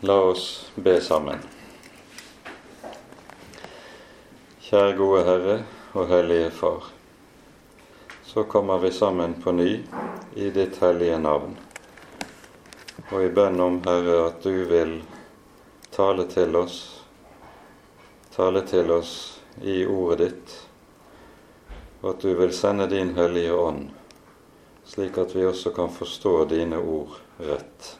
La 0.00 0.20
oss 0.20 0.72
be 0.74 1.00
sammen. 1.00 1.38
Kjære 4.60 4.92
gode 4.98 5.22
Herre 5.24 5.54
og 5.96 6.10
Hellige 6.10 6.50
Far. 6.52 6.90
Så 8.28 8.44
kommer 8.44 8.78
vi 8.84 8.90
sammen 8.92 9.38
på 9.40 9.56
ny 9.56 9.70
i 10.36 10.50
ditt 10.52 10.76
hellige 10.84 11.16
navn. 11.16 11.56
Og 13.08 13.24
i 13.24 13.32
bønn 13.32 13.56
om, 13.60 13.80
Herre, 13.88 14.20
at 14.26 14.44
du 14.44 14.68
vil 14.68 14.98
tale 15.96 16.28
til 16.28 16.60
oss, 16.60 16.78
tale 18.36 18.66
til 18.68 18.92
oss 18.92 19.12
i 19.64 19.80
ordet 19.88 20.26
ditt, 20.26 20.56
og 22.02 22.10
at 22.12 22.26
du 22.28 22.34
vil 22.36 22.52
sende 22.52 22.92
din 22.92 23.16
Hellige 23.16 23.56
Ånd, 23.56 23.86
slik 24.84 25.16
at 25.24 25.32
vi 25.32 25.48
også 25.48 25.72
kan 25.72 25.88
forstå 25.88 26.42
dine 26.52 26.84
ord 26.84 27.16
rett. 27.40 27.96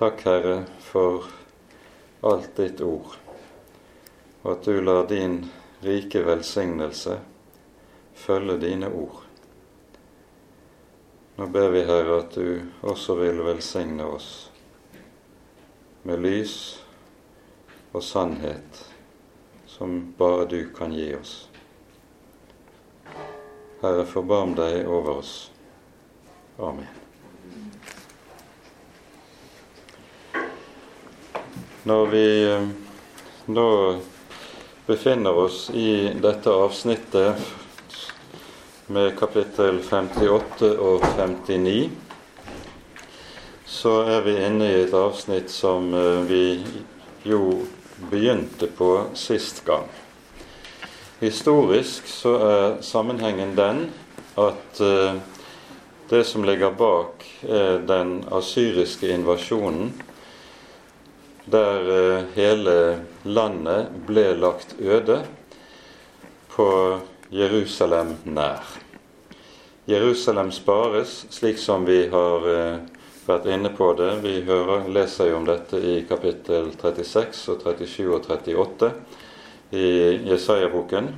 Takk, 0.00 0.22
Herre, 0.24 0.64
for 0.78 1.24
alt 2.20 2.54
ditt 2.56 2.78
ord, 2.80 3.18
og 4.40 4.46
at 4.54 4.64
du 4.64 4.78
lar 4.80 5.02
din 5.10 5.34
rike 5.84 6.22
velsignelse 6.24 7.18
følge 8.16 8.56
dine 8.62 8.88
ord. 8.88 9.18
Nå 11.36 11.50
ber 11.52 11.68
vi, 11.74 11.82
Herre, 11.84 12.16
at 12.22 12.32
du 12.32 12.62
også 12.80 13.18
vil 13.20 13.42
velsigne 13.44 14.06
oss 14.08 14.30
med 16.08 16.24
lys 16.24 16.56
og 17.92 18.00
sannhet 18.00 18.80
som 19.68 20.00
bare 20.16 20.48
du 20.48 20.62
kan 20.80 20.96
gi 20.96 21.10
oss. 21.20 21.36
Herre, 23.84 24.08
forbarm 24.08 24.56
deg 24.56 24.88
over 24.88 25.20
oss. 25.20 25.36
Amen. 26.56 26.99
Når 31.82 32.06
vi 32.06 32.26
eh, 32.44 32.64
nå 33.48 33.70
befinner 34.86 35.32
oss 35.32 35.70
i 35.72 36.12
dette 36.20 36.52
avsnittet 36.52 37.40
med 38.92 39.14
kapittel 39.16 39.78
58 39.80 40.68
og 40.76 41.06
59, 41.16 41.88
så 43.64 43.94
er 44.12 44.20
vi 44.26 44.34
inne 44.44 44.68
i 44.68 44.82
et 44.82 44.92
avsnitt 44.92 45.48
som 45.48 45.88
eh, 45.96 46.20
vi 46.28 46.44
jo 47.24 47.40
begynte 48.12 48.68
på 48.68 48.90
sist 49.16 49.64
gang. 49.64 49.88
Historisk 51.24 52.12
så 52.12 52.34
er 52.50 52.78
sammenhengen 52.84 53.56
den 53.56 53.86
at 54.36 54.84
eh, 54.84 55.16
det 56.12 56.26
som 56.28 56.44
ligger 56.44 56.76
bak, 56.76 57.24
er 57.48 57.80
den 57.88 58.18
asyriske 58.28 59.08
invasjonen 59.16 59.94
der 61.50 61.90
eh, 61.94 62.24
hele 62.34 62.76
landet 63.24 63.90
ble 64.06 64.30
lagt 64.38 64.76
øde 64.78 65.22
på 66.54 66.70
Jerusalem 67.30 68.14
nær. 68.24 68.64
Jerusalem 69.90 70.52
spares, 70.52 71.26
slik 71.30 71.58
som 71.58 71.86
vi 71.86 72.04
har 72.12 72.46
eh, 72.50 72.76
vært 73.26 73.48
inne 73.50 73.72
på 73.74 73.92
det. 73.98 74.10
Vi 74.24 74.36
hører, 74.46 74.88
leser 74.92 75.30
jo 75.30 75.40
om 75.40 75.48
dette 75.48 75.80
i 75.80 76.00
kapittel 76.08 76.70
36 76.78 77.54
og 77.54 77.64
37 77.64 78.06
og 78.06 78.28
38 78.28 78.92
i 79.74 79.88
Jesaja-boken. 80.30 81.10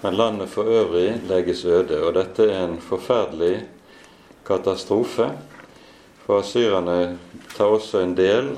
Men 0.00 0.16
landet 0.16 0.48
for 0.48 0.64
øvrig 0.64 1.20
legges 1.28 1.64
øde, 1.64 2.00
og 2.02 2.14
dette 2.16 2.46
er 2.48 2.64
en 2.64 2.78
forferdelig 2.80 3.66
katastrofe. 4.46 5.28
For 6.24 6.40
asyrerne 6.40 7.18
tar 7.56 7.74
også 7.74 8.00
en 8.04 8.16
del 8.16 8.54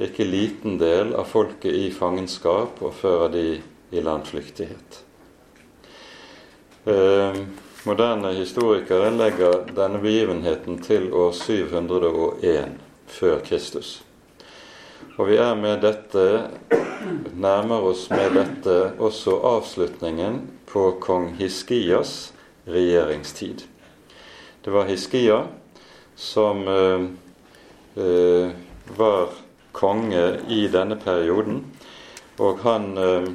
ikke 0.00 0.24
liten 0.24 0.78
del 0.80 1.12
av 1.14 1.28
folket 1.28 1.74
i 1.74 1.90
fangenskap 1.92 2.80
og 2.80 2.94
fører 2.96 3.32
de 3.32 3.46
i 3.92 4.00
landflyktighet. 4.00 5.02
Eh, 6.88 7.42
moderne 7.84 8.32
historikere 8.34 9.10
legger 9.14 9.66
denne 9.76 10.00
begivenheten 10.02 10.80
til 10.82 11.10
år 11.12 11.34
701 11.36 12.78
før 13.06 13.44
Kristus. 13.44 14.00
Og 15.18 15.28
vi 15.28 15.36
er 15.36 15.52
med 15.58 15.82
dette, 15.84 16.24
nærmer 17.36 17.84
oss 17.92 18.06
med 18.10 18.32
dette 18.38 18.76
også 18.96 19.36
avslutningen 19.44 20.40
på 20.72 20.86
kong 21.04 21.34
Hiskias 21.36 22.32
regjeringstid. 22.64 23.66
Det 24.64 24.72
var 24.72 24.88
Hiskia 24.88 25.42
som 26.16 26.68
eh, 26.68 27.06
eh, 28.00 28.50
var 28.96 29.41
konge 29.72 30.40
i 30.48 30.66
denne 30.72 30.96
perioden. 31.00 31.62
Og 32.40 32.60
han 32.64 32.98
eh, 32.98 33.28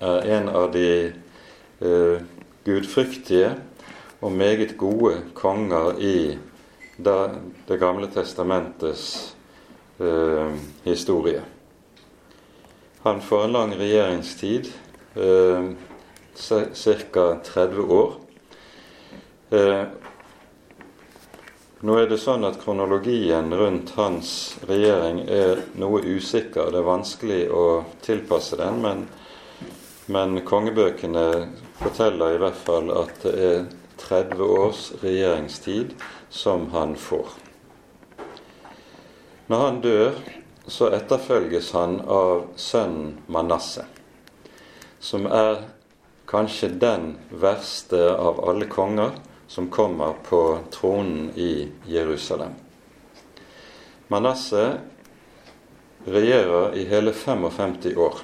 er 0.00 0.28
en 0.38 0.48
av 0.48 0.70
de 0.72 0.90
eh, 1.08 2.20
gudfryktige 2.64 3.54
og 4.20 4.32
meget 4.32 4.76
gode 4.78 5.22
konger 5.34 5.98
i 5.98 6.38
Det 6.98 7.78
gamle 7.78 8.08
testamentets 8.10 9.36
eh, 10.00 10.54
historie. 10.84 11.42
Han 13.04 13.20
får 13.22 13.44
en 13.44 13.52
lang 13.52 13.74
regjeringstid, 13.78 14.72
ca. 16.34 17.26
30 17.44 17.82
år. 17.82 18.16
Nå 21.78 21.94
er 21.94 22.08
det 22.10 22.16
sånn 22.18 22.42
at 22.42 22.56
kronologien 22.58 23.52
rundt 23.54 23.92
hans 23.94 24.30
regjering 24.66 25.20
er 25.30 25.60
noe 25.78 26.00
usikker. 26.02 26.72
Det 26.74 26.80
er 26.80 26.88
vanskelig 26.88 27.42
å 27.54 27.66
tilpasse 28.02 28.58
den, 28.58 28.80
men, 28.82 29.04
men 30.10 30.40
kongebøkene 30.48 31.22
forteller 31.78 32.34
i 32.34 32.40
hvert 32.42 32.58
fall 32.64 32.90
at 32.90 33.22
det 33.22 33.34
er 33.50 33.62
30 34.02 34.42
års 34.42 34.82
regjeringstid 35.04 35.94
som 36.34 36.66
han 36.74 36.96
får. 36.98 37.30
Når 39.46 39.64
han 39.68 39.80
dør, 39.86 40.18
så 40.66 40.90
etterfølges 40.98 41.70
han 41.78 42.00
av 42.02 42.48
sønnen 42.58 43.20
Manasseh, 43.30 43.86
som 44.98 45.30
er 45.30 45.62
kanskje 46.26 46.74
den 46.74 47.12
verste 47.30 48.02
av 48.18 48.42
alle 48.50 48.66
konger 48.66 49.14
som 49.48 49.70
kommer 49.70 50.12
på 50.28 50.58
tronen 50.70 51.30
i 51.34 51.68
Jerusalem. 51.86 52.52
Manasseh 54.08 54.72
regjerer 56.04 56.74
i 56.74 56.84
hele 56.84 57.12
55 57.12 57.96
år. 57.96 58.14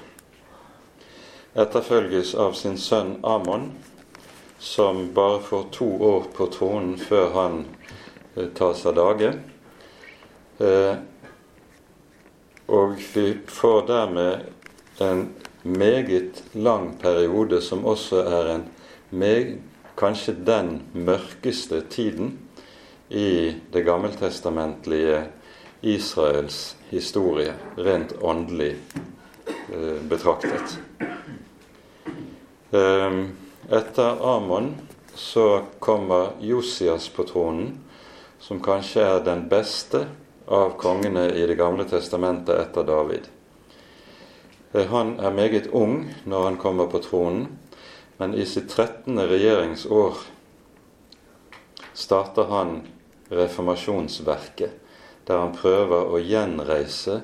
Etterfølges 1.55 2.35
av 2.35 2.53
sin 2.53 2.79
sønn 2.79 3.17
Amon, 3.23 3.71
som 4.59 5.07
bare 5.15 5.41
får 5.41 5.65
to 5.73 5.89
år 6.03 6.31
på 6.37 6.47
tronen 6.47 6.97
før 6.99 7.31
han 7.35 7.65
tar 8.35 8.49
tas 8.59 8.87
av 8.87 8.95
dage. 8.95 9.33
Eh, 10.59 10.95
og 12.67 12.97
vi 13.15 13.27
får 13.47 13.87
dermed 13.87 14.41
en 14.99 15.29
meget 15.63 16.43
lang 16.53 16.97
periode 16.99 17.61
som 17.63 17.85
også 17.85 18.25
er 18.25 18.51
en 18.55 18.67
meget 19.11 19.61
kanskje 19.97 20.35
den 20.47 20.81
mørkeste 20.93 21.81
tiden 21.91 22.39
i 23.09 23.55
det 23.73 23.83
gammeltestamentlige 23.87 25.25
Israels 25.81 26.77
historie, 26.89 27.53
rent 27.77 28.15
åndelig 28.23 28.77
eh, 29.47 30.01
betraktet. 30.09 30.79
Eh, 32.71 33.21
etter 33.71 34.37
Amon 34.37 34.75
så 35.15 35.63
kommer 35.79 36.29
Josias 36.41 37.09
på 37.09 37.23
tronen, 37.29 37.79
som 38.41 38.61
kanskje 38.61 39.05
er 39.05 39.21
den 39.25 39.47
beste 39.49 40.07
av 40.47 40.75
kongene 40.81 41.29
i 41.33 41.47
Det 41.47 41.55
gamle 41.55 41.85
testamentet 41.89 42.59
etter 42.59 42.85
David. 42.85 43.29
Eh, 44.73 44.87
han 44.87 45.19
er 45.21 45.31
meget 45.31 45.71
ung 45.73 46.15
når 46.25 46.45
han 46.45 46.57
kommer 46.57 46.87
på 46.87 46.99
tronen, 46.99 47.47
men 48.25 48.35
i 48.35 48.47
sitt 48.47 48.71
13. 48.71 49.19
regjeringsår 49.29 50.15
starter 51.93 52.45
han 52.45 52.81
reformasjonsverket, 53.29 54.71
der 55.25 55.41
han 55.43 55.51
prøver 55.53 56.09
å 56.09 56.21
gjenreise 56.25 57.19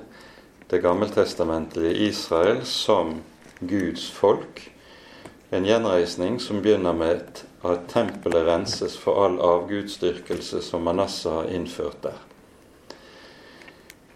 det 0.69 0.77
gammeltestamentlige 0.83 1.95
Israel 2.05 2.59
som 2.69 3.15
Guds 3.59 4.03
folk. 4.13 4.61
En 5.49 5.65
gjenreisning 5.65 6.37
som 6.37 6.61
begynner 6.61 6.93
med 6.93 7.41
at 7.65 7.87
tempelet 7.89 8.45
renses 8.45 8.93
for 9.01 9.23
all 9.23 9.39
avgudsdyrkelse 9.41 10.61
som 10.61 10.85
Manasseh 10.85 11.33
har 11.33 11.49
innført 11.49 11.97
der. 12.05 12.19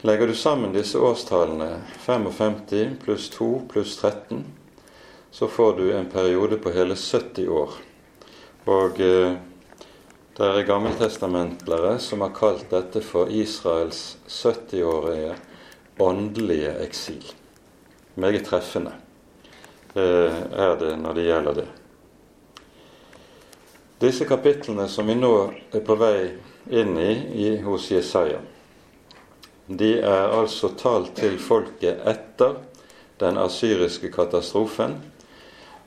Legger 0.06 0.30
du 0.30 0.36
sammen 0.38 0.78
disse 0.78 1.02
årstallene, 1.02 1.80
55 2.06 2.62
pluss 3.02 3.32
2 3.34 3.50
pluss 3.74 3.98
13, 4.04 4.46
så 5.36 5.48
får 5.48 5.74
du 5.74 5.92
en 5.92 6.06
periode 6.06 6.58
på 6.58 6.72
hele 6.72 6.96
70 6.96 7.50
år. 7.50 7.70
Og 8.66 9.00
eh, 9.02 9.34
Det 10.38 10.44
er 10.48 10.68
gammeltestamentlere 10.68 11.98
som 12.00 12.22
har 12.24 12.32
kalt 12.36 12.70
dette 12.72 13.02
for 13.04 13.28
Israels 13.32 14.18
70-årige 14.28 15.34
åndelige 16.00 16.72
eksil. 16.84 17.24
Meget 18.16 18.46
treffende 18.48 18.94
eh, 19.96 20.38
er 20.56 20.76
det 20.80 20.94
når 21.00 21.18
det 21.18 21.26
gjelder 21.26 21.58
det. 21.60 21.66
Disse 24.04 24.28
kapitlene 24.28 24.88
som 24.92 25.08
vi 25.12 25.18
nå 25.20 25.34
er 25.76 25.84
på 25.84 25.98
vei 26.00 26.30
inn 26.72 26.96
i, 26.96 27.12
i 27.48 27.50
hos 27.64 27.90
Jesaja, 27.92 28.40
de 29.68 29.92
er 30.00 30.38
altså 30.38 30.72
talt 30.80 31.12
til 31.20 31.36
folket 31.44 32.08
etter 32.08 32.56
den 33.20 33.40
asyriske 33.40 34.14
katastrofen, 34.16 34.96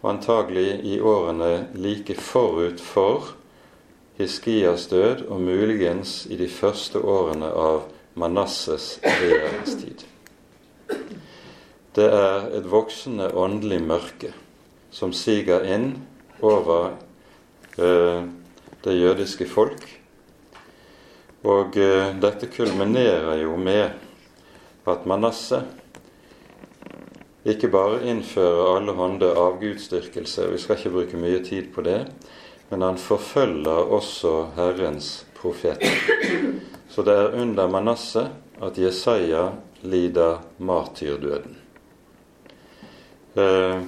og 0.03 0.11
antagelig 0.15 0.81
i 0.87 1.01
årene 1.01 1.69
like 1.75 2.15
forut 2.15 2.81
for 2.81 3.35
Hiskias 4.19 4.87
død, 4.91 5.27
og 5.29 5.41
muligens 5.41 6.27
i 6.27 6.37
de 6.37 6.49
første 6.51 6.99
årene 6.99 7.51
av 7.55 7.85
Manasses 8.19 8.97
regjeringstid. 9.05 10.07
Det 11.95 12.07
er 12.07 12.49
et 12.59 12.67
voksende 12.71 13.31
åndelig 13.35 13.83
mørke 13.83 14.33
som 14.91 15.13
siger 15.15 15.63
inn 15.67 15.93
over 16.43 16.97
Eh, 17.79 18.23
det 18.85 18.95
jødiske 18.99 19.47
folk. 19.47 19.85
Og 21.47 21.77
eh, 21.79 22.09
dette 22.19 22.49
kulminerer 22.51 23.39
jo 23.39 23.55
med 23.57 23.93
at 24.89 25.07
Manasseh 25.07 25.63
ikke 27.47 27.71
bare 27.71 28.01
innfører 28.11 28.77
alle 28.77 28.95
hånde 28.99 29.29
avgudsdyrkelse, 29.39 30.49
vi 30.53 30.59
skal 30.59 30.79
ikke 30.79 30.95
bruke 30.97 31.21
mye 31.21 31.39
tid 31.45 31.71
på 31.75 31.85
det, 31.87 32.01
men 32.71 32.83
han 32.83 32.99
forfølger 32.99 33.93
også 33.99 34.35
Herrens 34.57 35.27
profeter. 35.39 35.95
Så 36.91 37.05
det 37.07 37.15
er 37.15 37.39
under 37.39 37.69
Manasseh 37.71 38.27
at 38.63 38.79
Jesaja 38.79 39.53
lider 39.83 40.43
martyrdøden. 40.59 41.57
Eh, 43.39 43.81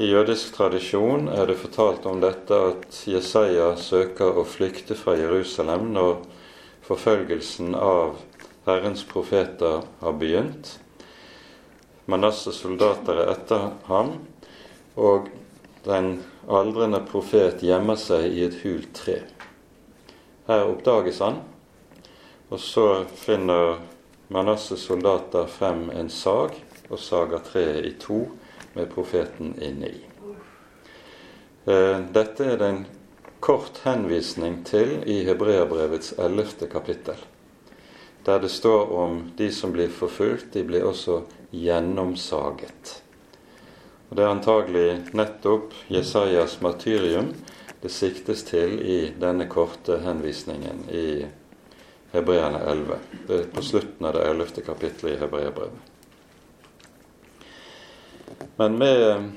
i 0.00 0.08
jødisk 0.08 0.54
tradisjon 0.56 1.28
er 1.28 1.44
det 1.50 1.58
fortalt 1.60 2.06
om 2.08 2.22
dette 2.22 2.56
at 2.70 3.02
Jesaja 3.04 3.74
søker 3.76 4.38
å 4.40 4.46
flykte 4.48 4.96
fra 4.96 5.18
Jerusalem 5.18 5.90
når 5.92 6.22
forfølgelsen 6.86 7.74
av 7.76 8.16
Herrens 8.64 9.04
profeter 9.04 9.82
har 10.00 10.16
begynt. 10.16 10.78
Manasses 12.10 12.58
soldater 12.58 13.22
er 13.22 13.32
etter 13.36 13.68
ham, 13.86 14.16
og 14.98 15.30
den 15.84 16.16
aldrende 16.50 17.00
profet 17.06 17.62
gjemmer 17.64 17.98
seg 18.00 18.26
i 18.34 18.42
et 18.48 18.58
hult 18.64 18.90
tre. 18.98 19.20
Her 20.50 20.66
oppdages 20.66 21.22
han, 21.22 21.40
og 22.50 22.58
så 22.58 22.86
finner 23.14 23.78
Manasses 24.30 24.82
soldater 24.86 25.46
frem 25.50 25.88
en 25.94 26.10
sag 26.10 26.54
og 26.90 26.98
sager 26.98 27.42
treet 27.46 27.86
i 27.86 27.92
to 28.02 28.24
med 28.74 28.90
profeten 28.90 29.54
inne 29.62 29.90
i. 29.90 30.00
Eh, 31.70 31.98
dette 32.14 32.46
er 32.46 32.58
det 32.58 32.68
en 32.70 32.84
kort 33.40 33.82
henvisning 33.84 34.60
til 34.66 35.00
i 35.06 35.20
Hebreabrevets 35.26 36.14
ellevte 36.18 36.68
kapittel, 36.70 37.18
der 38.24 38.40
det 38.40 38.48
står 38.48 38.92
om 38.92 39.22
de 39.36 39.50
som 39.52 39.72
blir 39.72 39.88
forfulgt, 39.88 40.52
de 40.52 40.64
blir 40.64 40.84
også 40.84 41.22
gjennomsaget. 41.50 43.02
Og 44.10 44.16
Det 44.16 44.24
er 44.24 44.30
antagelig 44.34 44.88
nettopp 45.14 45.74
Jesajas 45.88 46.60
martyrium 46.60 47.34
det 47.80 47.88
siktes 47.88 48.42
til 48.44 48.80
i 48.82 48.98
denne 49.20 49.46
korte 49.48 50.00
henvisningen 50.04 50.82
i 50.92 51.26
Hebreerne 52.12 52.58
11. 52.66 52.98
Det 53.28 53.38
er 53.38 53.46
på 53.54 53.62
slutten 53.62 54.06
av 54.06 54.18
det 54.18 54.26
ellevte 54.28 54.64
kapittelet 54.66 55.14
i 55.14 55.20
Hebreabrevet. 55.22 55.86
Men 58.56 58.76
med, 58.78 59.30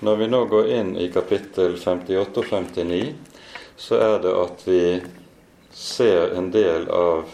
når 0.00 0.16
vi 0.16 0.28
nå 0.30 0.44
går 0.52 0.70
inn 0.76 0.92
i 0.96 1.08
kapittel 1.10 1.74
58 1.80 2.38
og 2.38 2.46
59, 2.52 3.14
så 3.76 3.98
er 3.98 4.18
det 4.22 4.34
at 4.44 4.62
vi 4.68 4.82
ser 5.74 6.36
en 6.38 6.52
del 6.54 6.86
av 6.94 7.32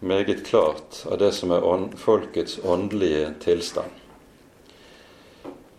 meget 0.00 0.46
klart 0.46 1.02
av 1.10 1.18
det 1.18 1.32
som 1.32 1.50
er 1.54 1.64
ånd, 1.64 1.94
folkets 1.98 2.58
åndelige 2.64 3.32
tilstand. 3.40 3.90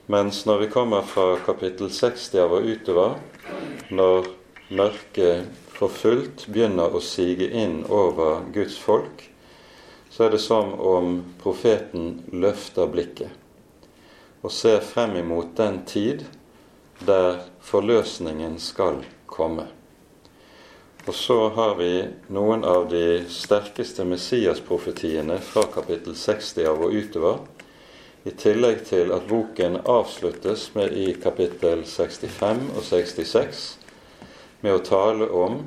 Mens 0.08 0.46
når 0.46 0.58
vi 0.64 0.68
kommer 0.72 1.02
fra 1.04 1.36
kapittel 1.46 1.92
60 1.92 2.36
av 2.42 2.54
og 2.58 2.68
utover, 2.68 3.18
når 3.90 4.30
mørket 4.70 5.50
for 5.78 5.92
fullt 5.92 6.48
begynner 6.48 6.96
å 6.96 7.04
sige 7.04 7.50
inn 7.52 7.82
over 7.90 8.46
Guds 8.56 8.78
folk, 8.80 9.28
så 10.10 10.26
er 10.26 10.34
det 10.34 10.42
som 10.42 10.74
om 10.80 11.20
profeten 11.44 12.24
løfter 12.32 12.88
blikket 12.90 13.44
og 14.46 14.54
ser 14.54 14.80
frem 14.86 15.18
imot 15.20 15.56
den 15.58 15.82
tid 15.86 16.24
der 17.06 17.42
forløsningen 17.68 18.58
skal 18.62 19.02
komme. 19.28 19.68
Og 21.08 21.16
så 21.16 21.38
har 21.56 21.76
vi 21.80 21.92
noen 22.36 22.66
av 22.68 22.90
de 22.92 23.24
sterkeste 23.32 24.04
Messias-profetiene 24.04 25.38
fra 25.40 25.64
kapittel 25.72 26.18
60 26.20 26.66
av 26.68 26.82
og 26.84 26.96
utover, 27.00 27.38
i 28.28 28.34
tillegg 28.36 28.82
til 28.90 29.14
at 29.16 29.28
boken 29.30 29.78
avsluttes 29.88 30.66
med 30.76 30.92
i 30.92 31.14
kapittel 31.24 31.86
65 31.88 32.66
og 32.74 32.84
66 32.84 33.62
med 34.66 34.74
å 34.74 34.82
tale 34.84 35.30
om 35.32 35.62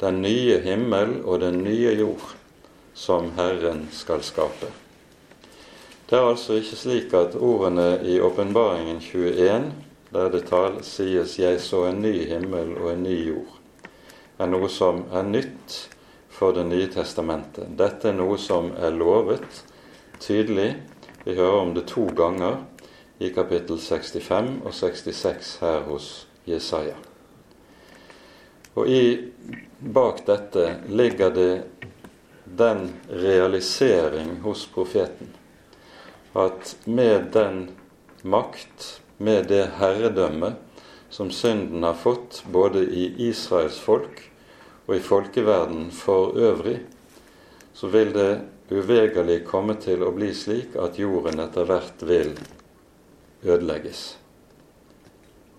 den 0.00 0.22
nye 0.24 0.56
himmel 0.64 1.18
og 1.24 1.42
den 1.42 1.60
nye 1.66 1.92
jord 1.98 2.32
som 2.96 3.34
Herren 3.36 3.84
skal 3.92 4.24
skape. 4.24 4.70
Det 6.08 6.16
er 6.16 6.30
altså 6.30 6.56
ikke 6.60 6.78
slik 6.78 7.12
at 7.20 7.36
ordene 7.36 7.98
i 8.00 8.16
Åpenbaringen 8.22 9.02
21, 9.04 9.68
der 10.14 10.32
det 10.32 10.46
tal, 10.48 10.80
sies 10.84 11.38
'Jeg 11.38 11.60
så 11.60 11.84
en 11.90 12.02
ny 12.02 12.14
himmel 12.32 12.78
og 12.78 12.92
en 12.92 13.02
ny 13.02 13.18
jord', 13.28 13.60
er 14.38 14.50
noe 14.50 14.68
som 14.68 15.04
er 15.12 15.26
nytt 15.28 15.76
for 16.34 16.52
Det 16.52 16.64
nye 16.66 16.88
testamentet. 16.90 17.76
Dette 17.78 18.08
er 18.10 18.16
noe 18.18 18.34
som 18.42 18.72
er 18.74 18.90
lovet 18.90 19.60
tydelig. 20.18 20.74
Vi 21.24 21.36
hører 21.36 21.60
om 21.60 21.74
det 21.74 21.86
to 21.86 22.08
ganger 22.10 22.58
i 23.22 23.30
kapittel 23.30 23.78
65 23.78 24.50
og 24.64 24.74
66 24.74 25.52
her 25.62 25.86
hos 25.86 26.26
Jesaja. 26.44 26.96
Og 28.74 28.90
i, 28.90 29.30
bak 29.78 30.24
dette 30.26 30.66
ligger 30.90 31.30
det 31.30 31.52
den 32.44 32.88
realisering 33.08 34.40
hos 34.42 34.66
profeten 34.66 35.30
at 36.34 36.76
med 36.84 37.30
den 37.32 37.68
makt, 38.22 39.00
med 39.18 39.46
det 39.46 39.68
herredømme 39.78 40.54
som 41.14 41.30
synden 41.30 41.82
har 41.86 41.94
fått 41.94 42.40
både 42.50 42.80
i 42.82 43.04
Israels 43.28 43.78
folk 43.78 44.18
og 44.88 44.96
i 44.96 45.02
folkeverden 45.04 45.92
for 45.94 46.34
øvrig, 46.34 46.80
så 47.74 47.86
vil 47.92 48.10
det 48.16 48.40
uvegerlig 48.74 49.44
komme 49.46 49.78
til 49.78 50.02
å 50.02 50.10
bli 50.16 50.32
slik 50.34 50.74
at 50.74 50.98
jorden 50.98 51.38
etter 51.44 51.70
hvert 51.70 52.02
vil 52.02 52.34
ødelegges. 53.46 54.02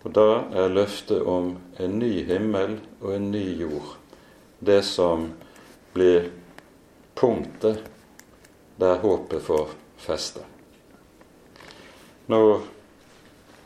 Og 0.04 0.12
da 0.20 0.28
er 0.52 0.76
løftet 0.76 1.24
om 1.24 1.54
en 1.80 1.98
ny 2.04 2.12
himmel 2.28 2.76
og 3.00 3.16
en 3.16 3.32
ny 3.32 3.48
jord 3.64 3.96
det 4.60 4.82
som 4.84 5.30
blir 5.96 6.34
punktet 7.16 7.80
der 8.76 9.00
håpet 9.00 9.44
får 9.48 9.70
feste. 10.04 10.44
Nå 12.28 12.44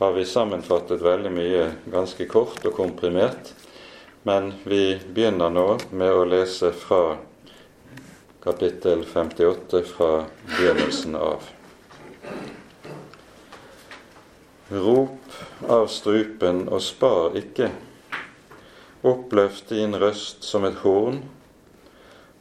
har 0.00 0.12
vi 0.12 0.24
sammenfattet 0.24 1.02
veldig 1.04 1.30
mye 1.36 1.64
ganske 1.92 2.24
kort 2.24 2.64
og 2.64 2.72
komprimert, 2.72 3.50
men 4.24 4.54
vi 4.64 4.94
begynner 5.12 5.52
nå 5.52 5.66
med 5.92 6.12
å 6.16 6.22
lese 6.24 6.70
fra 6.72 7.18
kapittel 8.40 9.04
58 9.04 9.82
fra 9.90 10.08
begynnelsen 10.54 11.20
av. 11.20 11.44
Rop 14.72 15.68
av 15.68 15.86
strupen 15.92 16.64
og 16.72 16.80
spar 16.80 17.36
ikke. 17.36 17.68
Oppløft 19.04 19.68
din 19.68 20.00
røst 20.00 20.48
som 20.48 20.64
et 20.64 20.80
horn, 20.80 21.26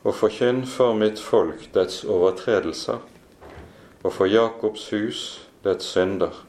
og 0.08 0.16
forkynn 0.16 0.63
for 0.63 0.96
mitt 0.96 1.20
folk 1.20 1.74
dets 1.75 2.06
overtredelser, 2.08 3.04
og 4.00 4.13
for 4.16 4.32
Jakobs 4.32 4.94
hus 4.96 5.25
dets 5.68 5.92
synder. 5.92 6.46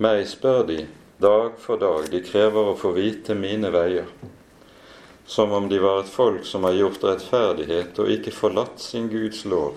Meg 0.00 0.22
spør 0.24 0.62
de 0.64 0.86
dag 1.20 1.58
for 1.60 1.76
dag, 1.76 2.06
de 2.08 2.22
krever 2.24 2.70
å 2.70 2.76
få 2.80 2.94
vite 2.96 3.34
mine 3.36 3.68
veier, 3.68 4.06
som 5.28 5.50
om 5.52 5.66
de 5.68 5.76
var 5.82 5.98
et 6.00 6.08
folk 6.08 6.46
som 6.48 6.62
har 6.64 6.78
gjort 6.78 7.02
rettferdighet 7.04 7.98
og 8.00 8.12
ikke 8.14 8.32
forlatt 8.32 8.80
sin 8.80 9.10
Guds 9.12 9.42
lov, 9.44 9.74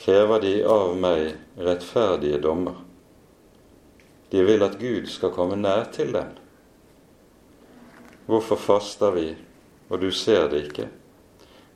krever 0.00 0.40
de 0.40 0.52
av 0.64 0.94
meg 0.96 1.34
rettferdige 1.60 2.38
dommer. 2.40 2.78
De 4.32 4.40
vil 4.48 4.64
at 4.64 4.78
Gud 4.80 5.10
skal 5.12 5.34
komme 5.36 5.58
nær 5.60 5.90
til 5.92 6.14
dem. 6.16 6.30
hvorfor 8.24 8.56
faster 8.56 9.10
vi, 9.10 9.34
og 9.90 10.00
du 10.00 10.08
ser 10.10 10.48
det 10.48 10.62
ikke? 10.70 10.86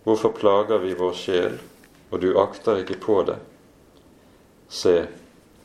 Hvorfor 0.04 0.32
plager 0.32 0.80
vi 0.80 0.94
vår 0.96 1.12
sjel, 1.12 1.60
og 2.08 2.20
du 2.24 2.38
akter 2.40 2.80
ikke 2.80 2.96
på 3.04 3.18
det? 3.28 3.36
Se, 4.68 4.96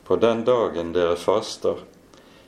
på 0.10 0.16
den 0.16 0.40
dagen 0.42 0.88
dere 0.90 1.14
faster, 1.22 1.84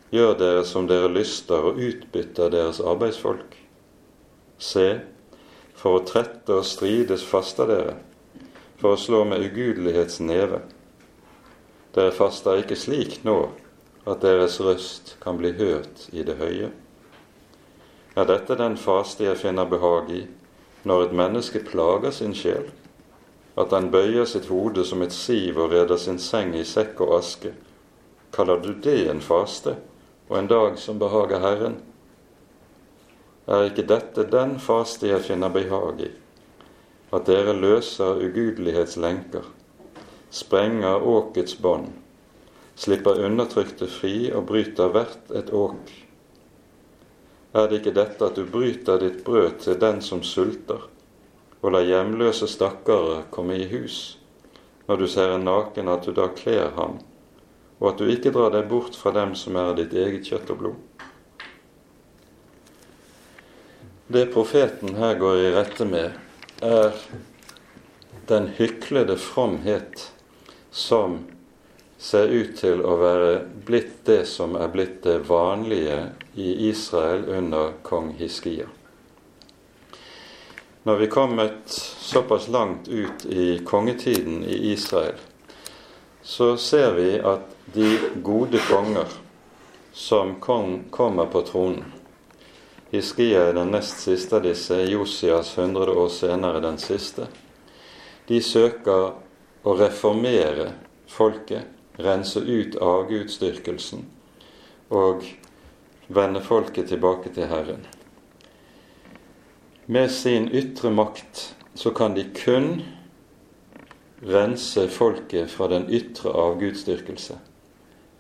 gjør 0.09 0.31
dere 0.39 0.61
som 0.65 0.87
dere 0.89 1.11
lyster 1.13 1.67
og 1.69 1.77
utbytter 1.77 2.49
deres 2.49 2.79
arbeidsfolk. 2.81 3.53
Se, 4.57 4.87
for 5.77 5.99
å 5.99 6.01
trette 6.09 6.57
og 6.57 6.65
strides 6.65 7.21
faster 7.21 7.69
dere, 7.69 7.93
for 8.81 8.95
å 8.95 9.01
slå 9.03 9.21
med 9.29 9.45
ugudelighetsneve. 9.45 10.63
Dere 11.93 12.17
faster 12.17 12.63
ikke 12.63 12.79
slik 12.81 13.19
nå 13.29 13.37
at 14.09 14.25
deres 14.25 14.57
røst 14.65 15.19
kan 15.21 15.37
bli 15.37 15.53
hørt 15.61 16.07
i 16.09 16.25
det 16.25 16.39
høye. 16.41 16.73
Er 18.17 18.31
dette 18.33 18.57
den 18.57 18.73
faste 18.73 19.29
jeg 19.29 19.37
finner 19.37 19.69
behag 19.69 20.09
i, 20.09 20.25
når 20.81 21.11
et 21.11 21.17
menneske 21.21 21.61
plager 21.69 22.09
sin 22.23 22.33
sjel, 22.33 22.71
at 23.59 23.71
han 23.75 23.91
bøyer 23.91 24.25
sitt 24.25 24.47
hode 24.51 24.85
som 24.87 25.01
et 25.01 25.15
siv 25.15 25.59
og 25.59 25.71
reder 25.73 25.99
sin 25.99 26.19
seng 26.19 26.55
i 26.55 26.63
sekk 26.67 27.01
og 27.03 27.17
aske? 27.19 27.55
Kaller 28.31 28.61
du 28.63 28.73
det 28.73 29.09
en 29.11 29.21
faste? 29.21 29.75
og 30.31 30.37
en 30.39 30.47
dag 30.47 30.77
som 30.79 30.99
behager 30.99 31.43
Herren? 31.43 31.73
Er 33.51 33.65
ikke 33.67 33.83
dette 33.83 34.23
den 34.31 34.53
faste 34.63 35.09
jeg 35.09 35.25
finner 35.25 35.51
behag 35.51 36.05
i, 36.05 36.11
at 37.11 37.25
dere 37.27 37.51
løser 37.57 38.21
ugudelighetslenker, 38.23 39.43
sprenger 40.31 41.03
åkets 41.03 41.57
bånd, 41.59 41.89
slipper 42.79 43.19
undertrykte 43.25 43.89
fri 43.91 44.29
og 44.31 44.47
bryter 44.53 44.93
hvert 44.95 45.35
et 45.35 45.51
åk? 45.51 45.91
Er 47.51 47.67
det 47.67 47.81
ikke 47.81 47.97
dette 47.99 48.31
at 48.31 48.39
du 48.39 48.47
bryter 48.47 49.03
ditt 49.03 49.25
brød 49.27 49.59
til 49.65 49.81
den 49.83 49.99
som 49.99 50.23
sulter, 50.23 50.87
og 51.61 51.75
la 51.75 51.83
hjemløse 51.85 52.49
stakkare 52.49 53.23
komme 53.33 53.59
i 53.61 53.69
hus, 53.71 54.17
når 54.87 55.01
du 55.01 55.07
ser 55.07 55.35
en 55.35 55.45
naken 55.45 55.89
at 55.93 56.05
du 56.05 56.13
da 56.17 56.27
kler 56.35 56.73
ham 56.77 56.99
og 57.81 57.89
at 57.89 57.97
du 57.97 58.11
ikke 58.13 58.31
drar 58.33 58.53
deg 58.53 58.69
bort 58.69 58.95
fra 58.95 59.11
dem 59.15 59.33
som 59.35 59.57
er 59.57 59.73
ditt 59.79 59.95
eget 59.97 60.27
kjøtt 60.29 60.53
og 60.53 60.59
blod. 60.61 60.79
Det 64.11 64.27
profeten 64.33 64.99
her 64.99 65.15
går 65.17 65.39
i 65.39 65.53
rette 65.55 65.87
med, 65.89 66.13
er 66.61 66.93
den 68.29 68.51
hyklede 68.59 69.15
fromhet 69.17 70.11
som 70.69 71.23
ser 72.01 72.29
ut 72.29 72.53
til 72.59 72.83
å 72.85 72.97
være 73.01 73.31
blitt 73.65 74.03
det 74.05 74.23
som 74.29 74.53
er 74.59 74.69
blitt 74.73 75.01
det 75.07 75.23
vanlige 75.29 76.03
i 76.37 76.51
Israel 76.69 77.25
under 77.33 77.73
kong 77.87 78.13
Hiskia. 78.19 78.69
Når 80.83 80.95
vi 80.95 81.07
kommet 81.07 81.53
såpass 81.99 82.47
langt 82.47 82.87
ut 82.87 83.25
i 83.25 83.59
kongetiden 83.65 84.43
i 84.43 84.71
Israel, 84.71 85.15
så 86.21 86.57
ser 86.57 86.93
vi 86.93 87.19
at 87.19 87.39
de 87.73 87.99
gode 88.23 88.57
konger 88.69 89.05
som 89.93 90.35
kom, 90.39 90.79
kommer 90.89 91.25
på 91.25 91.41
tronen. 91.41 91.85
Hiskia 92.89 93.45
er 93.49 93.53
den 93.53 93.71
nest 93.71 94.01
siste 94.01 94.35
av 94.35 94.41
disse, 94.41 94.81
Josias 94.89 95.53
100 95.57 95.91
år 95.91 96.09
senere 96.09 96.59
den 96.59 96.81
siste. 96.81 97.29
De 98.27 98.41
søker 98.41 99.13
å 99.63 99.77
reformere 99.77 100.71
folket, 101.07 101.69
rense 102.01 102.41
ut 102.41 102.75
avgudsdyrkelsen 102.81 104.07
og 104.89 105.29
vende 106.09 106.41
folket 106.41 106.89
tilbake 106.89 107.29
til 107.37 107.47
Herren. 107.53 107.85
Med 109.91 110.11
sin 110.15 110.47
ytre 110.55 110.91
makt 110.95 111.45
så 111.75 111.91
kan 111.91 112.15
de 112.15 112.23
kun 112.35 112.77
rense 114.23 114.87
folket 114.93 115.51
fra 115.51 115.67
den 115.71 115.89
ytre 115.91 116.31
avgudsdyrkelse 116.31 117.41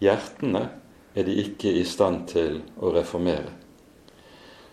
hjertene 0.01 0.65
er 1.13 1.27
de 1.27 1.35
ikke 1.43 1.71
i 1.77 1.83
stand 1.87 2.25
til 2.31 2.61
å 2.81 2.91
reformere. 2.95 3.53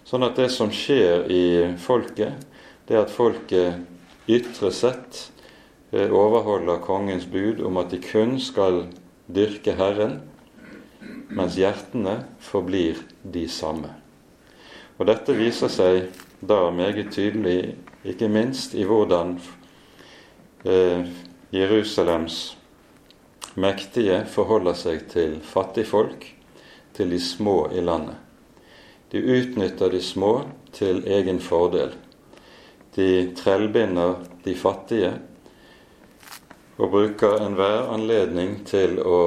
Sånn 0.09 0.25
at 0.25 0.39
det 0.41 0.49
som 0.55 0.73
skjer 0.73 1.27
i 1.29 1.43
folket, 1.81 2.47
det 2.89 2.97
er 2.97 3.05
at 3.05 3.13
folket 3.13 4.31
ytre 4.31 4.71
sett 4.73 5.27
eh, 5.93 6.09
overholder 6.09 6.81
kongens 6.85 7.29
bud 7.29 7.61
om 7.65 7.77
at 7.81 7.93
de 7.93 8.01
kun 8.01 8.39
skal 8.41 8.87
dyrke 9.29 9.75
Herren, 9.77 10.23
mens 11.29 11.59
hjertene 11.61 12.23
forblir 12.41 13.03
de 13.23 13.45
samme. 13.53 13.93
Og 14.97 15.07
Dette 15.11 15.37
viser 15.37 15.71
seg 15.71 16.09
da 16.41 16.71
meget 16.71 17.13
tydelig, 17.13 17.77
ikke 18.05 18.29
minst 18.29 18.75
i 18.75 18.85
hvordan 18.87 19.41
eh, 20.65 21.07
Jerusalems 21.53 22.59
mektige 23.59 24.23
forholder 24.31 24.77
seg 24.79 25.07
til 25.11 25.39
fattigfolk, 25.43 26.27
til 26.95 27.11
de 27.11 27.21
små 27.23 27.69
i 27.75 27.83
landet. 27.83 28.17
De 29.13 29.23
utnytter 29.23 29.91
de 29.91 30.03
små 30.03 30.33
til 30.73 31.03
egen 31.07 31.41
fordel. 31.41 31.95
De 32.97 33.33
trellbinder 33.37 34.19
de 34.45 34.55
fattige 34.55 35.13
og 36.79 36.91
bruker 36.91 37.39
enhver 37.43 37.89
anledning 37.95 38.61
til 38.67 38.99
å 39.03 39.21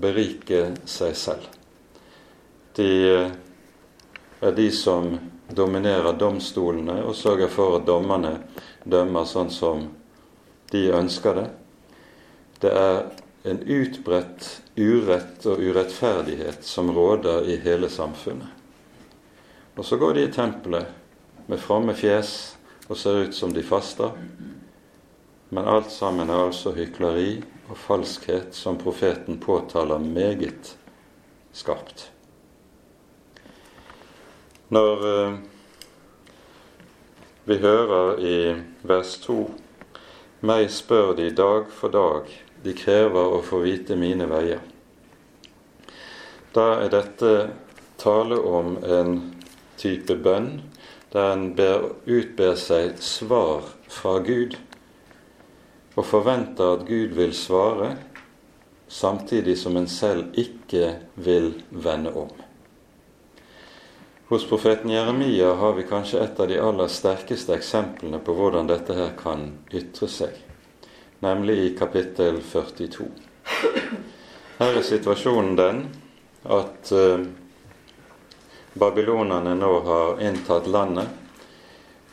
berike 0.00 0.70
seg 0.88 1.16
selv. 1.16 1.48
De 2.76 2.88
er 4.40 4.54
de 4.56 4.68
som 4.72 5.16
dominerer 5.48 6.16
domstolene 6.18 7.00
og 7.04 7.14
sørger 7.16 7.50
for 7.52 7.78
at 7.78 7.86
dommerne 7.86 8.32
dømmer 8.84 9.26
sånn 9.28 9.50
som 9.50 9.86
de 10.72 10.82
ønsker 10.94 11.38
det. 11.38 11.46
Det 12.60 12.72
er 12.72 13.02
en 13.46 13.60
utbredt 13.62 14.48
urett 14.76 15.46
og 15.46 15.62
urettferdighet 15.62 16.64
som 16.66 16.90
råder 16.90 17.46
i 17.46 17.58
hele 17.62 17.90
samfunnet. 17.92 18.48
Og 19.76 19.84
så 19.84 19.98
går 20.00 20.16
de 20.16 20.24
i 20.26 20.32
tempelet 20.32 21.46
med 21.46 21.60
fromme 21.62 21.94
fjes 21.94 22.32
og 22.88 22.98
ser 22.98 23.26
ut 23.26 23.36
som 23.36 23.52
de 23.54 23.62
faster. 23.62 24.16
Men 25.54 25.68
alt 25.68 25.92
sammen 25.92 26.30
er 26.30 26.48
altså 26.48 26.72
hykleri 26.74 27.38
og 27.68 27.78
falskhet 27.78 28.54
som 28.56 28.78
profeten 28.80 29.38
påtaler 29.42 30.02
meget 30.02 30.74
skarpt. 31.54 32.08
Når 34.68 35.06
eh, 35.06 35.34
vi 37.44 37.56
hører 37.62 38.18
i 38.18 38.38
vers 38.82 39.12
2 39.22 39.36
meg 40.46 40.66
spør 40.74 41.12
de 41.14 41.28
dag 41.30 41.68
for 41.70 41.94
dag 41.94 42.32
de 42.64 42.72
krever 42.74 43.36
å 43.36 43.44
få 43.46 43.60
vite 43.62 43.94
mine 43.98 44.26
veier. 44.26 44.58
Da 46.50 46.66
er 46.82 46.90
dette 46.92 47.30
tale 48.02 48.40
om 48.42 48.74
en 48.82 49.14
type 49.78 50.16
bønn 50.24 50.50
der 51.14 51.30
en 51.36 51.46
ber, 51.56 51.86
utber 52.04 52.58
seg 52.58 52.98
svar 52.98 53.70
fra 53.86 54.16
Gud, 54.26 54.58
og 55.94 56.04
forventer 56.04 56.74
at 56.74 56.84
Gud 56.90 57.14
vil 57.16 57.32
svare, 57.38 57.94
samtidig 58.88 59.56
som 59.62 59.78
en 59.78 59.88
selv 59.88 60.34
ikke 60.36 60.96
vil 61.14 61.54
vende 61.70 62.12
om. 62.18 62.45
Hos 64.28 64.48
profeten 64.48 64.90
Jeremia 64.90 65.54
har 65.54 65.76
vi 65.78 65.86
kanskje 65.86 66.24
et 66.24 66.40
av 66.40 66.48
de 66.50 66.58
aller 66.58 66.90
sterkeste 66.90 67.54
eksemplene 67.54 68.18
på 68.18 68.34
hvordan 68.34 68.66
dette 68.66 68.96
her 68.96 69.14
kan 69.20 69.52
ytre 69.70 70.10
seg 70.10 70.46
nemlig 71.18 71.58
i 71.58 71.76
kapittel 71.76 72.40
42. 72.52 73.04
Her 74.58 74.78
er 74.78 74.82
situasjonen 74.82 75.56
den 75.56 75.82
at 76.42 76.92
uh, 76.92 77.24
babylonerne 78.74 79.54
nå 79.58 79.72
har 79.86 80.20
inntatt 80.24 80.68
landet. 80.68 81.08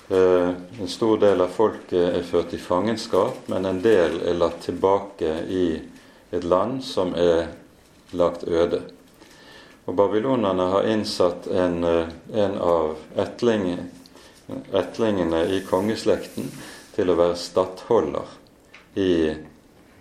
Uh, 0.10 0.51
en 0.79 0.91
stor 0.91 1.20
del 1.20 1.43
av 1.43 1.53
folket 1.55 2.17
er 2.20 2.27
ført 2.27 2.53
i 2.53 2.60
fangenskap, 2.60 3.46
men 3.51 3.65
en 3.65 3.82
del 3.84 4.20
er 4.27 4.39
latt 4.39 4.62
tilbake 4.65 5.38
i 5.48 5.67
et 6.34 6.43
land 6.43 6.84
som 6.84 7.15
er 7.15 7.48
lagt 8.12 8.43
øde. 8.48 8.84
Og 9.85 9.95
babylonerne 9.95 10.69
har 10.75 10.87
innsatt 10.87 11.47
en, 11.47 11.83
uh, 11.83 12.07
en 12.33 12.55
av 12.57 12.95
etlingene, 13.19 13.89
etlingene 14.71 15.43
i 15.55 15.59
kongeslekten 15.67 16.47
til 16.95 17.09
å 17.09 17.17
være 17.19 17.39
stattholder 17.39 18.39
i 18.99 19.13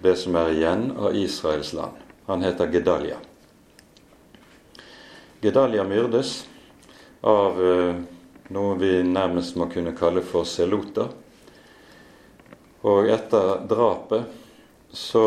det 0.02 0.14
som 0.18 0.36
er 0.36 0.54
igjen 0.54 0.90
av 0.98 1.16
Israels 1.16 1.72
land. 1.72 1.98
Han 2.26 2.42
heter 2.42 2.70
Gedalia. 2.72 3.18
Gedalia 5.42 5.84
myrdes 5.84 6.44
av 7.20 7.58
eh, 7.66 7.96
noe 8.54 8.76
vi 8.78 8.92
nærmest 9.02 9.56
må 9.58 9.66
kunne 9.72 9.94
kalle 9.98 10.22
for 10.26 10.46
seloter. 10.46 11.08
Og 12.86 13.10
etter 13.10 13.64
drapet 13.70 14.38
så 14.94 15.26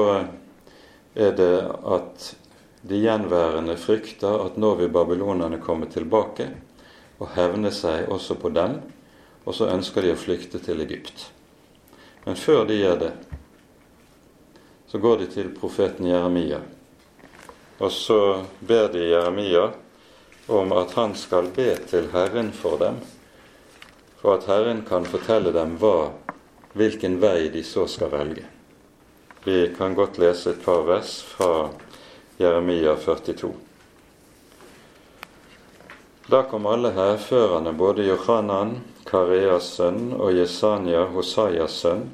er 1.15 1.35
det 1.35 1.53
at 1.67 2.29
de 2.85 2.99
gjenværende 3.01 3.77
frykter 3.81 4.43
at 4.45 4.57
nå 4.61 4.75
vil 4.77 4.91
babylonerne 4.93 5.57
komme 5.61 5.87
tilbake 5.89 6.51
og 7.17 7.31
hevne 7.33 7.71
seg 7.73 8.11
også 8.11 8.37
på 8.37 8.51
dem, 8.53 8.77
og 9.45 9.55
så 9.57 9.71
ønsker 9.73 10.05
de 10.05 10.13
å 10.13 10.19
flykte 10.19 10.59
til 10.61 10.83
Egypt. 10.83 11.29
Men 12.25 12.37
før 12.37 12.65
de 12.69 12.77
gjør 12.77 12.99
det, 13.01 13.11
så 14.89 15.01
går 15.01 15.23
de 15.23 15.29
til 15.33 15.49
profeten 15.55 16.09
Jeremia. 16.09 16.61
Og 17.81 17.91
så 17.91 18.19
ber 18.59 18.91
de 18.93 19.09
Jeremia 19.09 19.69
om 20.47 20.73
at 20.77 20.93
han 20.97 21.15
skal 21.17 21.49
be 21.55 21.71
til 21.89 22.11
Herren 22.13 22.51
for 22.53 22.77
dem, 22.81 23.01
for 24.21 24.37
at 24.37 24.45
Herren 24.49 24.83
kan 24.85 25.07
fortelle 25.09 25.53
dem 25.55 25.77
hva, 25.81 26.11
hvilken 26.77 27.17
vei 27.21 27.49
de 27.53 27.65
så 27.65 27.87
skal 27.89 28.13
velge. 28.13 28.45
Vi 29.45 29.67
kan 29.77 29.97
godt 29.97 30.17
lese 30.21 30.53
et 30.53 30.63
par 30.65 30.85
vers 30.87 31.19
fra 31.33 31.67
Jeremia 32.37 32.95
42. 32.95 33.53
Da 36.27 36.41
kom 36.43 36.65
alle 36.65 36.91
hærførerne, 36.91 37.73
både 37.73 38.03
Johanan, 38.03 38.73
Kareas 39.05 39.69
sønn, 39.77 40.11
og 40.19 40.33
Jesania, 40.35 41.05
Hosaias 41.13 41.79
sønn, 41.79 42.09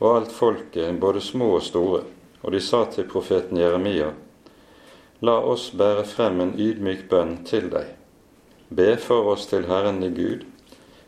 og 0.00 0.16
alt 0.16 0.34
folket, 0.34 0.98
både 0.98 1.22
små 1.22 1.52
og 1.60 1.62
store, 1.62 2.02
og 2.42 2.52
de 2.52 2.60
sa 2.60 2.82
til 2.90 3.06
profeten 3.06 3.62
Jeremia, 3.62 4.10
La 5.22 5.38
oss 5.38 5.70
bære 5.70 6.02
frem 6.04 6.40
en 6.42 6.56
ydmyk 6.58 7.06
bønn 7.08 7.36
til 7.46 7.70
deg. 7.70 7.94
Be 8.74 8.96
for 8.98 9.30
oss 9.36 9.46
til 9.46 9.68
Herren 9.70 10.02
i 10.02 10.10
Gud, 10.10 10.42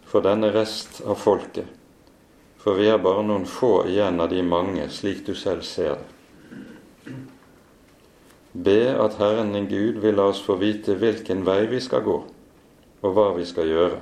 for 0.07 0.23
denne 0.23 0.53
rest 0.55 1.03
av 1.03 1.19
folket, 1.19 1.67
for 2.63 2.79
vi 2.79 2.87
er 2.95 3.03
bare 3.03 3.27
noen 3.27 3.49
få 3.51 3.89
igjen 3.91 4.23
av 4.23 4.31
de 4.31 4.45
mange, 4.47 4.87
slik 4.89 5.27
du 5.27 5.35
selv 5.35 5.67
ser 5.67 5.97
det. 5.99 6.13
Be 8.67 8.91
at 8.91 9.15
Herren 9.21 9.53
din 9.55 9.69
Gud 9.71 10.01
vil 10.03 10.17
la 10.19 10.25
oss 10.33 10.41
få 10.43 10.57
vite 10.59 10.97
hvilken 10.99 11.45
vei 11.47 11.69
vi 11.71 11.79
skal 11.81 12.03
gå, 12.03 12.17
og 13.03 13.13
hva 13.15 13.29
vi 13.37 13.45
skal 13.47 13.69
gjøre. 13.71 14.01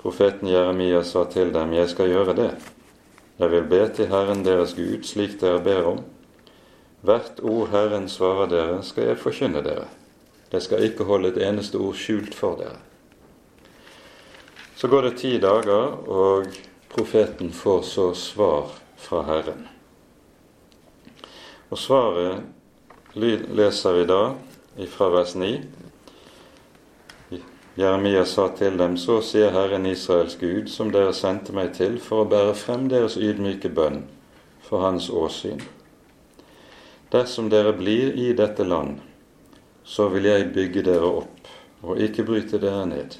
Profeten 0.00 0.48
Jeremia 0.48 1.02
sa 1.04 1.26
til 1.28 1.52
dem, 1.52 1.72
Jeg 1.72 1.90
skal 1.92 2.08
gjøre 2.08 2.36
det. 2.36 2.54
Jeg 3.38 3.50
vil 3.50 3.68
be 3.68 3.82
til 3.88 4.08
Herren 4.08 4.44
deres 4.44 4.72
Gud 4.74 5.04
slik 5.04 5.36
dere 5.40 5.60
ber 5.60 5.90
om. 5.90 6.00
Hvert 7.04 7.40
ord 7.42 7.68
Herren 7.68 8.08
svarer 8.08 8.48
dere, 8.48 8.82
skal 8.82 9.10
jeg 9.10 9.20
forkynne 9.20 9.60
dere. 9.60 9.84
Jeg 10.52 10.62
skal 10.62 10.84
ikke 10.88 11.04
holde 11.04 11.28
et 11.28 11.42
eneste 11.44 11.76
ord 11.76 11.94
skjult 12.00 12.34
for 12.34 12.56
dere. 12.56 12.80
Så 14.76 14.88
går 14.88 15.10
det 15.10 15.16
ti 15.20 15.36
dager, 15.38 15.92
og 16.08 16.46
profeten 16.88 17.52
får 17.52 17.82
så 17.82 18.14
svar 18.14 18.72
fra 18.96 19.22
Herren. 19.28 19.68
Og 21.70 21.78
svaret 21.78 22.63
leser 23.14 23.92
vi 23.92 24.04
da 24.04 24.34
fra 24.90 25.08
vers 25.08 25.34
9. 25.34 25.62
Jeremia 27.74 28.24
sa 28.24 28.48
til 28.54 28.76
dem, 28.78 28.96
så 28.98 29.20
sier 29.22 29.50
Herren 29.54 29.86
Israels 29.86 30.36
Gud, 30.38 30.68
som 30.70 30.92
dere 30.94 31.14
sendte 31.14 31.54
meg 31.54 31.72
til 31.74 31.96
for 32.02 32.22
å 32.22 32.28
bære 32.30 32.54
frem 32.58 32.88
deres 32.90 33.16
ydmyke 33.18 33.70
bønn 33.74 34.04
for 34.62 34.82
Hans 34.82 35.08
åsyn. 35.10 35.62
Dersom 37.10 37.50
dere 37.50 37.74
blir 37.74 38.14
i 38.18 38.32
dette 38.34 38.66
land, 38.66 38.98
så 39.84 40.08
vil 40.10 40.26
jeg 40.30 40.50
bygge 40.54 40.82
dere 40.86 41.10
opp 41.22 41.52
og 41.84 42.00
ikke 42.00 42.26
bryte 42.26 42.58
dere 42.62 42.86
ned. 42.90 43.18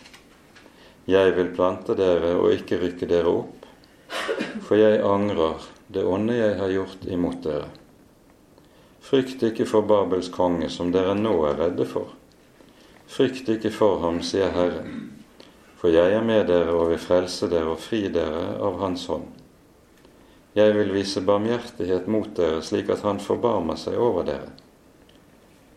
Jeg 1.07 1.35
vil 1.37 1.51
plante 1.55 1.95
dere 1.99 2.35
og 2.39 2.55
ikke 2.55 2.81
rykke 2.83 3.11
dere 3.11 3.31
opp, 3.43 3.67
for 4.65 4.79
jeg 4.81 5.03
angrer 5.05 5.67
det 5.87 6.07
onde 6.07 6.39
jeg 6.39 6.59
har 6.63 6.79
gjort 6.79 7.11
imot 7.11 7.43
dere. 7.45 7.84
Frykt 9.05 9.43
ikke 9.45 9.67
for 9.69 9.85
Babels 9.85 10.31
konge, 10.33 10.71
som 10.73 10.89
dere 10.93 11.13
nå 11.19 11.35
er 11.45 11.59
redde 11.61 11.85
for. 11.85 12.15
Frykt 13.05 13.51
ikke 13.53 13.69
for 13.75 14.01
ham, 14.01 14.23
sier 14.25 14.49
Herren, 14.55 15.11
for 15.77 15.93
jeg 15.93 16.15
er 16.17 16.25
med 16.25 16.47
dere 16.49 16.73
og 16.73 16.89
vil 16.95 17.03
frelse 17.03 17.51
dere 17.53 17.75
og 17.75 17.83
fri 17.85 18.07
dere 18.09 18.55
av 18.65 18.79
Hans 18.81 19.05
hånd. 19.13 19.27
Jeg 20.57 20.73
vil 20.79 20.95
vise 20.95 21.21
barmhjertighet 21.21 22.09
mot 22.09 22.31
dere, 22.39 22.63
slik 22.65 22.89
at 22.95 23.05
Han 23.05 23.21
forbarmer 23.21 23.77
seg 23.77 24.01
over 24.01 24.25
dere, 24.25 24.49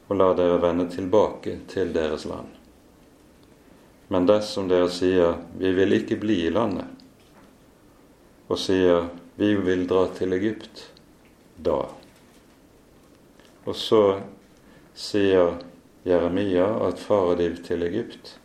og 0.08 0.16
lar 0.22 0.40
dere 0.40 0.62
vende 0.64 0.88
tilbake 0.88 1.58
til 1.68 1.92
deres 1.92 2.24
land. 2.30 2.48
Men 4.08 4.26
dersom 4.26 4.72
dere 4.72 4.88
sier 4.88 5.36
'Vi 5.58 5.72
vil 5.74 6.00
ikke 6.00 6.16
bli 6.16 6.46
i 6.48 6.50
landet', 6.50 6.96
og 8.48 8.58
sier 8.58 9.10
'Vi 9.36 9.56
vil 9.56 9.88
dra 9.88 10.08
til 10.16 10.32
Egypt', 10.34 10.92
da 11.58 11.84
og 13.68 13.76
så 13.76 14.02
sier 14.98 15.58
Jeremia 16.08 16.68
at 16.88 17.02
farer 17.04 17.36
de 17.42 17.50
til 17.64 17.84
Egypt, 17.84 18.38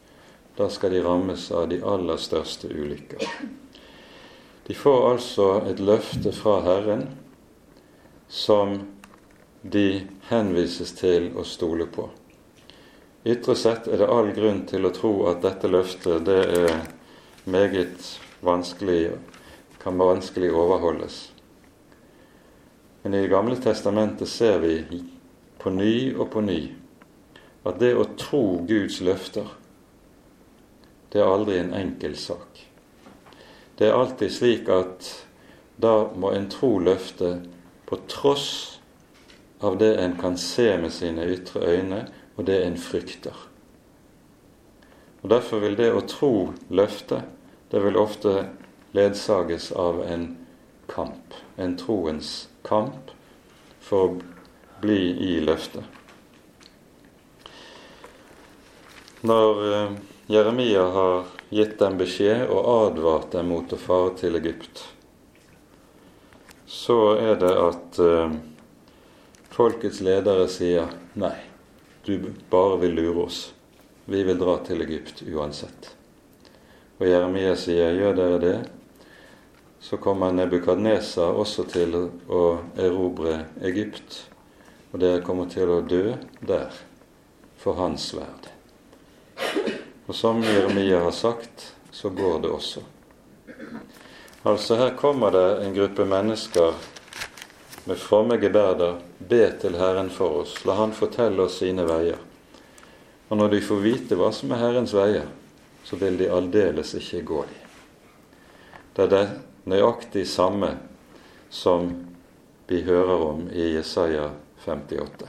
da 0.58 0.68
skal 0.68 0.92
de 0.92 1.02
rammes 1.04 1.46
av 1.54 1.68
de 1.70 1.78
aller 1.86 2.18
største 2.20 2.68
ulykker. 2.68 3.22
De 4.66 4.74
får 4.74 5.10
altså 5.10 5.46
et 5.70 5.80
løfte 5.80 6.32
fra 6.34 6.58
Herren 6.66 7.06
som 8.28 8.76
de 9.62 10.02
henvises 10.28 10.92
til 10.98 11.30
å 11.38 11.46
stole 11.46 11.86
på. 11.86 12.08
Ytre 13.22 13.54
sett 13.58 13.86
er 13.86 14.02
det 14.02 14.10
all 14.10 14.32
grunn 14.34 14.64
til 14.66 14.86
å 14.86 14.94
tro 14.94 15.12
at 15.30 15.42
dette 15.44 15.70
løftet 15.70 16.26
det 16.26 16.40
er 16.58 16.72
meget 17.44 18.08
vanskelig, 18.42 19.12
kan 19.82 19.98
vanskelig 19.98 20.50
overholdes. 20.50 21.31
Men 23.02 23.14
i 23.14 23.20
Det 23.20 23.28
gamle 23.28 23.56
testamentet 23.56 24.28
ser 24.28 24.58
vi 24.58 25.02
på 25.58 25.70
ny 25.70 26.14
og 26.14 26.30
på 26.30 26.40
ny 26.40 26.60
at 27.66 27.78
det 27.78 27.92
å 27.94 28.06
tro 28.18 28.62
Guds 28.66 29.00
løfter, 29.02 29.46
det 31.12 31.20
er 31.20 31.30
aldri 31.30 31.58
en 31.60 31.74
enkel 31.76 32.16
sak. 32.18 32.62
Det 33.78 33.86
er 33.88 33.94
alltid 33.98 34.32
slik 34.32 34.70
at 34.72 35.08
da 35.82 36.08
må 36.14 36.32
en 36.34 36.48
tro 36.50 36.78
løfte 36.82 37.36
på 37.86 37.98
tross 38.10 38.48
av 39.62 39.78
det 39.78 39.94
en 40.02 40.16
kan 40.18 40.38
se 40.38 40.72
med 40.78 40.92
sine 40.94 41.26
ytre 41.30 41.62
øyne, 41.62 42.04
og 42.36 42.46
det 42.48 42.62
en 42.64 42.78
frykter. 42.80 43.36
Og 45.22 45.30
Derfor 45.30 45.62
vil 45.62 45.76
det 45.78 45.92
å 45.94 46.02
tro 46.08 46.32
løftet, 46.70 47.22
det 47.70 47.82
vil 47.84 47.96
ofte 47.96 48.48
ledsages 48.92 49.70
av 49.72 50.02
en 50.02 50.24
kamp, 50.90 51.36
en 51.56 51.76
troens 51.78 52.32
kamp, 52.32 52.51
for 53.82 54.08
å 54.08 54.20
bli 54.82 55.00
i 55.26 55.34
løftet. 55.44 55.84
Når 59.22 59.62
eh, 59.72 59.92
Jeremia 60.26 60.82
har 60.96 61.24
gitt 61.54 61.76
dem 61.78 61.98
beskjed 62.00 62.48
og 62.50 62.66
advart 62.72 63.30
dem 63.36 63.52
mot 63.52 63.70
å 63.70 63.78
fare 63.78 64.16
til 64.18 64.38
Egypt, 64.38 64.82
så 66.66 66.98
er 67.20 67.38
det 67.38 67.52
at 67.52 68.02
eh, 68.02 68.34
folkets 69.52 70.00
ledere 70.02 70.48
sier 70.50 70.90
nei, 71.14 71.36
du 72.02 72.32
bare 72.50 72.80
vil 72.82 72.96
lure 72.98 73.26
oss. 73.28 73.42
Vi 74.10 74.24
vil 74.26 74.40
dra 74.40 74.56
til 74.66 74.82
Egypt 74.82 75.22
uansett. 75.30 75.92
Og 76.98 77.06
Jeremia 77.06 77.54
sier 77.58 77.94
gjør 77.94 78.18
dere 78.18 78.40
det, 78.42 78.56
så 79.82 79.98
kommer 79.98 80.32
Nebukadnesar 80.32 81.34
også 81.34 81.66
til 81.70 81.96
å 81.98 82.44
erobre 82.78 83.40
Egypt 83.66 84.22
og 84.92 85.00
dere 85.00 85.22
kommer 85.24 85.48
til 85.48 85.70
å 85.72 85.80
dø 85.80 86.14
der 86.44 86.72
for 87.60 87.78
hans 87.80 88.10
sverd. 88.10 88.50
Og 90.04 90.14
som 90.14 90.42
Jeremia 90.44 90.98
har 91.00 91.14
sagt, 91.16 91.70
så 91.90 92.10
går 92.12 92.42
det 92.44 92.50
også. 92.52 92.82
Altså 94.42 94.76
her 94.76 94.92
kommer 94.98 95.32
det 95.32 95.46
en 95.64 95.72
gruppe 95.72 96.04
mennesker 96.04 96.74
med 97.88 98.00
fromme 98.02 98.36
geberder. 98.42 98.98
Be 99.18 99.46
til 99.62 99.78
Herren 99.80 100.10
for 100.12 100.42
oss. 100.42 100.58
La 100.68 100.76
Han 100.76 100.92
fortelle 100.92 101.46
oss 101.46 101.60
sine 101.62 101.86
veier. 101.88 102.18
Og 103.30 103.38
når 103.38 103.54
de 103.54 103.62
får 103.64 103.80
vite 103.80 104.18
hva 104.18 104.28
som 104.34 104.52
er 104.52 104.60
Herrens 104.60 104.92
veier, 104.92 105.30
så 105.88 105.96
vil 105.96 106.18
de 106.20 106.28
aldeles 106.28 106.92
ikke 106.98 107.22
gå 107.24 107.46
de. 107.48 107.60
Det 108.92 109.06
er 109.06 109.12
det 109.14 109.24
nøyaktig 109.64 110.26
samme 110.28 110.74
som 111.50 111.90
vi 112.66 112.82
hører 112.86 113.26
om 113.28 113.46
i 113.50 113.72
Jesaja 113.74 114.30
58. 114.64 115.28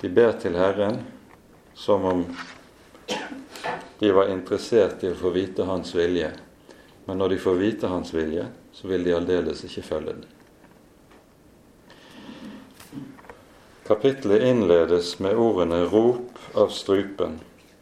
De 0.00 0.10
ber 0.10 0.32
til 0.42 0.58
Herren 0.58 1.00
som 1.74 2.04
om 2.04 2.24
de 3.98 4.12
var 4.12 4.32
interessert 4.32 5.04
i 5.04 5.12
å 5.12 5.18
få 5.18 5.30
vite 5.30 5.62
Hans 5.62 5.94
vilje. 5.94 6.32
Men 7.06 7.18
når 7.18 7.34
de 7.34 7.38
får 7.38 7.58
vite 7.60 7.90
Hans 7.90 8.10
vilje, 8.14 8.48
så 8.74 8.88
vil 8.90 9.04
de 9.06 9.14
aldeles 9.14 9.62
ikke 9.64 9.84
følge 9.86 10.14
den. 10.16 10.24
Kapittelet 13.86 14.42
innledes 14.42 15.18
med 15.18 15.38
ordene 15.38 15.84
'Rop 15.84 16.38
av 16.54 16.74
strupen', 16.74 17.38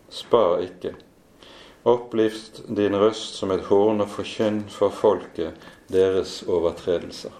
spar 0.08 0.60
ikke. 0.64 0.94
Opplift 1.82 2.62
din 2.68 2.96
røst 2.96 3.38
som 3.40 3.50
et 3.54 3.64
horn 3.70 4.04
og 4.04 4.10
forkynn 4.12 4.66
for 4.68 4.92
folket 4.92 5.56
deres 5.88 6.42
overtredelser. 6.44 7.32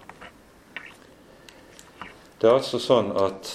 Det 2.41 2.49
er 2.49 2.57
altså 2.57 2.81
sånn 2.81 3.11
at 3.21 3.51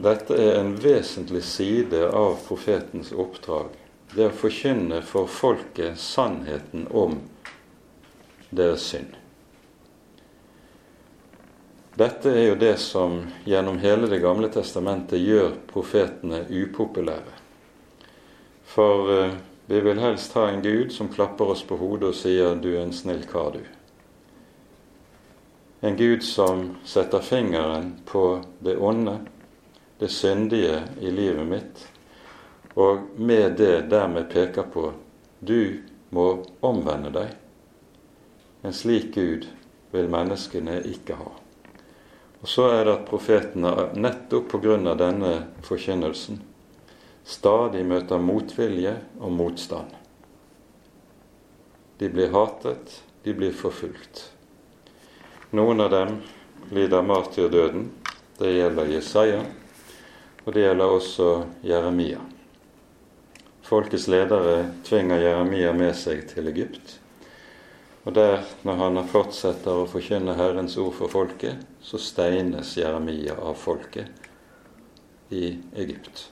dette 0.00 0.36
er 0.38 0.60
en 0.60 0.76
vesentlig 0.78 1.42
side 1.44 2.04
av 2.14 2.38
profetens 2.46 3.10
oppdrag 3.10 3.74
det 4.14 4.26
å 4.26 4.34
forkynne 4.34 5.02
for 5.06 5.30
folket 5.30 5.98
sannheten 5.98 6.86
om 6.90 7.18
deres 8.50 8.86
synd. 8.90 9.16
Dette 11.98 12.30
er 12.32 12.46
jo 12.48 12.56
det 12.58 12.76
som 12.80 13.20
gjennom 13.44 13.78
hele 13.82 14.06
Det 14.08 14.22
gamle 14.22 14.48
testamentet 14.48 15.20
gjør 15.20 15.52
profetene 15.68 16.44
upopulære. 16.48 17.34
For 18.70 19.10
uh, 19.10 19.34
vi 19.70 19.80
vil 19.80 19.98
helst 19.98 20.32
ha 20.32 20.48
en 20.48 20.62
Gud 20.62 20.92
som 20.92 21.08
klapper 21.08 21.44
oss 21.44 21.60
på 21.62 21.76
hodet 21.76 22.08
og 22.08 22.14
sier 22.18 22.56
'du 22.58 22.72
er 22.74 22.82
en 22.82 22.92
snill 22.92 23.22
kar, 23.22 23.52
du'. 23.54 23.68
En 25.80 25.96
Gud 25.96 26.22
som 26.22 26.76
setter 26.84 27.20
fingeren 27.20 27.92
på 28.06 28.42
det 28.58 28.76
onde, 28.76 29.20
det 29.98 30.10
syndige 30.10 30.82
i 31.00 31.10
livet 31.10 31.46
mitt, 31.46 31.86
og 32.74 32.98
med 33.16 33.56
det 33.56 33.90
dermed 33.90 34.30
peker 34.30 34.62
på 34.62 34.92
'du 35.40 35.78
må 36.10 36.44
omvende 36.60 37.10
deg'. 37.10 37.34
En 38.62 38.72
slik 38.72 39.14
Gud 39.14 39.46
vil 39.92 40.08
menneskene 40.08 40.82
ikke 40.82 41.14
ha. 41.14 41.30
Og 42.42 42.48
så 42.48 42.70
er 42.70 42.84
det 42.84 42.92
at 42.92 43.06
profetene 43.06 43.90
nettopp 43.94 44.48
pga. 44.48 44.94
denne 44.94 45.46
forkynnelsen 45.62 46.49
stadig 47.24 47.84
møter 47.86 48.22
motvilje 48.22 48.96
og 49.20 49.32
motstand. 49.32 49.92
De 52.00 52.08
blir 52.08 52.32
hatet, 52.32 53.02
de 53.24 53.34
blir 53.36 53.52
forfulgt. 53.52 54.30
Noen 55.52 55.82
av 55.84 55.90
dem 55.92 56.20
lider 56.72 57.02
martyrdøden. 57.02 57.90
Det 58.40 58.54
gjelder 58.54 58.88
Jesaja, 58.88 59.40
og 60.46 60.54
det 60.54 60.62
gjelder 60.64 60.94
også 60.96 61.28
Jeremia. 61.66 62.22
Folkets 63.66 64.08
ledere 64.08 64.70
tvinger 64.86 65.20
Jeremia 65.20 65.74
med 65.76 65.92
seg 65.98 66.24
til 66.32 66.48
Egypt. 66.48 66.96
Og 68.08 68.14
der, 68.16 68.40
når 68.64 68.80
han 68.80 69.04
fortsetter 69.12 69.82
å 69.82 69.88
forkynne 69.90 70.38
Herrens 70.38 70.78
ord 70.80 70.96
for 70.96 71.12
folket, 71.12 71.60
så 71.84 72.00
steines 72.00 72.72
Jeremia 72.80 73.36
av 73.36 73.60
folket 73.60 74.08
i 75.28 75.58
Egypt. 75.76 76.30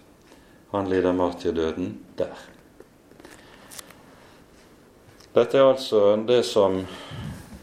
Han 0.71 0.89
lider 0.91 1.13
martyrdøden 1.13 1.95
der. 2.19 2.35
Dette 5.35 5.59
er 5.59 5.71
altså 5.71 6.17
det 6.29 6.43
som 6.45 6.83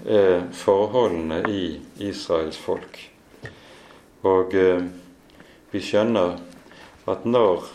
er 0.05 0.47
forholdene 0.53 1.43
i 1.49 1.63
Israels 2.07 2.57
folk. 2.57 2.97
Og 4.25 4.53
eh, 4.57 4.81
vi 5.73 5.81
skjønner 5.83 6.37
at 7.09 7.25
når 7.29 7.67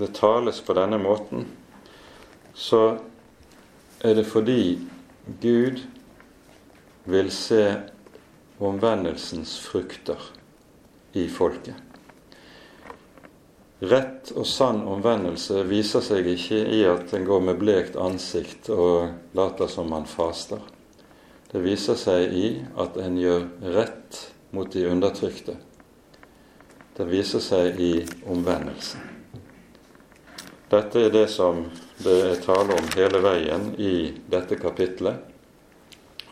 det 0.00 0.14
tales 0.18 0.60
på 0.60 0.74
denne 0.74 0.98
måten, 0.98 1.46
så 2.54 2.98
er 4.00 4.18
det 4.18 4.26
fordi 4.26 4.78
Gud 5.42 5.82
vil 7.06 7.30
se 7.30 7.62
omvendelsens 8.58 9.58
frukter 9.62 10.30
i 11.14 11.28
folket. 11.30 11.85
Rett 13.80 14.30
og 14.32 14.46
sann 14.48 14.78
omvendelse 14.88 15.60
viser 15.68 16.00
seg 16.00 16.28
ikke 16.32 16.62
i 16.72 16.78
at 16.88 17.12
en 17.12 17.26
går 17.28 17.42
med 17.50 17.58
blekt 17.60 17.98
ansikt 18.00 18.70
og 18.72 19.36
later 19.36 19.68
som 19.68 19.90
man 19.92 20.08
faster. 20.08 20.62
Det 21.50 21.60
viser 21.60 21.98
seg 22.00 22.32
i 22.32 22.46
at 22.80 22.96
en 22.96 23.18
gjør 23.20 23.44
rett 23.76 24.22
mot 24.56 24.72
de 24.72 24.86
undertrykte. 24.88 25.58
Det 26.96 27.04
viser 27.10 27.44
seg 27.44 27.76
i 27.80 27.92
omvendelsen. 28.24 29.04
Dette 30.72 31.04
er 31.06 31.12
det 31.12 31.28
som 31.30 31.66
det 32.00 32.16
er 32.30 32.40
tale 32.42 32.74
om 32.80 32.88
hele 32.96 33.20
veien 33.22 33.68
i 33.76 34.10
dette 34.32 34.56
kapitlet. 34.56 35.20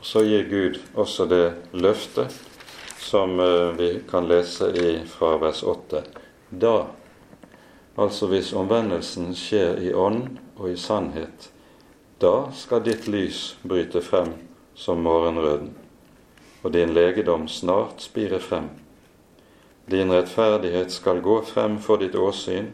Så 0.00 0.24
gir 0.24 0.48
Gud 0.48 0.80
også 0.96 1.28
det 1.28 1.44
løftet 1.76 2.33
som 3.04 3.38
eh, 3.40 3.70
vi 3.76 3.88
kan 4.11 4.26
lese 4.28 4.72
i, 4.72 4.98
fra 5.09 5.37
vers 5.40 5.62
8. 5.62 6.02
Da, 6.50 6.76
altså 7.96 8.28
hvis 8.30 8.52
omvendelsen 8.52 9.35
skjer 9.38 9.80
i 9.83 9.92
ånd 9.94 10.38
og 10.57 10.70
i 10.70 10.76
sannhet, 10.78 11.50
da 12.22 12.50
skal 12.54 12.85
ditt 12.87 13.09
lys 13.11 13.57
bryte 13.62 14.02
frem 14.02 14.33
som 14.74 15.02
morgenrøden, 15.04 15.74
og 16.62 16.72
din 16.72 16.94
legedom 16.94 17.48
snart 17.48 18.02
spire 18.02 18.40
frem. 18.40 18.70
Din 19.90 20.12
rettferdighet 20.12 20.92
skal 20.92 21.20
gå 21.20 21.40
frem 21.44 21.76
for 21.78 22.00
ditt 22.00 22.16
åsyn, 22.16 22.72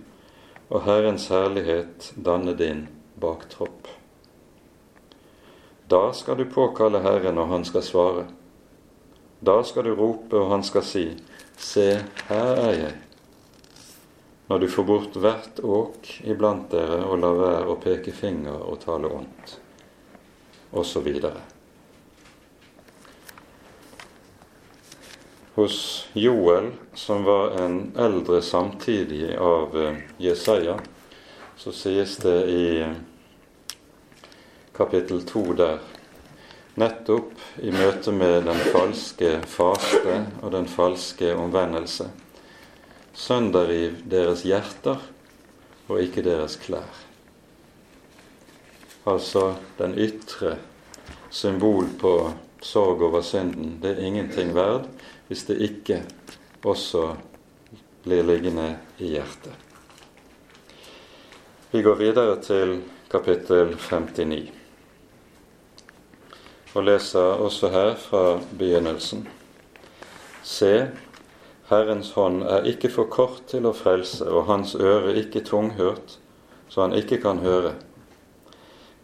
og 0.70 0.84
Herrens 0.86 1.26
herlighet 1.32 2.12
danne 2.14 2.54
din 2.54 2.86
baktropp. 3.20 3.88
Da 5.90 6.12
skal 6.14 6.38
du 6.38 6.44
påkalle 6.46 7.02
Herren, 7.02 7.38
og 7.38 7.48
han 7.50 7.64
skal 7.66 7.82
svare. 7.82 8.24
Da 9.42 9.62
skal 9.66 9.88
du 9.88 9.94
rope, 9.98 10.36
og 10.38 10.50
han 10.52 10.62
skal 10.62 10.86
si, 10.86 11.06
Se, 11.60 11.98
her 12.28 12.56
er 12.56 12.72
jeg. 12.72 13.09
Når 14.50 14.58
du 14.58 14.68
får 14.68 14.84
bort 14.84 15.16
hvert 15.22 15.60
åk 15.62 16.08
iblant 16.26 16.72
dere 16.72 17.04
og 17.06 17.20
lar 17.22 17.36
være 17.38 17.66
å 17.70 17.74
peke 17.78 18.10
finger 18.10 18.56
og 18.66 18.80
tale 18.82 19.06
ondt, 19.14 19.52
osv. 20.74 21.06
Hos 25.54 25.76
Joel, 26.18 26.72
som 26.98 27.22
var 27.28 27.54
en 27.62 27.76
eldre 27.94 28.40
samtidig 28.42 29.36
av 29.38 29.76
eh, 29.78 30.00
Jesaja, 30.18 30.74
så 31.54 31.70
sies 31.70 32.16
det 32.24 32.38
i 32.50 32.64
kapittel 34.74 35.22
to 35.30 35.44
der 35.54 35.78
nettopp 36.74 37.38
i 37.62 37.70
møte 37.70 38.10
med 38.18 38.48
den 38.50 38.58
falske 38.74 39.30
faste 39.46 40.18
og 40.40 40.50
den 40.56 40.66
falske 40.66 41.30
omvendelse. 41.38 42.08
Sønderriv 43.14 44.02
deres 44.10 44.42
hjerter 44.46 45.00
og 45.88 46.02
ikke 46.02 46.22
deres 46.22 46.56
klær. 46.62 47.00
Altså 49.10 49.54
den 49.78 49.96
ytre 49.98 50.56
symbol 51.30 51.88
på 51.98 52.14
sorg 52.62 53.02
over 53.02 53.22
synden. 53.22 53.78
Det 53.82 53.96
er 53.96 54.06
ingenting 54.06 54.54
verd 54.54 54.86
hvis 55.28 55.44
det 55.48 55.58
ikke 55.62 56.02
også 56.64 57.14
blir 58.04 58.22
liggende 58.26 58.78
i 58.98 59.14
hjertet. 59.14 59.52
Vi 61.70 61.82
går 61.82 61.94
videre 62.00 62.40
til 62.42 62.80
kapittel 63.10 63.76
59 63.78 64.50
og 66.74 66.84
leser 66.86 67.42
også 67.42 67.70
her 67.70 67.94
fra 67.98 68.40
begynnelsen. 68.58 69.28
Se, 70.42 70.90
Herrens 71.70 72.12
hånd 72.18 72.42
er 72.42 72.66
ikke 72.66 72.90
for 72.90 73.10
kort 73.10 73.44
til 73.50 73.68
å 73.68 73.74
frelse, 73.76 74.26
og 74.26 74.48
hans 74.50 74.74
øre 74.74 75.14
ikke 75.22 75.44
tunghørt, 75.46 76.18
så 76.68 76.86
han 76.86 76.96
ikke 76.98 77.20
kan 77.22 77.42
høre. 77.44 77.76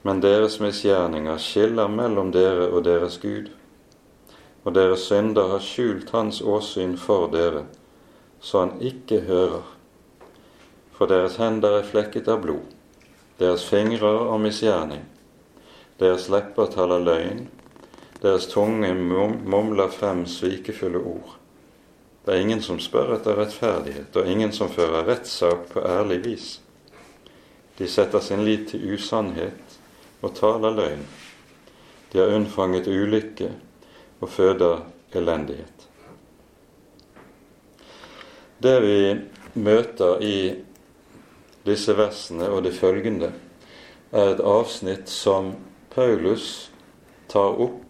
Men 0.02 0.22
deres 0.22 0.60
misgjerninger 0.62 1.38
skiller 1.42 1.88
mellom 1.90 2.34
dere 2.34 2.68
og 2.70 2.84
deres 2.86 3.18
Gud 3.22 3.54
og 4.66 4.74
deres 4.74 5.04
synder 5.06 5.52
har 5.52 5.62
skjult 5.62 6.10
hans 6.10 6.40
åsyn 6.42 6.96
for 6.98 7.28
dere, 7.30 7.62
så 8.42 8.64
han 8.64 8.72
ikke 8.82 9.20
hører. 9.28 9.62
For 10.96 11.06
deres 11.06 11.36
hender 11.38 11.78
er 11.78 11.86
flekket 11.86 12.26
av 12.32 12.40
blod, 12.42 12.72
deres 13.38 13.62
fingre 13.70 14.10
av 14.26 14.40
misgjerning. 14.42 15.04
Deres 16.02 16.26
lepper 16.32 16.72
taler 16.74 17.04
løgn, 17.06 17.44
deres 18.24 18.50
tunge 18.50 18.90
mumler 18.98 19.92
frem 19.94 20.26
svikefulle 20.26 21.04
ord. 21.14 21.36
Det 22.26 22.34
er 22.34 22.40
ingen 22.42 22.58
som 22.62 22.80
spør 22.82 23.12
etter 23.14 23.36
rettferdighet, 23.38 24.16
og 24.18 24.26
ingen 24.26 24.50
som 24.50 24.66
fører 24.66 25.06
rettssak 25.06 25.68
på 25.70 25.82
ærlig 25.86 26.16
vis. 26.24 26.46
De 27.78 27.86
setter 27.86 28.18
sin 28.18 28.42
lit 28.42 28.64
til 28.72 28.82
usannhet 28.96 29.76
og 30.26 30.34
taler 30.34 30.74
løgn. 30.74 31.04
De 32.10 32.18
har 32.18 32.34
unnfanget 32.34 32.90
ulykke 32.90 33.52
og 34.18 34.32
føder 34.34 34.82
elendighet. 35.14 35.86
Det 38.58 38.74
vi 38.82 38.98
møter 39.54 40.18
i 40.26 40.38
disse 41.62 41.94
versene 41.94 42.50
og 42.50 42.64
det 42.66 42.74
følgende, 42.74 43.30
er 44.10 44.34
et 44.34 44.42
avsnitt 44.42 45.06
som 45.12 45.54
Paulus 45.94 46.72
tar 47.30 47.54
opp 47.54 47.85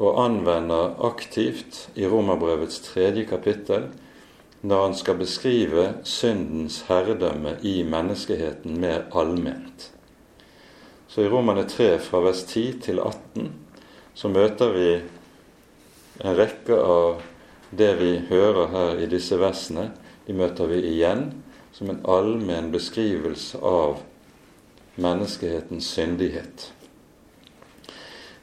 og 0.00 0.16
anvender 0.24 0.94
aktivt 1.04 1.88
i 1.94 2.06
Romerbrevets 2.08 2.80
tredje 2.88 3.26
kapittel 3.28 3.90
når 4.60 4.82
han 4.86 4.94
skal 4.96 5.18
beskrive 5.20 5.86
syndens 6.04 6.82
herredømme 6.88 7.56
i 7.64 7.82
menneskeheten 7.84 8.80
mer 8.80 9.06
allment. 9.16 9.90
Så 11.08 11.24
i 11.24 11.28
Romerne 11.28 11.66
3 11.68 11.98
fra 11.98 12.20
vers 12.24 12.42
10 12.48 12.80
til 12.86 13.00
18 13.00 13.52
så 14.14 14.28
møter 14.28 14.72
vi 14.72 14.88
en 16.20 16.36
rekke 16.36 16.76
av 16.76 17.22
det 17.76 17.92
vi 18.00 18.10
hører 18.28 18.72
her 18.72 19.00
i 19.04 19.08
disse 19.08 19.36
versene, 19.40 19.90
de 20.26 20.36
møter 20.36 20.68
vi 20.70 20.82
igjen 20.94 21.30
som 21.72 21.90
en 21.90 22.02
allmenn 22.08 22.72
beskrivelse 22.72 23.60
av 23.64 24.00
menneskehetens 25.00 25.88
syndighet. 25.94 26.70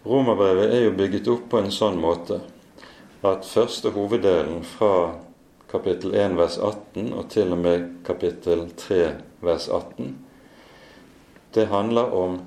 Romerbrevet 0.08 0.74
er 0.74 0.86
jo 0.86 0.92
bygget 0.96 1.28
opp 1.28 1.50
på 1.52 1.60
en 1.60 1.74
sånn 1.74 1.98
måte 2.00 2.40
at 3.28 3.48
første 3.50 3.92
hoveddelen 3.92 4.62
fra 4.64 5.18
kapittel 5.68 6.14
1 6.16 6.38
vers 6.38 6.56
18 6.64 7.10
og 7.12 7.26
til 7.34 7.52
og 7.52 7.60
med 7.60 7.90
kapittel 8.08 8.70
3 8.80 9.02
vers 9.44 9.68
18, 9.68 10.14
det 11.56 11.68
handler 11.74 12.14
om 12.16 12.40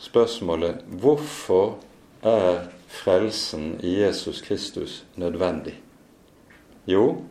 spørsmålet 0.00 0.80
hvorfor 1.02 1.76
er 2.24 2.64
frelsen 2.88 3.74
i 3.84 3.98
Jesus 4.00 4.40
Kristus 4.40 5.02
nødvendig? 5.20 5.76
Jo, 6.88 7.24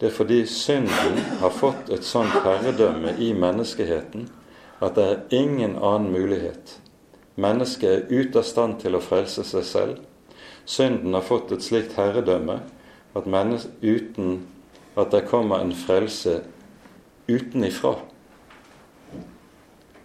det 0.00 0.10
er 0.10 0.16
fordi 0.18 0.42
synden 0.46 1.18
har 1.40 1.56
fått 1.56 1.88
et 1.94 2.04
sånt 2.04 2.36
herredømme 2.44 3.16
i 3.16 3.32
menneskeheten 3.32 4.28
at 4.82 4.96
det 4.98 5.08
er 5.08 5.20
ingen 5.40 5.76
annen 5.78 6.10
mulighet. 6.12 6.81
Mennesket 7.34 7.90
er 7.90 8.06
ute 8.10 8.38
av 8.42 8.46
stand 8.46 8.78
til 8.82 8.96
å 8.96 9.00
frelse 9.00 9.44
seg 9.48 9.64
selv. 9.64 10.00
Synden 10.68 11.14
har 11.16 11.24
fått 11.24 11.52
et 11.52 11.64
slikt 11.64 11.96
herredømme 11.96 12.60
at 13.16 13.28
uten 13.82 14.46
at 14.96 15.10
det 15.10 15.26
kommer 15.28 15.60
en 15.60 15.72
frelse 15.72 16.42
utenifra, 17.28 17.94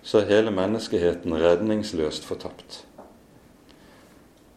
så 0.01 0.21
er 0.21 0.29
hele 0.29 0.51
menneskeheten 0.55 1.35
redningsløst 1.35 2.23
fortapt. 2.23 2.85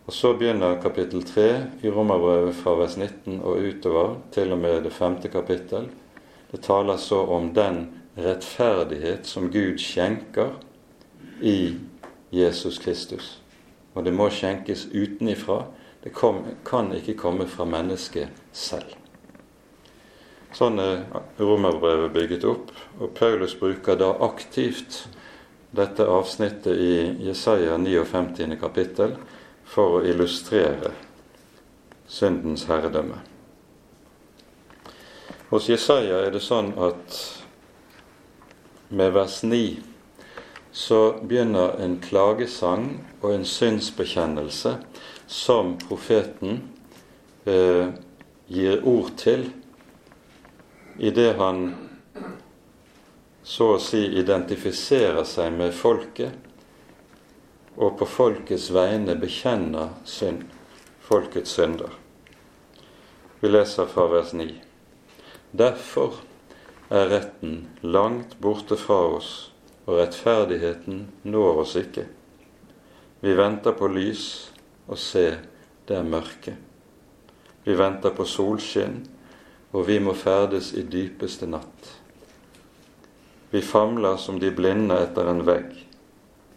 Og 0.06 0.14
Så 0.14 0.33
begynner 0.35 0.80
kapittel 0.83 1.22
3 1.22 1.66
i 1.83 1.90
Romerbrevet 1.90 2.54
fra 2.54 2.74
vers 2.78 2.96
19 2.96 3.40
og 3.42 3.59
utover, 3.62 4.16
til 4.33 4.52
og 4.52 4.59
med 4.59 4.83
det 4.83 4.92
femte 4.92 5.28
kapittel. 5.28 5.88
Det 6.50 6.61
taler 6.62 6.96
så 6.96 7.20
om 7.26 7.52
den 7.54 7.88
rettferdighet 8.18 9.26
som 9.26 9.50
Gud 9.50 9.78
skjenker 9.78 10.56
i 11.42 11.74
Jesus 12.30 12.78
Kristus. 12.78 13.38
Og 13.94 14.04
det 14.06 14.14
må 14.14 14.28
skjenkes 14.30 14.86
utenifra. 14.92 15.64
Det 16.02 16.14
kom, 16.14 16.44
kan 16.64 16.92
ikke 16.96 17.18
komme 17.18 17.46
fra 17.50 17.66
mennesket 17.68 18.30
selv. 18.56 18.96
Sånn 20.56 20.80
er 20.82 21.04
romerbrevet 21.38 22.14
bygget 22.14 22.44
opp, 22.48 22.72
og 22.98 23.12
Paulus 23.14 23.52
bruker 23.58 23.98
da 23.98 24.10
aktivt 24.26 25.04
dette 25.70 26.02
avsnittet 26.02 26.74
i 26.74 26.94
Jesaja 27.28 27.76
59. 27.78 28.56
kapittel 28.58 29.14
for 29.70 30.00
å 30.00 30.06
illustrere 30.06 30.90
syndens 32.10 32.66
herredømme. 32.66 33.20
Hos 35.50 35.68
Jesaja 35.70 36.24
er 36.24 36.34
det 36.34 36.42
sånn 36.42 36.72
at 36.78 37.20
med 38.90 39.14
vers 39.14 39.40
9 39.46 39.89
så 40.72 41.18
begynner 41.22 41.80
en 41.83 41.98
klagesang 42.02 43.00
og 43.20 43.33
en 43.35 43.44
synsbekjennelse 43.44 44.76
som 45.26 45.76
profeten 45.83 46.62
eh, 47.44 47.90
gir 48.50 48.85
ord 48.87 49.11
til 49.18 49.48
idet 51.00 51.35
han 51.38 51.72
så 53.42 53.74
å 53.74 53.83
si 53.83 54.02
identifiserer 54.20 55.24
seg 55.26 55.52
med 55.56 55.74
folket 55.74 56.35
og 57.80 57.96
på 57.98 58.06
folkets 58.06 58.68
vegne 58.74 59.16
bekjenner 59.18 59.94
synd, 60.04 60.44
folkets 61.00 61.54
synder. 61.56 61.94
Vi 63.40 63.48
leser 63.48 63.88
fra 63.88 64.04
vers 64.12 64.35
9. 64.37 64.50
Derfor 65.56 66.20
er 66.90 67.09
retten 67.09 67.70
langt 67.80 68.37
borte 68.42 68.76
fra 68.76 68.98
oss, 69.16 69.49
og 69.90 69.98
rettferdigheten 69.98 71.03
når 71.26 71.64
oss 71.64 71.74
ikke. 71.81 72.07
Vi 73.20 73.35
venter 73.37 73.74
på 73.74 73.88
lys, 73.90 74.53
og 74.87 74.98
se, 74.98 75.24
det 75.88 75.96
er 75.98 76.07
mørke. 76.07 76.55
Vi 77.66 77.74
venter 77.76 78.14
på 78.14 78.24
solskinn, 78.24 79.03
og 79.74 79.88
vi 79.88 79.98
må 80.03 80.14
ferdes 80.14 80.70
i 80.79 80.85
dypeste 80.87 81.48
natt. 81.50 81.90
Vi 83.50 83.62
famler 83.66 84.16
som 84.22 84.38
de 84.38 84.53
blinde 84.55 84.94
etter 84.94 85.26
en 85.26 85.42
vegg. 85.46 85.74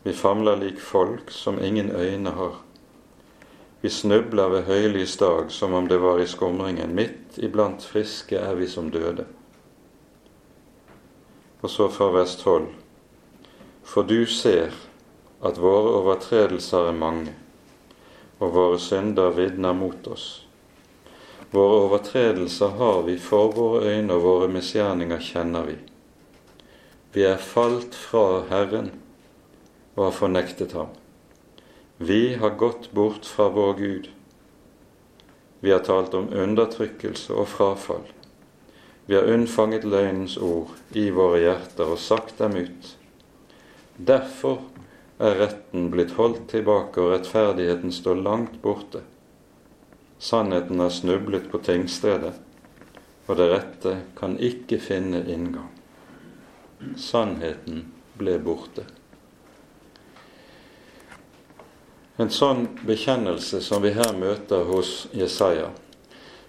Vi 0.06 0.13
famler 0.13 0.60
lik 0.62 0.80
folk 0.82 1.34
som 1.34 1.58
ingen 1.58 1.89
øyne 1.89 2.36
har. 2.38 2.62
Vi 3.82 3.89
snubler 3.89 4.52
ved 4.54 4.67
høylys 4.69 5.17
dag 5.17 5.50
som 5.52 5.74
om 5.74 5.89
det 5.89 5.98
var 6.02 6.22
i 6.22 6.30
skumringen. 6.30 6.93
Midt 6.96 7.41
iblant 7.41 7.84
friske 7.84 8.38
er 8.38 8.54
vi 8.56 8.69
som 8.69 8.91
døde. 8.93 9.26
Og 11.63 11.69
så 11.69 11.89
fra 11.89 12.26
12. 12.26 12.83
For 13.93 14.03
du 14.10 14.25
ser 14.25 14.73
at 15.45 15.60
våre 15.62 15.91
overtredelser 15.99 16.88
er 16.89 16.95
mange, 16.97 17.34
og 18.41 18.56
våre 18.56 18.79
synder 18.82 19.36
vitner 19.38 19.75
mot 19.77 20.08
oss. 20.10 20.23
Våre 21.53 21.84
overtredelser 21.84 22.73
har 22.79 23.03
vi 23.06 23.19
for 23.21 23.51
våre 23.53 23.91
øyne, 23.91 24.15
og 24.15 24.23
våre 24.23 24.47
misgjerninger 24.49 25.21
kjenner 25.21 25.67
vi. 25.67 25.75
Vi 27.13 27.27
er 27.29 27.38
falt 27.38 27.93
fra 27.93 28.41
Herren 28.49 28.89
og 29.93 30.08
har 30.08 30.17
fornektet 30.17 30.73
ham. 30.73 30.89
Vi 32.01 32.34
har 32.41 32.58
gått 32.58 32.89
bort 32.97 33.29
fra 33.29 33.51
vår 33.53 33.77
Gud. 33.77 34.10
Vi 35.62 35.69
har 35.69 35.86
talt 35.86 36.17
om 36.17 36.34
undertrykkelse 36.34 37.38
og 37.38 37.45
frafall. 37.53 38.10
Vi 39.06 39.13
har 39.13 39.29
unnfanget 39.29 39.86
løgnens 39.86 40.39
ord 40.41 40.73
i 40.97 41.12
våre 41.13 41.45
hjerter 41.45 41.93
og 41.93 42.01
sagt 42.01 42.41
dem 42.41 42.58
ut. 42.58 42.95
Derfor 43.97 44.62
er 45.21 45.38
retten 45.38 45.91
blitt 45.93 46.15
holdt 46.17 46.47
tilbake, 46.51 47.01
og 47.01 47.13
rettferdigheten 47.13 47.93
står 47.93 48.21
langt 48.25 48.58
borte. 48.62 49.03
Sannheten 50.17 50.79
har 50.79 50.89
snublet 50.89 51.49
på 51.51 51.60
tingstedet, 51.62 52.34
og 53.27 53.38
det 53.38 53.49
rette 53.51 53.95
kan 54.17 54.38
ikke 54.39 54.79
finne 54.82 55.21
inngang. 55.29 55.69
Sannheten 56.97 57.86
ble 58.19 58.38
borte. 58.43 58.86
En 62.21 62.29
sånn 62.29 62.67
bekjennelse 62.86 63.62
som 63.65 63.82
vi 63.82 63.93
her 63.95 64.13
møter 64.17 64.67
hos 64.69 65.08
Jesaja, 65.17 65.71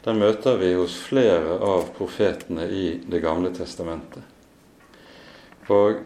den 0.04 0.18
møter 0.20 0.58
vi 0.60 0.74
hos 0.76 0.96
flere 1.00 1.56
av 1.64 1.86
profetene 1.96 2.66
i 2.68 2.86
Det 3.08 3.20
gamle 3.24 3.48
testamentet. 3.56 4.22
Og 5.72 6.02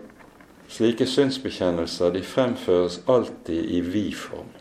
slike 0.68 1.06
synsbekjennelser 1.06 2.12
de 2.12 2.22
fremføres 2.22 3.00
alltid 3.06 3.70
i 3.70 3.80
vi-form. 3.80 4.52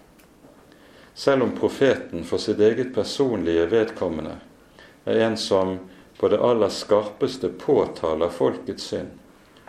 Selv 1.13 1.43
om 1.43 1.51
profeten 1.57 2.23
for 2.23 2.37
sitt 2.37 2.59
eget 2.59 2.93
personlige 2.95 3.65
vedkommende 3.71 4.37
er 5.05 5.23
en 5.25 5.37
som 5.37 5.77
på 6.17 6.29
det 6.29 6.39
aller 6.41 6.69
skarpeste 6.73 7.49
påtaler 7.59 8.29
folkets 8.33 8.89
synd, 8.91 9.09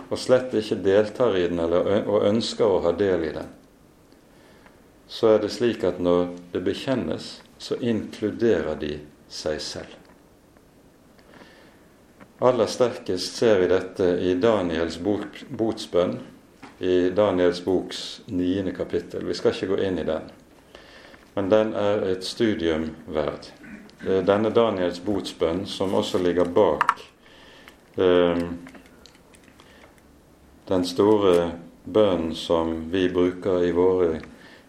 og 0.09 0.19
slett 0.21 0.55
ikke 0.57 0.81
deltar 0.85 1.37
i 1.37 1.47
den 1.49 1.61
eller, 1.61 2.05
og 2.09 2.25
ønsker 2.29 2.65
å 2.65 2.83
ha 2.87 2.93
del 2.97 3.27
i 3.29 3.33
den, 3.35 3.49
så 5.09 5.35
er 5.35 5.43
det 5.45 5.53
slik 5.53 5.85
at 5.89 6.01
når 6.01 6.31
det 6.53 6.65
bekjennes, 6.65 7.39
så 7.59 7.77
inkluderer 7.81 8.77
de 8.81 8.99
seg 9.29 9.61
selv. 9.61 10.08
Aller 12.41 12.67
sterkest 12.67 13.37
ser 13.37 13.59
vi 13.59 13.67
dette 13.67 14.05
i 14.05 14.35
Daniels 14.39 14.99
bok, 15.03 15.41
botsbønn, 15.49 16.13
i 16.79 17.11
Daniels 17.11 17.65
boks 17.65 18.21
niende 18.31 18.71
kapittel. 18.77 19.25
Vi 19.27 19.35
skal 19.35 19.57
ikke 19.57 19.73
gå 19.73 19.79
inn 19.83 19.99
i 19.99 20.05
den, 20.07 20.29
men 21.35 21.51
den 21.51 21.73
er 21.75 22.05
et 22.13 22.23
studium 22.23 22.93
verd. 23.11 23.51
Er 24.07 24.23
denne 24.23 24.55
Daniels 24.55 25.03
botsbønn 25.03 25.65
som 25.67 25.99
også 25.99 26.23
ligger 26.23 26.47
bak 26.47 27.03
eh, 27.99 28.45
den 30.71 30.87
store 30.87 31.35
bønnen 31.85 32.37
som 32.39 32.75
vi 32.93 33.09
bruker 33.11 33.67
i 33.67 33.75
våre 33.75 34.21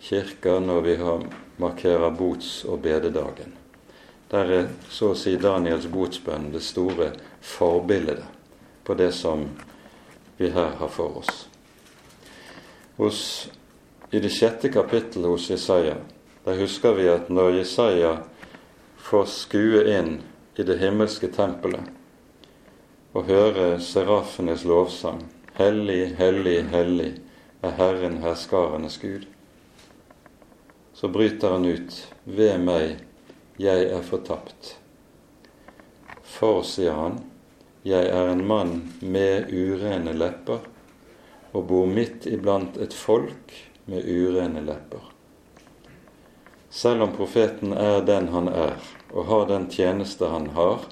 kirker 0.02 0.58
når 0.66 0.86
vi 0.90 1.00
har, 1.06 1.26
markerer 1.62 2.18
bots- 2.18 2.64
og 2.66 2.82
bededagen. 2.82 3.54
Der 4.32 4.58
er 4.58 4.70
så 4.90 5.14
å 5.14 5.18
si 5.18 5.38
Daniels 5.38 5.86
botsbønn 5.92 6.50
det 6.54 6.66
store 6.66 7.14
forbildet 7.42 8.24
på 8.84 8.94
det 8.94 9.12
som 9.12 9.46
vi 10.38 10.50
her 10.50 10.76
har 10.80 10.88
for 10.88 11.18
oss. 11.22 11.48
Hos, 12.96 13.22
I 14.12 14.20
det 14.20 14.32
sjette 14.34 14.72
kapittelet 14.74 15.30
hos 15.30 15.50
Jesaja 15.50 15.96
der 16.44 16.58
husker 16.60 16.96
vi 16.98 17.08
at 17.12 17.30
når 17.30 17.60
Jesaja 17.60 18.14
får 18.98 19.26
skue 19.30 19.84
inn 19.92 20.16
i 20.56 20.66
det 20.66 20.80
himmelske 20.82 21.30
tempelet 21.36 21.92
og 23.14 23.28
høre 23.30 23.76
serafenes 23.82 24.66
lovsang 24.66 25.26
Hellig, 25.60 26.16
hellig, 26.16 26.62
hellig 26.72 27.10
er 27.62 27.76
Herren 27.76 28.22
herskarenes 28.24 28.96
Gud 29.02 29.28
så 31.00 31.08
bryter 31.08 31.52
han 31.52 31.66
ut 31.66 32.08
Ved 32.24 32.58
meg, 32.60 32.98
jeg 33.56 33.86
er 33.88 34.02
fortapt. 34.04 34.74
For, 36.30 36.62
sier 36.64 36.94
han, 36.94 37.20
jeg 37.88 38.10
er 38.12 38.30
en 38.30 38.44
mann 38.46 38.74
med 39.02 39.50
urene 39.50 40.14
lepper, 40.14 40.62
og 41.56 41.66
bor 41.72 41.88
midt 41.90 42.28
iblant 42.30 42.78
et 42.78 42.94
folk 42.94 43.56
med 43.90 44.06
urene 44.06 44.62
lepper. 44.62 45.02
Selv 46.70 47.08
om 47.08 47.16
profeten 47.16 47.74
er 47.74 48.04
den 48.06 48.30
han 48.30 48.52
er, 48.52 48.78
og 49.10 49.26
har 49.26 49.48
den 49.50 49.66
tjeneste 49.74 50.30
han 50.30 50.52
har, 50.54 50.86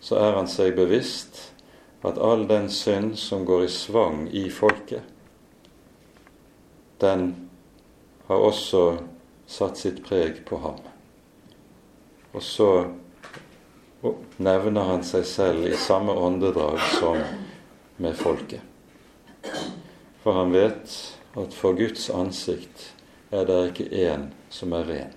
så 0.00 0.20
er 0.22 0.36
han 0.38 0.46
seg 0.46 0.76
bevisst 0.76 1.40
at 2.06 2.20
all 2.22 2.44
den 2.46 2.68
synd 2.70 3.16
som 3.18 3.42
går 3.48 3.64
i 3.66 3.72
svang 3.72 4.26
i 4.30 4.44
folket, 4.52 5.02
den 7.02 7.32
har 8.28 8.44
også 8.46 8.84
satt 9.50 9.80
sitt 9.80 9.98
preg 10.06 10.44
på 10.46 10.60
ham. 10.62 10.78
Og 12.32 12.42
så 12.42 12.70
nevner 14.36 14.88
han 14.90 15.04
seg 15.04 15.24
selv 15.28 15.66
i 15.68 15.76
samme 15.76 16.12
åndedrag 16.12 16.80
som 16.98 17.20
med 17.96 18.16
folket. 18.16 18.60
For 20.22 20.36
han 20.36 20.52
vet 20.52 20.94
at 21.36 21.54
for 21.54 21.76
Guds 21.78 22.08
ansikt 22.10 22.90
er 23.30 23.46
det 23.48 23.58
ikke 23.70 23.88
én 23.90 24.28
som 24.50 24.74
er 24.76 24.88
ren. 24.88 25.14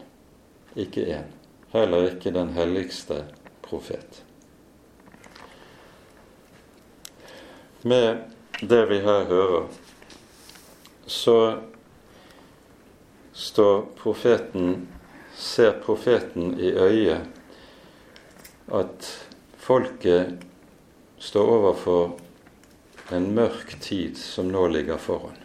Ikke 0.76 1.06
én. 1.06 1.28
Heller 1.74 2.12
ikke 2.12 2.34
den 2.34 2.54
helligste 2.56 3.24
profet. 3.66 4.24
Med 7.82 8.24
det 8.62 8.86
vi 8.90 9.00
her 9.06 9.26
hører, 9.30 9.68
så 11.08 11.40
står 13.34 13.86
profeten 13.98 14.88
ser 15.40 15.78
profeten 15.84 16.60
i 16.60 16.72
øyet 16.72 17.39
at 18.72 19.10
folket 19.58 20.46
står 21.20 21.52
overfor 21.58 22.12
en 23.16 23.32
mørk 23.36 23.76
tid 23.82 24.18
som 24.18 24.52
nå 24.52 24.68
ligger 24.72 25.02
foran. 25.02 25.38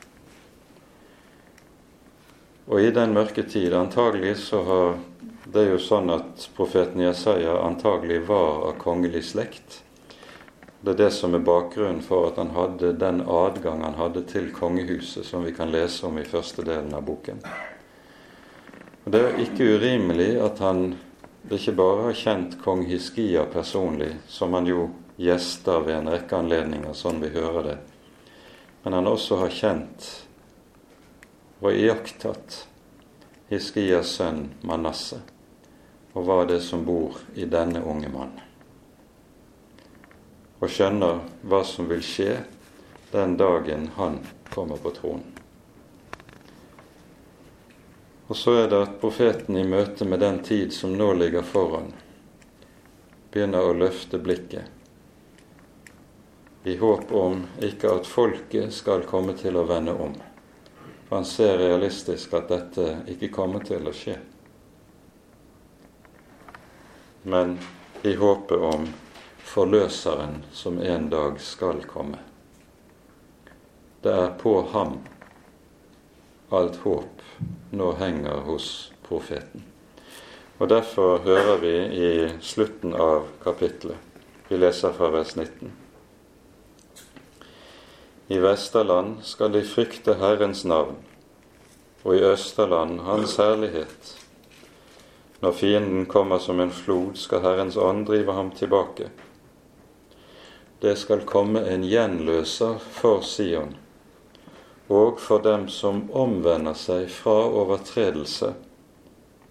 Og 2.66 2.80
i 2.80 2.92
den 2.96 3.12
mørke 3.12 3.44
tid 3.48 3.74
antagelig 3.76 4.36
så 4.46 4.62
har 4.64 4.94
det 5.44 5.60
er 5.60 5.74
jo 5.74 5.80
sånn 5.82 6.08
at 6.10 6.46
profeten 6.56 7.02
Jesaja 7.04 7.58
antagelig 7.62 8.22
var 8.26 8.64
av 8.70 8.78
kongelig 8.80 9.26
slekt. 9.28 9.82
Det 10.80 10.94
er 10.94 11.00
det 11.04 11.10
som 11.16 11.36
er 11.36 11.44
bakgrunnen 11.44 12.00
for 12.04 12.30
at 12.30 12.40
han 12.40 12.50
hadde 12.56 12.94
den 13.00 13.20
adgang 13.28 13.84
han 13.84 13.96
hadde 13.96 14.24
til 14.28 14.48
kongehuset, 14.52 15.24
som 15.24 15.44
vi 15.44 15.52
kan 15.56 15.70
lese 15.72 16.08
om 16.08 16.18
i 16.18 16.26
første 16.28 16.64
delen 16.64 16.92
av 16.96 17.04
boken. 17.06 17.44
Og 19.04 19.12
Det 19.12 19.20
er 19.20 19.40
ikke 19.44 19.68
urimelig 19.76 20.30
at 20.40 20.60
han 20.64 20.94
ikke 21.52 21.74
bare 21.76 22.06
har 22.08 22.16
kjent 22.16 22.54
kong 22.62 22.86
Hiskia 22.88 23.44
personlig, 23.52 24.14
som 24.28 24.54
han 24.56 24.66
jo 24.66 24.88
gjester 25.20 25.84
ved 25.84 25.98
en 25.98 26.08
rekke 26.14 26.38
anledninger, 26.38 26.94
sånn 26.96 27.20
vi 27.20 27.28
hører 27.34 27.68
det, 27.68 27.76
men 28.84 28.96
han 28.96 29.10
også 29.10 29.42
har 29.42 29.52
kjent 29.52 30.08
og 31.60 31.72
iakttatt 31.72 32.64
Hiskias 33.52 34.16
sønn 34.16 34.48
Manasseh, 34.64 35.20
og 36.16 36.26
hva 36.26 36.42
det 36.48 36.60
som 36.64 36.84
bor 36.86 37.20
i 37.36 37.44
denne 37.44 37.82
unge 37.84 38.08
mannen. 38.08 38.40
Og 40.60 40.70
skjønner 40.72 41.20
hva 41.44 41.60
som 41.68 41.88
vil 41.90 42.02
skje 42.04 42.38
den 43.12 43.36
dagen 43.36 43.90
han 43.98 44.22
kommer 44.48 44.80
på 44.80 44.94
tronen. 44.96 45.43
Og 48.26 48.36
så 48.36 48.54
er 48.62 48.68
det 48.68 48.82
at 48.82 49.00
profeten 49.00 49.56
i 49.56 49.66
møte 49.68 50.06
med 50.08 50.20
den 50.24 50.40
tid 50.42 50.72
som 50.72 50.94
nå 50.96 51.12
ligger 51.18 51.44
foran, 51.44 51.92
begynner 53.30 53.66
å 53.68 53.76
løfte 53.76 54.18
blikket 54.18 54.70
i 56.64 56.76
håp 56.76 57.12
om 57.12 57.42
ikke 57.60 57.90
at 57.92 58.06
folket 58.08 58.72
skal 58.72 59.02
komme 59.04 59.34
til 59.36 59.58
å 59.60 59.66
vende 59.68 59.92
om. 60.00 60.14
For 61.04 61.18
han 61.18 61.26
ser 61.28 61.58
realistisk 61.60 62.32
at 62.38 62.48
dette 62.48 62.86
ikke 63.12 63.28
kommer 63.34 63.66
til 63.68 63.84
å 63.84 63.92
skje. 63.92 64.16
Men 67.28 67.58
i 68.04 68.14
håpet 68.16 68.64
om 68.70 68.88
forløseren 69.44 70.40
som 70.52 70.80
en 70.80 71.10
dag 71.12 71.36
skal 71.40 71.84
komme. 71.88 72.22
Det 74.00 74.12
er 74.12 74.32
på 74.40 74.56
ham 74.72 74.98
alt 76.48 76.80
håp 76.84 77.23
nå 77.70 77.92
henger 77.98 78.44
hos 78.46 78.92
profeten. 79.08 79.64
Og 80.58 80.68
Derfor 80.68 81.18
hører 81.18 81.56
vi 81.60 81.72
i 81.98 82.10
slutten 82.40 82.94
av 82.94 83.26
kapittelet, 83.42 83.98
vi 84.48 84.56
leser 84.60 84.92
fra 84.94 85.10
vers 85.10 85.34
19. 85.36 85.72
I 88.28 88.38
Vesterland 88.40 89.18
skal 89.26 89.52
de 89.52 89.60
frykte 89.66 90.14
Herrens 90.20 90.64
navn, 90.64 90.96
og 92.04 92.16
i 92.16 92.22
Østerland 92.24 93.02
Hans 93.04 93.36
herlighet. 93.36 94.14
Når 95.44 95.52
fienden 95.52 96.06
kommer 96.06 96.38
som 96.38 96.60
en 96.60 96.72
flod, 96.72 97.18
skal 97.20 97.42
Herrens 97.44 97.76
ånd 97.76 98.06
drive 98.08 98.32
ham 98.32 98.50
tilbake. 98.56 99.10
Det 100.80 100.94
skal 100.96 101.26
komme 101.28 101.60
en 101.68 101.84
gjenløser 101.84 102.78
for 102.78 103.20
Sion, 103.20 103.74
og 104.88 105.20
for 105.20 105.42
dem 105.42 105.68
som 105.68 106.10
omvender 106.12 106.76
seg 106.76 107.08
fra 107.12 107.36
overtredelse 107.48 108.52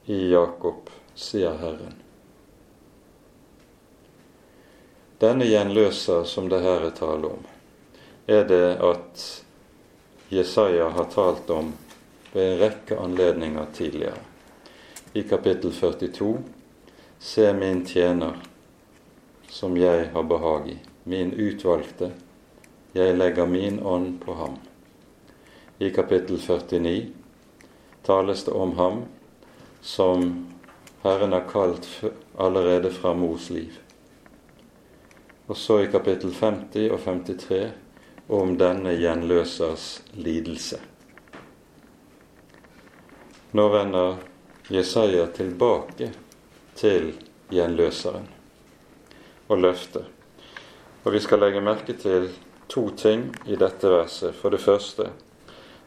i 0.06 0.20
Jakob, 0.30 0.90
sier 1.16 1.58
Herren. 1.58 1.96
Denne 5.24 5.48
gjenløser 5.48 6.26
som 6.28 6.50
det 6.52 6.60
her 6.66 6.84
er 6.90 6.94
tale 6.98 7.32
om, 7.32 7.46
er 8.28 8.44
det 8.50 8.76
at 8.84 9.24
Jesaja 10.34 10.90
har 10.90 11.10
talt 11.14 11.50
om 11.54 11.72
ved 12.34 12.50
en 12.50 12.60
rekke 12.60 12.98
anledninger 13.00 13.66
tidligere. 13.74 14.20
I 15.14 15.24
kapittel 15.30 15.74
42 15.74 16.38
Se 17.20 17.54
min 17.54 17.86
tjener, 17.86 18.34
som 19.50 19.78
jeg 19.78 20.10
har 20.14 20.24
behag 20.24 20.68
i, 20.70 20.78
min 21.04 21.32
utvalgte, 21.34 22.12
jeg 22.94 23.16
legger 23.16 23.46
min 23.48 23.80
ånd 23.80 24.18
på 24.26 24.36
ham. 24.36 24.58
I 25.80 25.90
kapittel 25.90 26.40
49 26.40 27.08
tales 28.04 28.44
det 28.44 28.52
om 28.52 28.78
ham 28.78 29.02
som 29.82 30.48
Herren 31.02 31.32
har 31.32 31.48
kalt 31.50 32.04
allerede 32.38 32.92
fra 32.92 33.14
mors 33.14 33.50
liv. 33.50 33.80
Og 35.46 35.58
så 35.58 35.82
i 35.84 35.92
kapittel 35.92 36.34
50 36.34 36.92
og 36.92 37.00
53 37.04 37.72
om 38.28 38.58
denne 38.58 38.94
gjenløsers 38.96 39.88
lidelse. 40.14 40.80
Nå 43.52 43.68
vender 43.70 44.16
Jesaja 44.72 45.28
tilbake 45.28 46.14
til 46.80 47.12
gjenløseren 47.52 48.30
og 49.48 49.60
løftet. 49.60 50.08
Og 51.04 51.12
vi 51.14 51.20
skal 51.20 51.44
legge 51.44 51.62
merke 51.62 51.94
til 52.00 52.30
to 52.72 52.88
ting 52.98 53.28
i 53.46 53.60
dette 53.60 53.92
verset. 53.92 54.32
For 54.40 54.50
det 54.50 54.64
første 54.64 55.12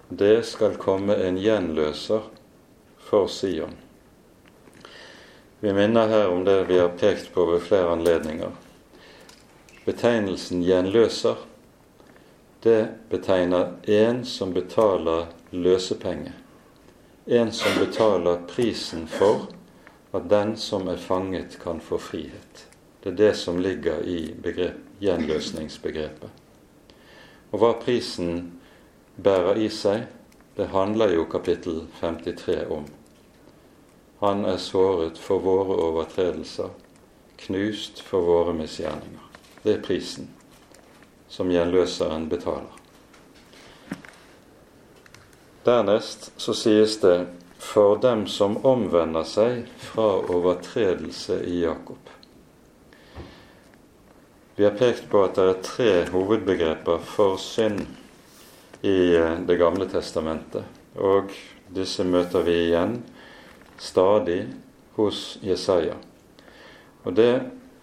det 0.08 0.42
skal 0.46 0.76
komme 0.76 1.14
en 1.14 1.38
gjenløser 1.38 2.28
for 3.08 3.26
Sion. 3.28 3.74
Vi 5.60 5.72
minner 5.72 6.08
her 6.08 6.28
om 6.30 6.44
det 6.44 6.64
vi 6.68 6.78
har 6.78 6.94
pekt 7.00 7.32
på 7.34 7.44
ved 7.50 7.60
flere 7.66 7.92
anledninger. 7.96 8.54
Betegnelsen 9.84 10.62
gjenløser 10.62 11.36
det 12.66 12.88
betegner 13.10 13.72
en 13.82 14.24
som 14.24 14.52
betaler 14.52 15.26
løsepenge. 15.50 16.32
En 17.26 17.52
som 17.52 17.78
betaler 17.78 18.40
prisen 18.50 19.04
for 19.06 19.46
at 20.10 20.26
den 20.30 20.56
som 20.56 20.88
er 20.88 20.96
fanget, 20.96 21.58
kan 21.62 21.80
få 21.80 21.98
frihet. 21.98 22.66
Det 23.02 23.12
er 23.12 23.16
det 23.16 23.34
som 23.36 23.60
ligger 23.62 24.02
i 24.02 24.34
begrep, 24.42 24.82
gjenløsningsbegrepet. 24.98 26.30
Og 27.52 27.62
hva 27.62 27.72
prisen 27.78 28.58
bærer 29.16 29.58
i 29.60 29.68
seg, 29.72 30.06
det 30.56 30.70
handler 30.72 31.12
jo 31.14 31.26
kapittel 31.28 31.82
53 32.00 32.66
om. 32.72 32.86
Han 34.20 34.44
er 34.48 34.56
såret 34.56 35.18
for 35.20 35.44
våre 35.44 35.76
overtredelser, 35.90 36.70
knust 37.44 38.00
for 38.00 38.24
våre 38.24 38.54
misgjerninger. 38.56 39.24
Det 39.62 39.74
er 39.74 39.84
prisen 39.84 40.30
som 41.28 41.50
gjenløseren 41.52 42.28
betaler. 42.32 42.72
Dernest 45.66 46.30
så 46.40 46.54
sies 46.54 47.00
det 47.02 47.26
for 47.58 47.98
dem 48.00 48.26
som 48.30 48.56
omvender 48.64 49.26
seg 49.26 49.64
fra 49.82 50.06
overtredelse 50.32 51.40
i 51.44 51.58
Jakob. 51.64 51.98
Vi 54.56 54.64
har 54.64 54.76
pekt 54.78 55.10
på 55.10 55.24
at 55.26 55.36
det 55.36 55.48
er 55.50 55.64
tre 55.66 55.92
hovedbegreper 56.12 57.02
for 57.04 57.36
synd 57.42 57.82
i 58.82 59.14
eh, 59.16 59.38
Det 59.46 59.56
gamle 59.56 59.88
testamentet, 59.88 60.64
og 60.96 61.32
disse 61.74 62.04
møter 62.04 62.44
vi 62.46 62.56
igjen 62.68 62.98
stadig 63.78 64.46
hos 64.96 65.38
Jesaja. 65.44 65.96
Og 67.04 67.14
det 67.16 67.32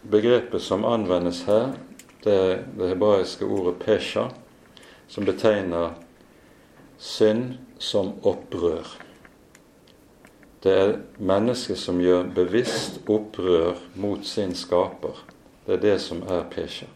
begrepet 0.01 0.61
som 0.61 0.85
anvendes 0.85 1.43
her, 1.47 1.73
det, 2.23 2.39
det 2.77 2.89
hebraiske 2.93 3.45
ordet 3.45 3.77
pesha, 3.83 4.29
som 5.07 5.25
betegner 5.25 5.93
synd 6.97 7.57
som 7.79 8.13
opprør. 8.23 8.87
Det 10.63 10.73
er 10.79 10.97
mennesket 11.19 11.79
som 11.79 11.99
gjør 11.99 12.29
bevisst 12.35 13.01
opprør 13.11 13.79
mot 13.99 14.23
sin 14.25 14.55
skaper. 14.55 15.17
Det 15.65 15.77
er 15.77 15.81
det 15.83 15.97
som 16.03 16.23
er 16.23 16.45
pesha. 16.51 16.87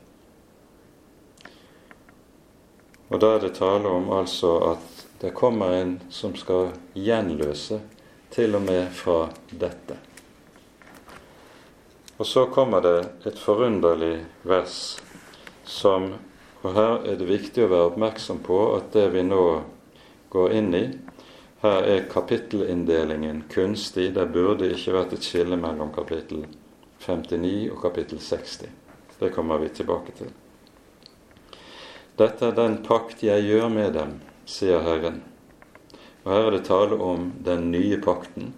Og 3.08 3.22
da 3.24 3.36
er 3.36 3.44
det 3.44 3.56
tale 3.56 3.88
om 3.90 4.10
altså 4.12 4.58
at 4.74 5.06
det 5.22 5.34
kommer 5.38 5.74
en 5.74 5.96
som 6.14 6.36
skal 6.36 6.74
gjenløse 6.94 7.80
til 8.34 8.56
og 8.58 8.66
med 8.68 8.92
fra 8.94 9.30
dette. 9.52 9.96
Og 12.18 12.26
så 12.26 12.46
kommer 12.52 12.82
det 12.82 12.98
et 13.30 13.40
forunderlig 13.40 14.26
vers 14.44 14.98
som 15.66 16.14
Og 16.66 16.74
her 16.74 17.04
er 17.06 17.20
det 17.20 17.28
viktig 17.30 17.64
å 17.64 17.70
være 17.70 17.90
oppmerksom 17.92 18.40
på 18.44 18.56
at 18.76 18.90
det 18.92 19.04
vi 19.14 19.22
nå 19.24 19.44
går 20.34 20.56
inn 20.58 20.74
i, 20.74 20.82
her 21.62 21.86
er 21.86 22.08
kapittelinndelingen 22.10 23.44
kunstig. 23.54 24.10
Det 24.18 24.26
burde 24.34 24.72
ikke 24.74 24.96
vært 24.98 25.14
et 25.16 25.30
skille 25.30 25.56
mellom 25.62 25.94
kapittel 25.96 26.48
59 27.06 27.70
og 27.72 27.80
kapittel 27.86 28.20
60. 28.20 28.68
Det 29.22 29.32
kommer 29.38 29.62
vi 29.62 29.70
tilbake 29.70 30.18
til. 30.18 30.34
Dette 32.18 32.48
er 32.50 32.56
den 32.58 32.80
pakt 32.82 33.22
jeg 33.22 33.44
gjør 33.46 33.68
med 33.70 33.92
dem, 33.94 34.16
sier 34.50 34.82
Herren. 34.82 35.20
Og 36.26 36.32
her 36.34 36.48
er 36.48 36.56
det 36.56 36.64
tale 36.66 36.98
om 36.98 37.28
den 37.46 37.68
nye 37.70 38.00
pakten. 38.02 38.56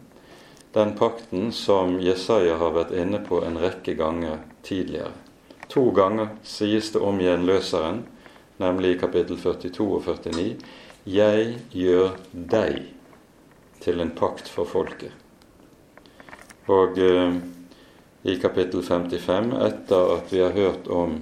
Den 0.72 0.93
pakten 0.95 1.49
som 1.51 1.97
Jesaja 1.99 2.55
har 2.62 2.72
vært 2.78 2.93
inne 2.95 3.20
på 3.26 3.41
en 3.43 3.57
rekke 3.60 3.97
ganger 3.99 4.39
tidligere. 4.64 5.12
To 5.70 5.89
ganger 5.91 6.32
sies 6.47 6.93
det 6.93 7.01
om 7.03 7.20
gjenløseren, 7.20 8.05
nemlig 8.64 8.93
i 8.95 8.99
kapittel 9.01 9.38
42 9.38 9.88
og 9.97 10.07
49. 10.07 10.55
'Jeg 11.10 11.60
gjør 11.72 12.16
deg 12.32 12.80
til 13.82 13.99
en 13.99 14.12
pakt 14.16 14.47
for 14.47 14.66
folket'. 14.66 15.12
Og 16.68 16.97
eh, 16.99 17.36
i 18.24 18.36
kapittel 18.39 18.84
55, 18.84 19.53
etter 19.68 20.16
at 20.16 20.34
vi 20.34 20.41
har 20.43 20.55
hørt 20.55 20.88
om 20.88 21.20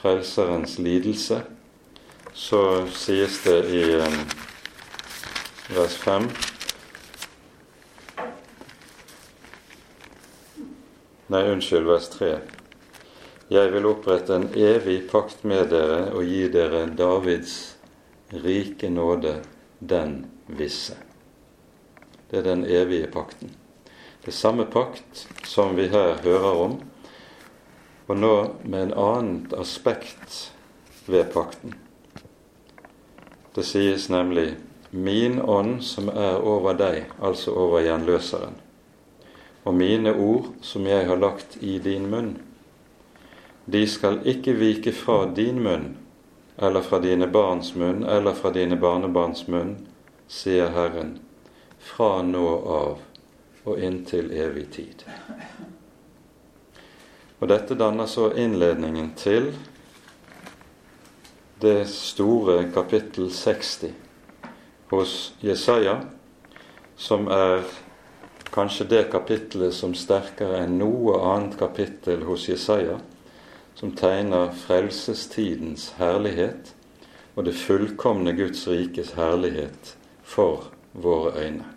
Frelserens 0.00 0.78
lidelse, 0.78 1.40
så 2.32 2.60
sies 2.92 3.40
det 3.44 3.60
i 3.72 3.82
eh, 3.96 4.18
vers 5.72 5.96
5 6.04 6.28
Nei, 11.26 11.42
unnskyld, 11.50 11.88
vers 11.88 12.06
3. 12.12 12.28
Jeg 13.50 13.70
vil 13.72 13.86
opprette 13.88 14.36
en 14.36 14.46
evig 14.54 15.00
pakt 15.10 15.42
med 15.42 15.72
dere 15.72 16.12
og 16.14 16.22
gi 16.26 16.44
dere 16.54 16.84
Davids 16.98 17.56
rike 18.44 18.90
nåde, 18.90 19.40
den 19.78 20.20
visse. 20.46 20.94
Det 22.30 22.40
er 22.40 22.46
den 22.46 22.62
evige 22.64 23.10
pakten. 23.10 23.50
Det 24.22 24.30
er 24.32 24.38
samme 24.38 24.66
pakt 24.70 25.26
som 25.46 25.74
vi 25.78 25.88
her 25.90 26.16
hører 26.22 26.62
om, 26.62 26.78
og 28.06 28.16
nå 28.16 28.34
med 28.64 28.82
en 28.82 28.94
annet 29.02 29.54
aspekt 29.58 30.52
ved 31.06 31.32
pakten. 31.32 31.74
Det 33.54 33.64
sies 33.64 34.08
nemlig 34.08 34.54
'min 34.90 35.40
ånd 35.40 35.82
som 35.82 36.08
er 36.08 36.40
over 36.40 36.72
deg', 36.72 37.04
altså 37.22 37.50
over 37.50 37.80
gjenløseren, 37.80 38.54
og 39.64 39.74
mine 39.74 40.14
ord 40.14 40.46
som 40.60 40.86
jeg 40.86 41.06
har 41.06 41.16
lagt 41.16 41.56
i 41.60 41.78
din 41.78 42.10
munn, 42.10 42.36
de 43.66 43.86
skal 43.86 44.20
ikke 44.24 44.52
vike 44.52 44.92
fra 44.92 45.26
din 45.36 45.62
munn 45.62 45.96
eller 46.58 46.80
fra 46.80 46.98
dine 46.98 47.26
barns 47.26 47.74
munn 47.74 48.04
eller 48.04 48.32
fra 48.32 48.50
dine 48.50 48.76
barnebarns 48.76 49.48
munn, 49.48 49.76
sier 50.28 50.68
Herren, 50.68 51.18
fra 51.78 52.22
nå 52.22 52.46
av 52.76 52.98
og 53.66 53.82
inntil 53.82 54.30
evig 54.30 54.70
tid. 54.70 55.04
Og 57.46 57.50
Dette 57.52 57.76
danner 57.78 58.08
så 58.10 58.32
innledningen 58.34 59.12
til 59.14 59.52
det 61.62 61.84
store 61.86 62.64
kapittel 62.74 63.28
60 63.30 63.92
hos 64.90 65.12
Jesaja, 65.46 65.92
som 66.98 67.28
er 67.30 67.62
kanskje 68.50 68.88
det 68.90 69.04
kapittelet 69.12 69.76
som 69.78 69.94
sterkere 69.94 70.64
enn 70.64 70.74
noe 70.80 71.20
annet 71.22 71.54
kapittel 71.60 72.26
hos 72.26 72.48
Jesaja 72.50 72.98
som 73.78 73.94
tegner 73.94 74.50
frelsestidens 74.64 75.92
herlighet 76.00 76.74
og 77.36 77.46
det 77.46 77.54
fullkomne 77.62 78.34
Guds 78.34 78.66
rikes 78.66 79.14
herlighet 79.14 79.94
for 80.26 80.66
våre 80.98 81.36
øyne. 81.46 81.70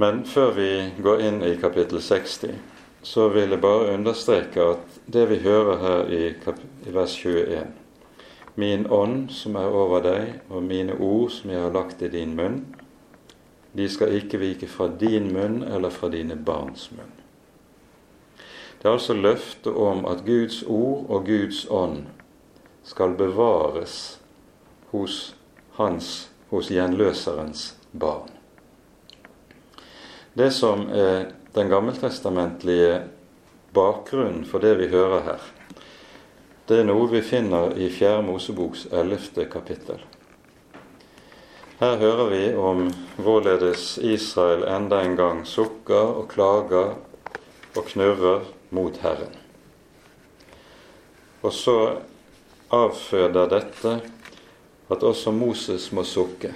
Men 0.00 0.24
før 0.24 0.54
vi 0.56 0.72
går 1.04 1.28
inn 1.28 1.42
i 1.44 1.58
kapittel 1.60 2.00
60, 2.00 2.69
så 3.02 3.28
vil 3.28 3.50
jeg 3.50 3.60
bare 3.60 3.94
understreke 3.94 4.64
at 4.74 4.98
det 5.06 5.28
vi 5.30 5.38
hører 5.44 5.78
her 5.80 6.10
i, 6.12 6.34
vers 6.92 7.16
21 7.16 7.66
Min 8.54 8.86
ånd 8.90 9.30
som 9.32 9.56
er 9.56 9.72
over 9.72 10.02
deg, 10.04 10.40
og 10.50 10.62
mine 10.62 10.98
ord 11.00 11.30
som 11.32 11.50
jeg 11.50 11.62
har 11.62 11.72
lagt 11.72 12.02
i 12.02 12.10
din 12.12 12.34
munn, 12.36 12.64
de 13.72 13.86
skal 13.88 14.12
ikke 14.18 14.40
vike 14.42 14.68
fra 14.68 14.88
din 15.00 15.30
munn 15.32 15.62
eller 15.62 15.90
fra 15.94 16.10
dine 16.12 16.36
barns 16.36 16.90
munn. 16.90 17.14
Det 18.80 18.88
er 18.88 18.96
altså 18.96 19.14
løftet 19.14 19.72
om 19.72 20.04
at 20.08 20.24
Guds 20.26 20.62
ord 20.66 21.06
og 21.08 21.26
Guds 21.26 21.66
ånd 21.70 22.06
skal 22.84 23.14
bevares 23.16 24.18
hos 24.90 25.34
hans, 25.78 26.30
hos 26.50 26.70
gjenløserens 26.72 27.74
barn. 27.92 28.32
Det 30.34 30.50
som 30.52 30.88
er 30.90 31.30
den 31.54 31.68
gammeltestamentlige 31.68 33.02
bakgrunnen 33.74 34.44
for 34.46 34.62
det 34.62 34.76
vi 34.78 34.90
hører 34.92 35.26
her, 35.26 35.48
det 36.70 36.78
er 36.78 36.86
noe 36.86 37.08
vi 37.10 37.22
finner 37.26 37.72
i 37.74 37.88
4. 37.90 38.20
Moseboks 38.22 38.84
11. 38.94 39.46
kapittel. 39.50 39.98
Her 41.80 41.96
hører 41.98 42.28
vi 42.30 42.42
om 42.54 42.84
hvorledes 43.18 43.96
Israel 43.98 44.62
enda 44.68 45.00
en 45.02 45.16
gang 45.18 45.40
sukker 45.48 46.12
og 46.20 46.28
klager 46.30 46.92
og 47.74 47.88
knurrer 47.88 48.46
mot 48.70 49.00
Herren. 49.02 49.34
Og 51.42 51.56
så 51.56 51.76
avføder 52.70 53.50
dette 53.50 53.96
at 54.90 55.02
også 55.02 55.34
Moses 55.34 55.90
må 55.96 56.04
sukke. 56.06 56.52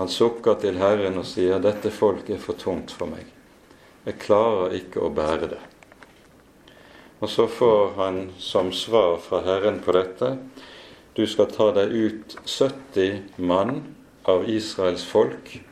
Han 0.00 0.10
sukker 0.10 0.58
til 0.58 0.82
Herren 0.82 1.22
og 1.22 1.26
sier 1.28 1.62
'Dette 1.62 1.90
folk 1.90 2.30
er 2.30 2.42
for 2.42 2.58
tungt 2.58 2.90
for 2.90 3.06
meg. 3.06 3.35
Jeg 4.06 4.20
klarer 4.22 4.74
ikke 4.78 5.02
å 5.02 5.10
bære 5.10 5.48
det'. 5.50 5.64
Og 7.20 7.28
så 7.28 7.46
får 7.46 7.94
han 7.96 8.32
som 8.38 8.72
svar 8.72 9.16
fra 9.18 9.40
Herren 9.42 9.80
på 9.80 9.92
dette 9.92 10.38
'Du 11.14 11.26
skal 11.26 11.46
ta 11.46 11.70
deg 11.72 11.90
ut 11.90 12.36
70 12.46 13.22
mann 13.36 13.94
av 14.24 14.48
Israels 14.48 15.04
folk, 15.04 15.62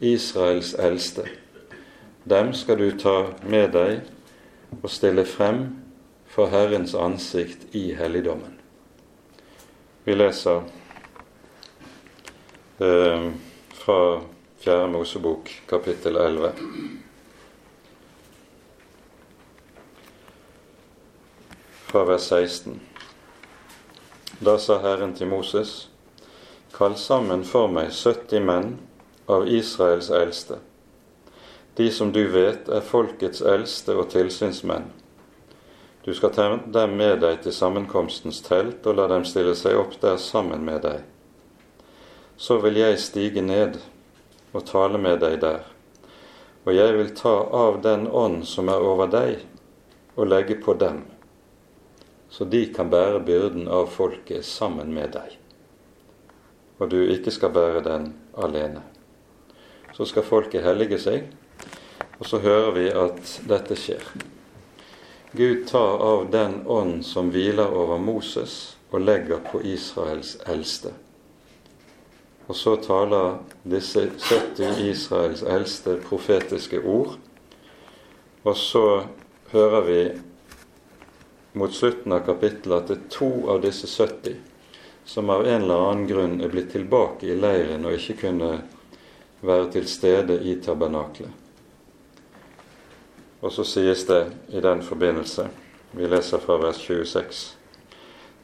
Israels 0.00 0.74
eldste'. 0.74 1.28
Dem 2.24 2.52
skal 2.54 2.76
du 2.76 2.90
ta 2.98 3.32
med 3.42 3.72
deg 3.72 4.00
og 4.82 4.90
stille 4.90 5.24
frem 5.24 5.76
for 6.26 6.46
Herrens 6.46 6.94
ansikt 6.94 7.74
i 7.74 7.94
helligdommen. 7.94 8.58
Vi 10.04 10.14
leser 10.14 10.62
eh, 12.80 13.30
fra 13.72 14.20
Fjerde 14.60 14.88
Mosebok, 14.92 15.62
kapittel 15.66 16.16
11. 16.16 16.99
Fra 21.90 22.04
vers 22.06 22.30
16. 22.30 22.80
Da 24.40 24.56
sa 24.58 24.78
Herren 24.80 25.14
til 25.18 25.28
Moses.: 25.28 25.88
Kall 26.72 26.96
sammen 26.96 27.44
for 27.44 27.68
meg 27.68 27.92
70 27.92 28.46
menn 28.46 28.74
av 29.26 29.48
Israels 29.50 30.10
eldste 30.14 30.62
de 31.80 31.90
som 31.90 32.12
du 32.12 32.26
vet 32.28 32.68
er 32.68 32.82
folkets 32.84 33.40
eldste 33.40 33.94
og 33.96 34.10
tilsynsmenn. 34.12 34.90
Du 36.04 36.12
skal 36.16 36.32
ta 36.34 36.48
dem 36.74 36.96
med 36.98 37.22
deg 37.22 37.38
til 37.44 37.54
sammenkomstens 37.56 38.42
telt 38.44 38.84
og 38.84 38.98
la 38.98 39.06
dem 39.08 39.24
stille 39.28 39.54
seg 39.56 39.78
opp 39.80 39.94
der 40.02 40.18
sammen 40.20 40.64
med 40.66 40.82
deg. 40.84 40.98
Så 42.36 42.58
vil 42.60 42.76
jeg 42.80 43.00
stige 43.00 43.44
ned 43.44 43.78
og 44.52 44.66
tale 44.68 45.00
med 45.00 45.20
deg 45.24 45.38
der, 45.40 45.64
og 46.66 46.74
jeg 46.76 46.96
vil 46.98 47.14
ta 47.16 47.32
av 47.62 47.80
den 47.84 48.04
ånd 48.08 48.44
som 48.48 48.68
er 48.68 48.84
over 48.84 49.08
deg, 49.08 49.44
og 50.16 50.28
legge 50.28 50.56
på 50.60 50.74
dem, 50.76 51.04
så 52.30 52.46
de 52.46 52.64
kan 52.74 52.90
bære 52.90 53.20
byrden 53.26 53.68
av 53.68 53.90
folket 53.90 54.46
sammen 54.46 54.94
med 54.94 55.12
deg, 55.18 55.36
og 56.78 56.90
du 56.92 57.00
ikke 57.02 57.34
skal 57.34 57.52
bære 57.54 57.84
den 57.84 58.12
alene. 58.38 58.82
Så 59.96 60.06
skal 60.06 60.24
folket 60.24 60.64
hellige 60.64 61.00
seg 61.02 61.26
og 62.20 62.26
så 62.26 62.38
hører 62.38 62.74
vi 62.76 62.88
at 62.92 63.36
dette 63.48 63.76
skjer. 63.80 64.02
Gud 65.32 65.62
tar 65.70 66.02
av 66.04 66.26
den 66.32 66.58
ånd 66.68 67.00
som 67.06 67.30
hviler 67.32 67.72
over 67.72 68.00
Moses 68.02 68.76
og 68.90 69.06
legger 69.06 69.40
på 69.46 69.62
Israels 69.64 70.34
eldste. 70.44 70.92
Og 72.50 72.58
så 72.58 72.74
taler 72.82 73.38
disse 73.64 74.04
70 74.18 74.82
Israels 74.90 75.44
eldste 75.46 75.96
profetiske 76.02 76.82
ord. 76.82 77.14
Og 78.44 78.56
så 78.58 78.84
hører 79.54 79.86
vi 79.86 80.00
mot 81.52 81.74
slutten 81.74 82.12
av 82.12 82.24
kapittelet 82.26 82.76
at 82.82 82.88
det 82.90 82.96
er 82.98 83.10
to 83.14 83.30
av 83.50 83.62
disse 83.64 83.90
70 83.90 84.36
som 85.04 85.30
av 85.30 85.46
en 85.46 85.62
eller 85.62 85.86
annen 85.90 86.06
grunn 86.06 86.36
er 86.40 86.52
blitt 86.52 86.72
tilbake 86.72 87.26
i 87.26 87.34
leiren 87.34 87.86
og 87.88 87.96
ikke 87.96 88.18
kunne 88.20 88.50
være 89.40 89.70
til 89.74 89.88
stede 89.88 90.36
i 90.46 90.54
tabernaklet. 90.62 91.32
Og 93.40 93.52
så 93.52 93.64
sies 93.64 94.04
det 94.06 94.20
i 94.52 94.60
den 94.60 94.84
forbindelse, 94.84 95.48
vi 95.96 96.06
leser 96.06 96.42
fra 96.44 96.58
vers 96.60 96.78
26, 96.84 97.40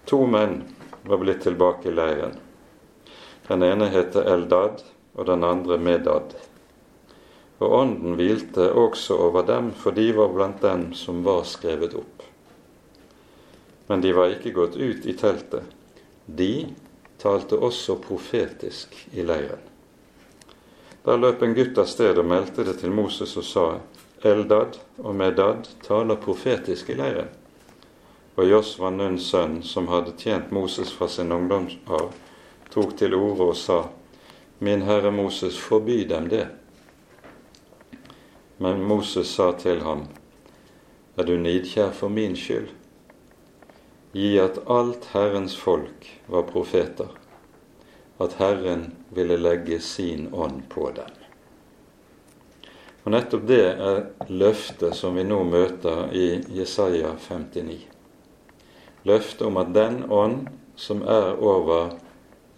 to 0.09 0.22
menn 0.26 0.62
var 1.07 1.20
blitt 1.22 1.44
tilbake 1.44 1.90
i 1.90 1.94
leiren. 1.94 2.34
Den 3.46 3.62
ene 3.62 3.90
heter 3.92 4.26
Eldad, 4.26 4.82
og 5.14 5.28
den 5.28 5.44
andre 5.46 5.78
Medad. 5.78 6.34
Og 7.59 7.72
ånden 7.72 8.16
hvilte 8.18 8.72
også 8.74 9.16
over 9.28 9.46
dem, 9.46 9.70
for 9.72 9.94
de 9.94 10.11
var 10.16 10.34
blant 10.34 10.59
dem 10.64 10.88
som 10.98 11.22
var 11.24 11.46
skrevet 11.48 11.94
opp. 11.96 12.26
Men 13.87 14.01
de 14.01 14.12
var 14.12 14.34
ikke 14.34 14.51
gått 14.51 14.76
ut 14.76 15.07
i 15.07 15.12
teltet. 15.12 15.62
De 16.26 16.66
talte 17.18 17.57
også 17.57 17.97
profetisk 18.03 18.97
i 19.12 19.22
leiren. 19.22 19.62
Da 21.05 21.14
løp 21.16 21.43
en 21.43 21.55
gutt 21.55 21.78
av 21.78 21.87
sted 21.87 22.18
og 22.18 22.26
meldte 22.26 22.64
det 22.66 22.80
til 22.80 22.91
Moses 22.91 23.37
og 23.39 23.45
sa:" 23.47 23.66
Eldad 24.26 24.78
og 24.99 25.14
Medad 25.14 25.68
taler 25.87 26.16
profetisk 26.16 26.91
i 26.91 26.97
leiren. 26.99 27.28
Og 28.37 28.49
Josva 28.49 28.91
Nuns 28.91 29.28
sønn, 29.30 29.62
som 29.62 29.87
hadde 29.89 30.16
tjent 30.18 30.51
Moses 30.51 30.91
fra 30.93 31.09
sin 31.09 31.32
ungdomsarv, 31.32 32.11
tok 32.70 32.97
til 32.99 33.14
orde 33.14 33.51
og 33.53 33.57
sa:" 33.57 33.84
Min 34.59 34.82
herre 34.82 35.12
Moses, 35.12 35.59
forby 35.59 36.09
dem 36.09 36.28
det. 36.28 36.47
Men 38.59 38.82
Moses 38.82 39.28
sa 39.28 39.53
til 39.53 39.80
ham:" 39.80 40.09
Er 41.16 41.24
du 41.24 41.37
nidkjær 41.37 41.93
for 41.93 42.09
min 42.09 42.37
skyld? 42.37 42.68
Gi 44.16 44.32
at 44.40 44.62
alt 44.72 45.10
Herrens 45.12 45.56
folk 45.60 46.08
var 46.32 46.46
profeter 46.48 47.10
at 48.16 48.32
Herren 48.40 48.94
ville 49.12 49.36
legge 49.36 49.80
sin 49.80 50.34
ånd 50.34 50.62
på 50.68 50.90
dem. 50.96 51.10
Og 53.04 53.12
Nettopp 53.12 53.44
det 53.46 53.66
er 53.70 54.00
løftet 54.32 54.96
som 54.98 55.14
vi 55.14 55.24
nå 55.26 55.42
møter 55.46 56.08
i 56.16 56.40
Jesaja 56.56 57.12
59. 57.20 57.76
Løftet 59.06 59.44
om 59.46 59.60
at 59.60 59.74
den 59.76 60.00
ånd 60.10 60.48
som 60.80 61.04
er 61.06 61.36
over 61.38 61.92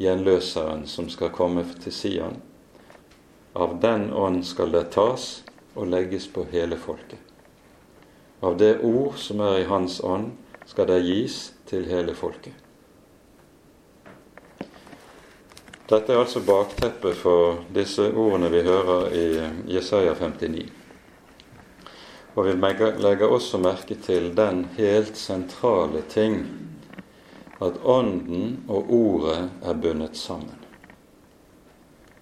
gjenløseren 0.00 0.86
som 0.86 1.10
skal 1.12 1.34
komme 1.34 1.66
til 1.82 1.92
Sion, 1.92 2.38
av 3.58 3.76
den 3.82 4.12
ånd 4.14 4.44
skal 4.46 4.72
det 4.72 4.86
tas 4.94 5.42
og 5.74 5.90
legges 5.90 6.28
på 6.30 6.46
hele 6.52 6.78
folket. 6.78 7.18
Av 8.40 8.54
det 8.56 8.78
ord 8.86 9.18
som 9.18 9.42
er 9.42 9.64
i 9.64 9.68
Hans 9.68 9.98
ånd, 10.00 10.30
skal 10.68 10.88
det 10.90 11.02
gis 11.06 11.36
til 11.68 11.86
hele 11.88 12.14
folket. 12.14 12.52
Dette 15.88 16.12
er 16.12 16.20
altså 16.20 16.42
bakteppet 16.44 17.16
for 17.16 17.62
disse 17.72 18.10
ordene 18.12 18.50
vi 18.52 18.60
hører 18.66 19.14
i 19.16 19.26
Jesaja 19.72 20.12
59. 20.18 20.66
Og 22.36 22.44
vi 22.44 22.52
legger 22.60 23.32
også 23.32 23.58
merke 23.58 23.96
til 24.04 24.28
den 24.36 24.66
helt 24.76 25.16
sentrale 25.16 26.02
ting 26.12 26.42
at 27.64 27.80
Ånden 27.82 28.66
og 28.68 28.92
Ordet 28.92 29.48
er 29.64 29.80
bundet 29.80 30.16
sammen. 30.16 30.54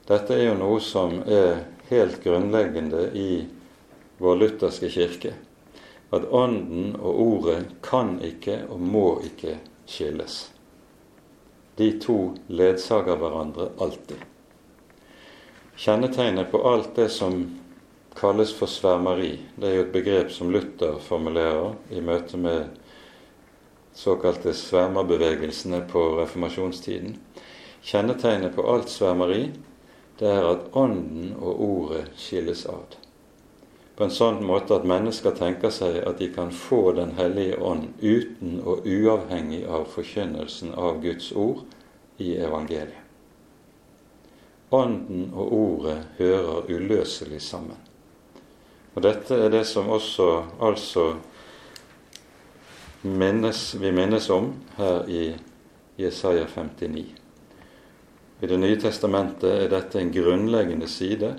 Dette 0.07 0.39
er 0.39 0.53
jo 0.53 0.55
noe 0.61 0.79
som 0.81 1.19
er 1.27 1.65
helt 1.91 2.23
grunnleggende 2.23 3.09
i 3.19 3.31
vår 4.23 4.39
lutherske 4.41 4.89
kirke. 4.95 5.35
At 6.15 6.27
Ånden 6.31 6.95
og 6.97 7.21
Ordet 7.21 7.65
kan 7.83 8.17
ikke 8.23 8.61
og 8.71 8.81
må 8.81 9.07
ikke 9.27 9.59
skilles. 9.91 10.53
De 11.77 11.91
to 12.01 12.19
ledsager 12.49 13.19
hverandre 13.21 13.69
alltid. 13.83 14.23
Kjennetegnet 15.77 16.51
på 16.51 16.63
alt 16.71 16.95
det 16.97 17.11
som 17.13 17.41
kalles 18.17 18.55
for 18.57 18.71
svermeri, 18.71 19.35
det 19.57 19.69
er 19.69 19.75
jo 19.77 19.85
et 19.85 19.93
begrep 19.93 20.31
som 20.33 20.51
Luther 20.55 20.97
formulerer 21.05 21.75
i 21.93 22.01
møte 22.01 22.41
med 22.41 22.71
såkalte 23.97 24.55
svermerbevegelsene 24.57 25.83
på 25.91 26.05
reformasjonstiden. 26.23 27.19
Kjennetegnet 27.85 28.57
på 28.57 28.65
alt 28.73 28.89
svermeri, 28.93 29.51
det 30.17 30.31
er 30.33 30.49
at 30.49 30.71
Ånden 30.73 31.35
og 31.37 31.61
Ordet 31.67 32.07
skilles 32.17 32.65
ad 32.73 32.97
på 33.97 34.05
en 34.05 34.13
sånn 34.13 34.43
måte 34.45 34.77
at 34.77 34.85
mennesker 34.89 35.33
tenker 35.37 35.73
seg 35.73 36.03
at 36.05 36.19
de 36.21 36.29
kan 36.35 36.53
få 36.53 36.93
Den 36.93 37.15
hellige 37.17 37.57
ånd 37.57 37.97
uten 38.03 38.61
og 38.61 38.85
uavhengig 38.85 39.65
av 39.65 39.89
forkynnelsen 39.89 40.75
av 40.77 41.01
Guds 41.03 41.33
ord 41.33 41.65
i 42.21 42.37
evangeliet. 42.37 43.03
Ånden 44.71 45.31
og 45.33 45.53
Ordet 45.53 45.99
hører 46.19 46.69
uløselig 46.69 47.41
sammen. 47.41 47.79
Og 48.97 49.03
Dette 49.05 49.37
er 49.37 49.53
det 49.53 49.65
som 49.69 49.89
også 49.93 50.29
altså 50.61 51.05
minnes, 53.07 53.75
vi 53.79 53.93
minnes 53.93 54.31
om 54.31 54.51
her 54.77 55.09
i 55.09 55.37
Jesaja 56.01 56.47
59. 56.51 57.05
I 58.41 58.47
Det 58.47 58.59
nye 58.61 58.77
testamentet 58.81 59.53
er 59.53 59.71
dette 59.73 60.01
en 60.01 60.13
grunnleggende 60.13 60.89
side 60.89 61.37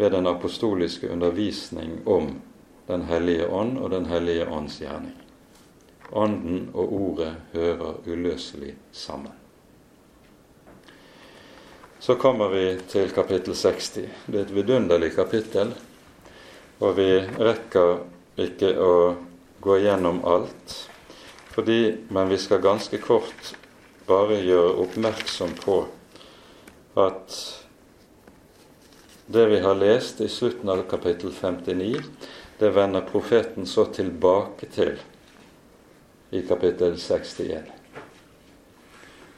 ved 0.00 0.14
den 0.16 0.26
apostoliske 0.26 1.08
undervisning 1.12 1.98
om 2.06 2.40
Den 2.86 3.02
hellige 3.02 3.46
ånd 3.46 3.76
og 3.78 3.90
Den 3.90 4.06
hellige 4.06 4.48
ånds 4.48 4.78
gjerning. 4.80 5.12
Ånden 6.12 6.70
og 6.74 6.92
Ordet 6.92 7.34
hører 7.52 8.00
uløselig 8.06 8.72
sammen. 8.92 9.32
Så 12.00 12.14
kommer 12.14 12.48
vi 12.48 12.64
til 12.88 13.12
kapittel 13.12 13.54
60. 13.54 13.90
Det 14.26 14.40
er 14.40 14.42
et 14.42 14.54
vidunderlig 14.54 15.12
kapittel, 15.14 15.74
og 16.80 16.96
vi 16.96 17.20
rekker 17.20 18.00
ikke 18.40 18.72
å 18.80 18.92
gå 19.60 19.78
gjennom 19.84 20.24
alt, 20.24 20.76
fordi, 21.52 21.96
men 22.08 22.32
vi 22.32 22.40
skal 22.40 22.64
ganske 22.64 22.98
kort 23.04 23.54
bare 24.08 24.40
gjøre 24.40 24.78
oppmerksom 24.80 25.54
på 25.60 25.82
at 26.98 27.59
det 29.32 29.46
vi 29.46 29.60
har 29.60 29.74
lest 29.74 30.20
i 30.20 30.28
slutten 30.28 30.68
av 30.68 30.82
kapittel 30.82 31.32
59, 31.32 32.02
det 32.58 32.70
vender 32.70 33.00
profeten 33.00 33.66
så 33.66 33.84
tilbake 33.84 34.66
til 34.66 34.96
i 36.30 36.42
kapittel 36.48 36.96
61. 36.98 37.68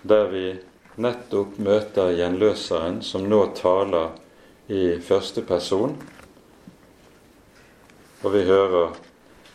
Der 0.02 0.30
vi 0.32 0.46
nettopp 0.96 1.58
møter 1.60 2.14
gjenløseren 2.16 3.02
som 3.04 3.28
nå 3.28 3.42
taler 3.58 4.14
i 4.72 4.96
første 5.04 5.44
person. 5.44 5.98
Og 8.24 8.32
vi 8.32 8.46
hører 8.48 8.96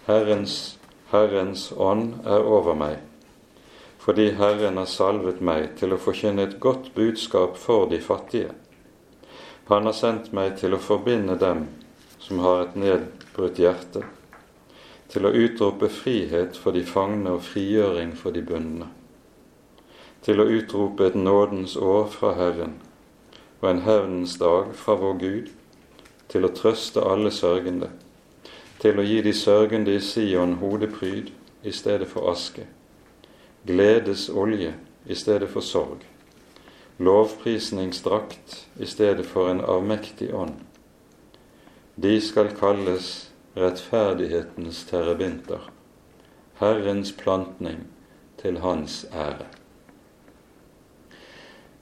Herrens, 0.05 0.77
Herrens 1.09 1.71
ånd 1.73 2.13
er 2.29 2.45
over 2.45 2.77
meg, 2.77 3.01
fordi 4.05 4.29
Herren 4.37 4.77
har 4.77 4.93
salvet 4.93 5.41
meg 5.41 5.73
til 5.81 5.97
å 5.97 6.01
forkynne 6.05 6.45
et 6.45 6.59
godt 6.61 6.93
budskap 6.93 7.57
for 7.57 7.89
de 7.89 8.03
fattige. 8.05 8.53
Han 9.69 9.83
har 9.85 9.95
sendt 9.97 10.29
meg 10.31 10.53
til 10.61 10.77
å 10.77 10.79
forbinde 10.79 11.35
dem 11.41 11.65
som 12.23 12.39
har 12.39 12.61
et 12.61 12.75
nedbrutt 12.79 13.59
hjerte, 13.59 14.05
til 15.11 15.27
å 15.27 15.33
utrope 15.35 15.89
frihet 15.91 16.55
for 16.55 16.75
de 16.75 16.85
fangne 16.87 17.33
og 17.35 17.43
frigjøring 17.43 18.13
for 18.15 18.31
de 18.31 18.45
bundne, 18.47 18.87
til 20.23 20.39
å 20.39 20.47
utrope 20.55 21.09
et 21.09 21.19
nådens 21.19 21.75
år 21.75 22.07
fra 22.15 22.33
Herren 22.39 22.79
og 23.59 23.69
en 23.73 23.83
hevnens 23.83 24.39
dag 24.39 24.71
fra 24.77 24.95
vår 25.01 25.19
Gud, 25.19 25.53
til 26.31 26.47
å 26.47 26.55
trøste 26.55 27.03
alle 27.03 27.31
sørgende, 27.35 27.91
til 28.79 28.99
å 28.99 29.03
gi 29.03 29.19
de 29.25 29.33
sørgende 29.35 29.95
i 29.97 30.03
Sion 30.03 30.61
hodepryd 30.61 31.33
i 31.67 31.75
stedet 31.75 32.07
for 32.07 32.31
aske, 32.31 32.69
gledes 33.67 34.29
olje 34.29 34.77
i 35.07 35.15
stedet 35.15 35.51
for 35.51 35.65
sorg 35.65 36.05
lovprisningsdrakt 36.97 38.67
i 38.79 38.85
stedet 38.85 39.25
for 39.25 39.49
en 39.49 39.61
avmektig 39.61 40.33
ånd. 40.35 40.55
De 41.95 42.21
skal 42.21 42.49
kalles 42.57 43.29
rettferdighetens 43.57 44.85
terrebinter, 44.89 45.61
Herrens 46.59 47.11
plantning 47.17 47.85
til 48.41 48.59
Hans 48.61 49.05
ære. 49.13 49.45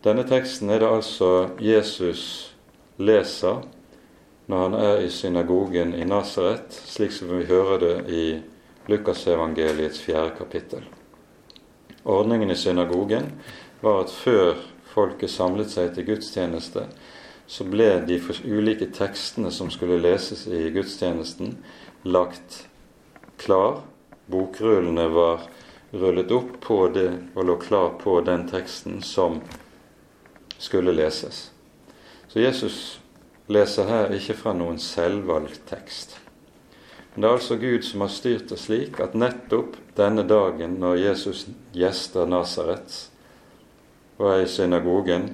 Denne 0.04 0.24
teksten 0.28 0.70
er 0.70 0.84
det 0.84 0.92
altså 0.92 1.50
Jesus 1.60 2.54
leser 2.98 3.64
når 4.48 4.62
han 4.62 4.76
er 4.78 5.00
i 5.02 5.10
synagogen 5.10 5.96
i 5.98 6.06
Nasaret, 6.06 6.76
slik 6.86 7.12
som 7.12 7.32
vi 7.34 7.48
hører 7.50 7.80
det 7.82 7.96
i 8.14 8.26
Lukasevangeliets 8.88 10.02
fjerde 10.02 10.36
kapittel. 10.38 10.84
ordningen 12.06 12.52
i 12.52 12.56
synagogen 12.56 13.32
var 13.82 14.04
at 14.04 14.10
før 14.10 14.54
folket 14.96 15.32
samlet 15.32 15.74
seg 15.74 15.92
til 15.96 16.08
gudstjeneste, 16.10 16.88
så 17.48 17.66
ble 17.70 17.90
de 18.08 18.18
ulike 18.48 18.88
tekstene 18.96 19.52
som 19.54 19.70
skulle 19.74 20.00
leses 20.02 20.48
i 20.48 20.70
gudstjenesten, 20.74 21.58
lagt 22.04 22.64
klar. 23.42 23.84
Bokrullene 24.26 25.06
var 25.14 25.46
rullet 25.94 26.32
opp 26.34 26.56
på 26.64 26.80
det 26.96 27.10
og 27.36 27.46
lå 27.46 27.60
klar 27.62 27.92
på 28.02 28.18
den 28.26 28.48
teksten 28.50 29.04
som 29.06 29.42
skulle 30.58 30.96
leses. 30.96 31.52
Så 32.28 32.42
Jesus 32.42 32.78
leser 33.48 33.86
her 33.90 34.14
ikke 34.16 34.38
fra 34.40 34.56
noen 34.58 34.80
selvvalgt 34.82 35.68
tekst. 35.70 36.18
Men 37.14 37.22
det 37.22 37.30
er 37.30 37.38
altså 37.38 37.58
Gud 37.62 37.86
som 37.88 38.02
har 38.04 38.12
styrt 38.12 38.50
det 38.50 38.58
slik 38.60 38.98
at 39.04 39.14
nettopp 39.16 39.78
denne 39.96 40.26
dagen 40.28 40.80
når 40.82 40.98
Jesus 41.04 41.46
gjester 41.78 42.26
Nasaret 42.28 42.98
og 44.18 44.30
er 44.32 44.44
i 44.44 44.48
synagogen, 44.48 45.30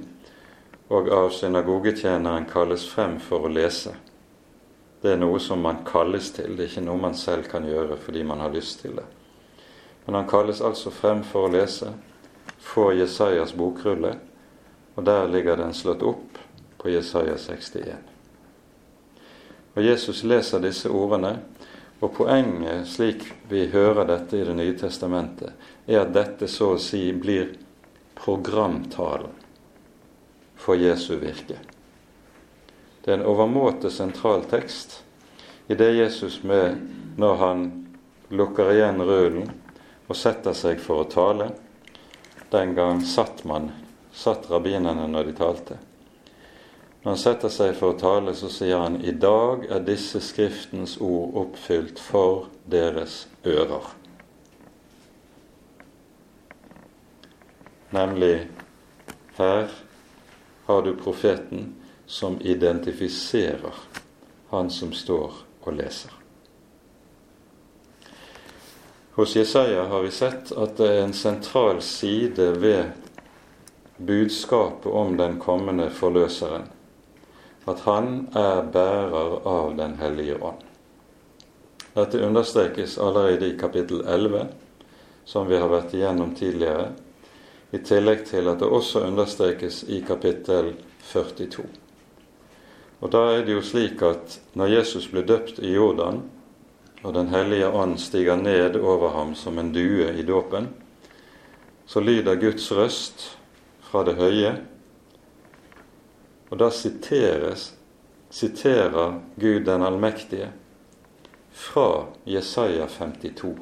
og 0.91 1.09
av 1.13 1.29
synagogetjeneren 1.31 2.47
kalles 2.51 2.87
frem 2.89 3.19
for 3.23 3.47
å 3.47 3.51
lese. 3.51 3.93
Det 5.01 5.13
er 5.13 5.21
noe 5.21 5.39
som 5.41 5.61
man 5.63 5.83
kalles 5.87 6.31
til, 6.35 6.55
det 6.55 6.65
er 6.65 6.71
ikke 6.73 6.85
noe 6.85 7.01
man 7.01 7.15
selv 7.17 7.47
kan 7.49 7.65
gjøre 7.65 7.97
fordi 8.01 8.23
man 8.27 8.43
har 8.43 8.53
lyst 8.53 8.83
til 8.83 8.97
det. 8.99 9.07
Men 10.05 10.19
han 10.19 10.29
kalles 10.29 10.61
altså 10.61 10.91
frem 10.93 11.23
for 11.25 11.47
å 11.47 11.53
lese, 11.53 11.93
får 12.61 12.93
Jesajas 12.99 13.55
bokrulle, 13.57 14.15
og 14.95 15.05
der 15.07 15.29
ligger 15.31 15.57
den 15.57 15.73
slått 15.73 16.03
opp 16.05 16.37
på 16.81 16.91
Jesaja 16.91 17.37
61. 17.37 18.11
Og 19.75 19.83
Jesus 19.85 20.23
leser 20.27 20.61
disse 20.61 20.89
ordene, 20.89 21.37
og 22.01 22.15
poenget, 22.17 22.87
slik 22.89 23.23
vi 23.49 23.67
hører 23.69 24.07
dette 24.09 24.37
i 24.37 24.45
Det 24.45 24.55
nye 24.57 24.73
testamentet, 24.77 25.53
er 25.87 26.01
at 26.01 26.13
dette 26.13 26.47
så 26.49 26.73
å 26.73 26.81
si 26.81 27.11
blir 27.13 27.53
programtalen 28.23 29.33
for 30.55 30.75
Jesu 30.75 31.15
virke. 31.15 31.57
Det 33.01 33.11
er 33.11 33.17
en 33.17 33.25
overmåte 33.25 33.89
sentral 33.89 34.43
tekst 34.49 34.99
i 35.67 35.75
det 35.75 35.91
Jesus 35.95 36.43
med 36.43 36.77
når 37.17 37.35
han 37.35 37.63
lukker 38.29 38.69
igjen 38.75 39.01
rullen 39.01 39.49
og 40.05 40.17
setter 40.17 40.53
seg 40.57 40.81
for 40.83 41.01
å 41.01 41.09
tale. 41.09 41.49
Den 42.51 42.75
gang 42.77 43.01
satt 43.01 43.41
man, 43.47 43.71
satt 44.13 44.49
rabbinerne 44.51 45.07
når 45.09 45.31
de 45.31 45.35
talte. 45.39 45.77
Når 47.01 47.15
han 47.15 47.21
setter 47.23 47.49
seg 47.49 47.73
for 47.79 47.95
å 47.95 47.97
tale, 47.97 48.35
så 48.37 48.51
sier 48.53 48.83
han 48.83 48.99
i 49.01 49.15
dag 49.17 49.65
er 49.65 49.81
disse 49.87 50.21
Skriftens 50.21 50.99
ord 51.01 51.39
oppfylt 51.41 51.97
for 51.97 52.51
deres 52.69 53.23
ører. 53.47 54.00
Nemlig 57.91 58.47
her 59.35 59.69
har 60.65 60.81
du 60.81 60.95
profeten 60.95 61.75
som 62.05 62.41
identifiserer 62.41 63.73
han 64.49 64.69
som 64.69 64.93
står 64.93 65.33
og 65.61 65.73
leser. 65.75 66.11
Hos 69.15 69.35
Jesaja 69.35 69.83
har 69.91 70.01
vi 70.01 70.11
sett 70.11 70.51
at 70.55 70.77
det 70.79 70.87
er 70.87 71.01
en 71.03 71.13
sentral 71.13 71.81
side 71.83 72.47
ved 72.63 72.93
budskapet 73.97 74.91
om 74.91 75.17
den 75.19 75.35
kommende 75.39 75.89
forløseren, 75.91 76.69
at 77.67 77.83
han 77.85 78.27
er 78.31 78.63
bærer 78.71 79.35
av 79.47 79.75
Den 79.77 79.99
hellige 79.99 80.39
ånd. 80.39 80.63
Dette 81.93 82.23
understrekes 82.23 82.97
allerede 82.97 83.51
i 83.51 83.57
kapittel 83.59 84.01
11, 84.07 84.47
som 85.25 85.47
vi 85.47 85.59
har 85.59 85.67
vært 85.69 85.93
igjennom 85.93 86.31
tidligere, 86.35 86.93
i 87.71 87.79
tillegg 87.79 88.25
til 88.27 88.49
at 88.51 88.59
det 88.59 88.67
også 88.67 89.05
understrekes 89.07 89.83
i 89.87 90.01
kapittel 90.07 90.73
42. 91.11 91.65
Og 93.01 93.11
Da 93.11 93.21
er 93.33 93.45
det 93.45 93.55
jo 93.55 93.61
slik 93.65 94.01
at 94.05 94.39
når 94.53 94.75
Jesus 94.75 95.07
blir 95.07 95.25
døpt 95.25 95.59
i 95.59 95.73
Jordan, 95.73 96.21
og 97.03 97.13
Den 97.13 97.27
hellige 97.27 97.67
ånd 97.67 97.97
stiger 97.97 98.35
ned 98.35 98.75
over 98.75 99.09
ham 99.09 99.35
som 99.35 99.57
en 99.57 99.71
due 99.73 100.13
i 100.13 100.21
dåpen, 100.21 100.69
så 101.85 101.99
lyder 101.99 102.35
Guds 102.35 102.71
røst 102.71 103.37
fra 103.81 104.03
det 104.03 104.15
høye, 104.15 104.61
og 106.51 106.59
da 106.59 106.69
siteres, 106.69 107.73
siterer 108.29 109.19
Gud 109.39 109.65
den 109.65 109.83
allmektige 109.83 110.51
fra 111.51 112.05
Jesaja 112.25 112.87
52, 112.87 113.57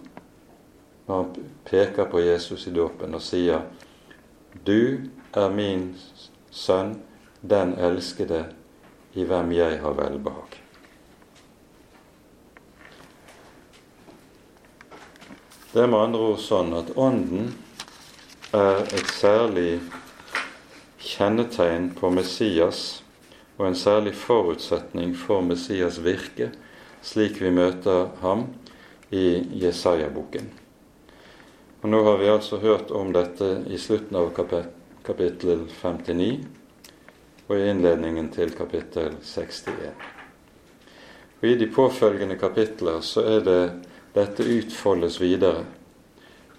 når 1.08 1.16
han 1.16 1.52
peker 1.66 2.06
på 2.06 2.20
Jesus 2.20 2.68
i 2.68 2.74
dåpen 2.74 3.16
og 3.16 3.22
sier 3.22 3.62
du 4.54 5.10
er 5.34 5.50
min 5.54 5.92
sønn, 6.52 6.98
den 7.42 7.76
elskede, 7.78 8.46
i 9.14 9.24
hvem 9.24 9.52
jeg 9.52 9.80
har 9.82 9.96
velbehag. 9.98 10.58
Det 15.74 15.84
er 15.84 15.90
med 15.90 16.00
andre 16.02 16.22
ord 16.32 16.40
sånn 16.42 16.72
at 16.74 16.90
Ånden 16.98 17.52
er 18.58 18.82
et 18.90 19.12
særlig 19.14 19.80
kjennetegn 20.98 21.92
på 21.98 22.10
Messias 22.10 23.04
og 23.60 23.68
en 23.68 23.78
særlig 23.78 24.16
forutsetning 24.18 25.14
for 25.18 25.46
Messias 25.46 26.00
virke, 26.02 26.50
slik 27.06 27.38
vi 27.44 27.52
møter 27.54 28.08
ham 28.24 28.48
i 29.12 29.44
Jesaja-boken. 29.62 30.50
Og 31.82 31.90
Nå 31.90 32.04
har 32.04 32.18
vi 32.18 32.28
altså 32.28 32.58
hørt 32.60 32.92
om 32.92 33.14
dette 33.16 33.46
i 33.72 33.78
slutten 33.80 34.18
av 34.20 34.34
kapittel 34.36 35.62
59 35.72 36.34
og 37.48 37.54
i 37.56 37.70
innledningen 37.72 38.28
til 38.36 38.52
kapittel 38.52 39.16
61. 39.24 39.94
Og 41.40 41.48
I 41.48 41.54
de 41.56 41.70
påfølgende 41.72 42.36
kapitler 42.36 43.00
så 43.00 43.24
er 43.24 43.46
det 43.48 43.62
dette 44.12 44.44
utfoldes 44.44 45.22
videre. 45.24 45.64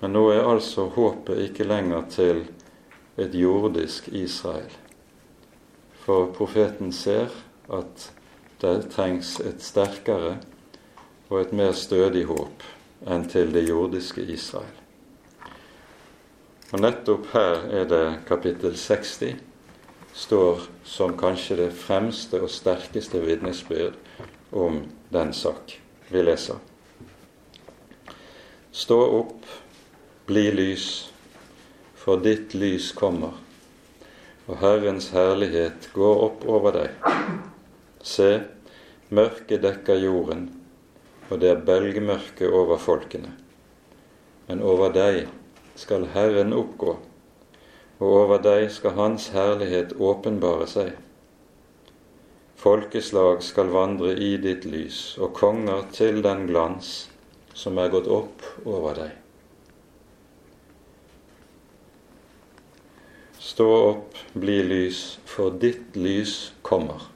Men 0.01 0.17
nå 0.17 0.25
er 0.33 0.49
altså 0.49 0.89
håpet 0.97 1.45
ikke 1.51 1.69
lenger 1.69 2.09
til 2.17 2.43
et 3.21 3.37
jordisk 3.37 4.09
Israel. 4.09 4.73
For 6.01 6.33
profeten 6.33 6.97
ser 6.97 7.29
at 7.69 8.11
det 8.65 8.89
trengs 8.97 9.37
et 9.45 9.61
sterkere 9.61 10.39
og 11.29 11.43
et 11.45 11.53
mer 11.53 11.77
stødig 11.77 12.25
håp 12.33 12.65
enn 13.05 13.29
til 13.29 13.53
det 13.53 13.69
jordiske 13.69 14.25
Israel. 14.25 14.80
Og 16.71 16.79
nettopp 16.85 17.33
her 17.33 17.65
er 17.75 17.87
det 17.91 18.05
kapittel 18.29 18.77
60 18.79 19.41
står 20.15 20.61
som 20.87 21.17
kanskje 21.19 21.57
det 21.65 21.71
fremste 21.75 22.39
og 22.39 22.51
sterkeste 22.51 23.19
vitnesbyrd 23.25 23.97
om 24.55 24.85
den 25.11 25.33
sak 25.35 25.75
vi 26.11 26.23
leser. 26.23 26.61
Stå 28.71 28.99
opp, 29.17 29.49
bli 30.31 30.45
lys, 30.55 30.87
for 31.99 32.23
ditt 32.23 32.55
lys 32.55 32.93
kommer, 32.95 33.35
og 34.47 34.63
Herrens 34.63 35.11
herlighet 35.15 35.91
går 35.95 36.23
opp 36.29 36.47
over 36.47 36.79
deg. 36.79 37.11
Se, 37.99 38.31
mørket 39.11 39.67
dekker 39.67 39.99
jorden, 40.05 40.47
og 41.31 41.43
det 41.43 41.51
er 41.51 41.67
belgmørke 41.67 42.47
over 42.47 42.79
folkene. 42.79 43.35
Men 44.47 44.63
over 44.63 44.95
deg 44.95 45.27
skal 45.81 46.11
Herren 46.15 46.53
oppgå, 46.53 46.97
og 48.01 48.17
over 48.23 48.43
deg 48.45 48.69
skal 48.73 48.99
Hans 48.99 49.31
herlighet 49.35 49.97
åpenbare 49.97 50.69
seg. 50.69 50.93
Folkeslag 52.61 53.41
skal 53.45 53.73
vandre 53.73 54.13
i 54.21 54.35
ditt 54.41 54.67
lys, 54.69 55.17
og 55.17 55.33
konger 55.39 55.87
til 55.97 56.21
den 56.25 56.45
glans 56.51 57.09
som 57.57 57.81
er 57.81 57.89
gått 57.93 58.11
opp 58.13 58.45
over 58.69 59.01
deg. 59.01 59.17
Stå 63.41 63.69
opp, 63.87 64.19
bli 64.37 64.59
lys, 64.63 65.01
for 65.25 65.57
ditt 65.63 65.97
lys 65.97 66.53
kommer. 66.63 67.09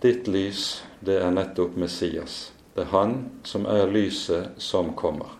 Ditt 0.00 0.30
lys, 0.30 0.80
det 1.04 1.18
er 1.20 1.34
nettopp 1.36 1.76
Messias. 1.76 2.54
Det 2.72 2.86
er 2.86 2.92
Han 2.94 3.14
som 3.44 3.68
er 3.68 3.90
lyset 3.92 4.56
som 4.62 4.94
kommer. 4.96 5.36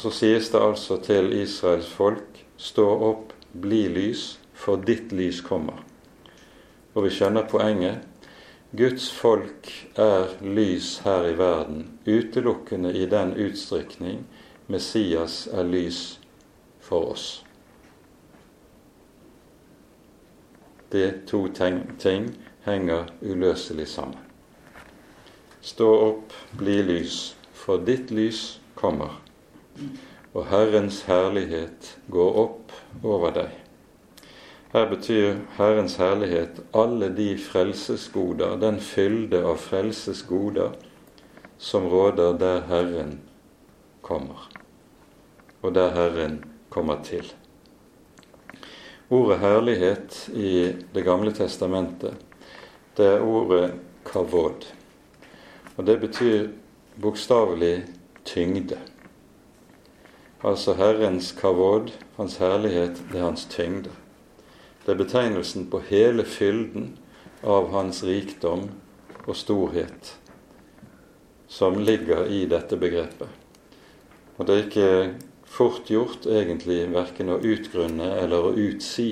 Og 0.00 0.04
så 0.06 0.10
sies 0.16 0.46
det 0.48 0.60
altså 0.64 0.96
til 1.04 1.26
Israels 1.36 1.88
folk 1.92 2.38
stå 2.56 2.86
opp, 3.04 3.34
bli 3.52 3.82
lys, 3.92 4.38
for 4.56 4.80
ditt 4.80 5.12
lys 5.12 5.42
kommer. 5.44 5.82
Og 6.94 7.04
vi 7.04 7.10
skjønner 7.12 7.44
poenget. 7.44 8.06
Guds 8.72 9.10
folk 9.12 9.68
er 10.00 10.32
lys 10.40 11.02
her 11.04 11.28
i 11.28 11.36
verden, 11.36 11.84
utelukkende 12.08 12.94
i 12.96 13.04
den 13.12 13.36
utstrekning 13.44 14.24
Messias 14.72 15.42
er 15.52 15.68
lys 15.68 16.02
for 16.80 17.12
oss. 17.12 17.28
De 20.96 21.10
to 21.28 21.46
ting 21.52 22.30
henger 22.64 23.12
uløselig 23.20 23.90
sammen. 23.92 24.22
Stå 25.60 25.96
opp, 26.08 26.32
bli 26.56 26.80
lys, 26.88 27.34
for 27.52 27.84
ditt 27.84 28.08
lys 28.08 28.62
kommer. 28.74 29.20
Og 30.34 30.46
Herrens 30.50 31.02
herlighet 31.08 31.96
går 32.10 32.38
opp 32.44 32.72
over 33.02 33.34
deg. 33.34 33.56
Her 34.70 34.86
betyr 34.86 35.40
Herrens 35.56 35.96
herlighet 35.98 36.60
alle 36.76 37.08
de 37.16 37.32
frelsesgoder, 37.38 38.54
den 38.62 38.78
fylde 38.80 39.42
av 39.42 39.58
frelsesgoder 39.58 40.76
som 41.58 41.88
råder 41.90 42.38
der 42.38 42.62
Herren 42.70 43.18
kommer, 44.06 44.46
og 45.62 45.74
der 45.74 45.90
Herren 45.96 46.44
kommer 46.70 47.02
til. 47.04 47.26
Ordet 49.10 49.40
herlighet 49.42 50.28
i 50.38 50.72
Det 50.94 51.02
gamle 51.04 51.32
testamentet, 51.34 52.14
det 52.96 53.06
er 53.06 53.26
ordet 53.26 53.72
kavod. 54.06 54.66
Og 55.76 55.86
det 55.86 56.00
betyr 56.00 56.48
bokstavelig 57.02 57.84
tyngde. 58.24 58.78
Altså 60.44 60.72
Herrens 60.74 61.32
kavod, 61.36 61.90
Hans 62.16 62.36
herlighet, 62.40 63.02
det 63.12 63.20
er 63.20 63.24
Hans 63.24 63.44
tyngde. 63.44 63.90
Det 64.86 64.94
er 64.94 65.02
betegnelsen 65.02 65.66
på 65.70 65.82
hele 65.90 66.24
fylden 66.24 66.94
av 67.44 67.68
Hans 67.74 68.00
rikdom 68.04 68.70
og 69.26 69.36
storhet 69.36 70.14
som 71.50 71.76
ligger 71.78 72.26
i 72.30 72.44
dette 72.48 72.76
begrepet. 72.78 73.28
Og 74.38 74.46
det 74.46 74.54
er 74.54 74.64
ikke 74.64 75.14
fort 75.44 75.90
gjort 75.90 76.24
egentlig 76.30 76.84
verken 76.94 77.32
å 77.34 77.40
utgrunne 77.42 78.06
eller 78.22 78.46
å 78.46 78.54
utsi 78.54 79.10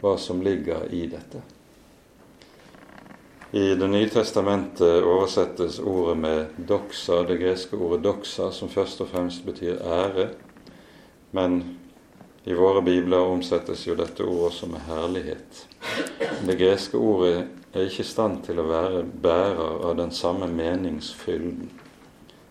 hva 0.00 0.16
som 0.18 0.40
ligger 0.42 0.88
i 0.90 1.04
dette. 1.12 1.42
I 3.52 3.74
Det 3.78 3.88
nye 3.88 4.08
testamentet 4.10 5.04
oversettes 5.06 5.78
ordet 5.78 6.16
med 6.18 6.58
doxa, 6.68 7.22
det 7.22 7.38
greske 7.38 7.76
ordet 7.76 8.02
doxa, 8.02 8.50
som 8.52 8.68
først 8.68 9.00
og 9.04 9.12
fremst 9.12 9.44
betyr 9.46 9.78
ære. 9.78 10.26
Men 11.36 11.78
i 12.44 12.54
våre 12.54 12.82
bibler 12.82 13.18
omsettes 13.18 13.82
jo 13.86 13.94
dette 13.98 14.24
ordet 14.24 14.46
også 14.46 14.66
med 14.72 14.86
herlighet. 14.86 15.58
Det 16.46 16.54
greske 16.56 16.96
ordet 16.96 17.42
er 17.76 17.88
ikke 17.90 18.04
i 18.06 18.08
stand 18.08 18.38
til 18.46 18.62
å 18.62 18.64
være 18.70 19.02
bærer 19.04 19.82
av 19.90 19.98
den 19.98 20.14
samme 20.16 20.48
meningsfylden 20.48 21.68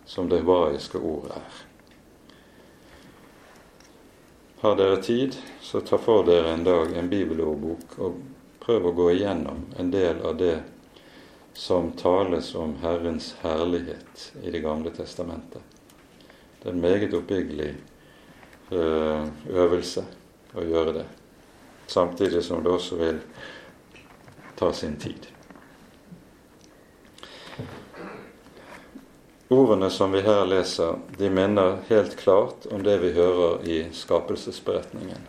som 0.06 0.28
det 0.30 0.38
hebraiske 0.44 1.00
ordet 1.02 1.40
er. 1.40 1.56
Har 4.62 4.78
dere 4.78 5.00
tid, 5.02 5.34
så 5.62 5.82
ta 5.82 5.98
for 5.98 6.22
dere 6.30 6.54
en 6.54 6.64
dag 6.68 6.94
en 6.94 7.10
bibelordbok 7.10 7.98
og 8.06 8.22
prøv 8.62 8.86
å 8.86 8.94
gå 9.02 9.08
igjennom 9.16 9.66
en 9.82 9.90
del 9.90 10.22
av 10.22 10.38
det 10.38 10.60
som 11.58 11.90
tales 11.98 12.54
om 12.54 12.78
Herrens 12.86 13.32
herlighet 13.42 14.30
i 14.44 14.54
Det 14.54 14.62
gamle 14.62 14.94
testamentet. 14.94 15.62
Det 16.62 16.68
er 16.68 16.74
en 16.76 16.86
meget 16.86 17.14
oppbyggelig 17.18 17.74
øvelse 18.70 20.04
å 20.54 20.64
gjøre 20.64 20.92
det. 20.98 21.06
Samtidig 21.86 22.42
som 22.44 22.64
det 22.64 22.70
også 22.70 22.98
vil 22.98 23.20
ta 24.58 24.72
sin 24.72 24.96
tid. 24.96 25.26
Ordene 29.48 29.90
som 29.90 30.10
vi 30.12 30.24
her 30.26 30.42
leser, 30.46 30.96
de 31.18 31.30
minner 31.30 31.76
helt 31.86 32.16
klart 32.18 32.66
om 32.74 32.82
det 32.82 32.96
vi 32.98 33.12
hører 33.14 33.62
i 33.62 33.76
skapelsesberetningen. 33.94 35.22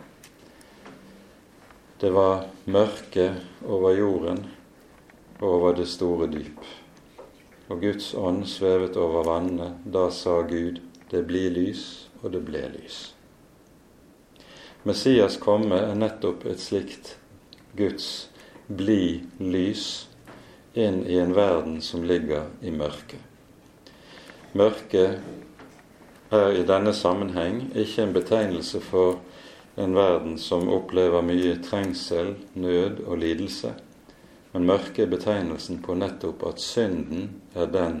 Det 2.00 2.10
var 2.10 2.48
mørke 2.64 3.28
over 3.62 3.94
jorden 3.94 4.42
og 5.38 5.46
over 5.48 5.78
det 5.78 5.86
store 5.86 6.26
dyp. 6.30 6.66
Og 7.68 7.80
Guds 7.82 8.10
ånd 8.14 8.42
svevet 8.50 8.96
over 8.96 9.26
vannene. 9.28 9.76
Da 9.84 10.08
sa 10.10 10.40
Gud, 10.42 10.80
det 11.10 11.22
blir 11.26 11.50
lys, 11.54 12.08
og 12.22 12.32
det 12.34 12.42
ble 12.46 12.64
lys. 12.74 13.17
Messias 14.86 15.36
komme 15.42 15.74
er 15.74 15.96
nettopp 15.98 16.44
et 16.46 16.60
slikt 16.62 17.16
Guds 17.76 18.28
bli 18.68 19.24
lys 19.42 19.86
inn 20.78 21.00
i 21.06 21.16
en 21.18 21.34
verden 21.34 21.80
som 21.82 22.04
ligger 22.06 22.46
i 22.62 22.70
mørket. 22.70 23.18
Mørket 24.52 25.18
er 26.30 26.54
i 26.54 26.62
denne 26.68 26.92
sammenheng 26.94 27.64
ikke 27.74 28.04
en 28.04 28.14
betegnelse 28.14 28.80
for 28.84 29.18
en 29.78 29.96
verden 29.98 30.38
som 30.38 30.70
opplever 30.70 31.26
mye 31.26 31.56
trengsel, 31.64 32.36
nød 32.54 33.02
og 33.06 33.18
lidelse, 33.18 33.74
men 34.52 34.66
mørket 34.68 35.04
er 35.04 35.12
betegnelsen 35.12 35.82
på 35.82 35.98
nettopp 35.98 36.46
at 36.52 36.62
synden 36.62 37.28
er 37.54 37.66
den 37.72 38.00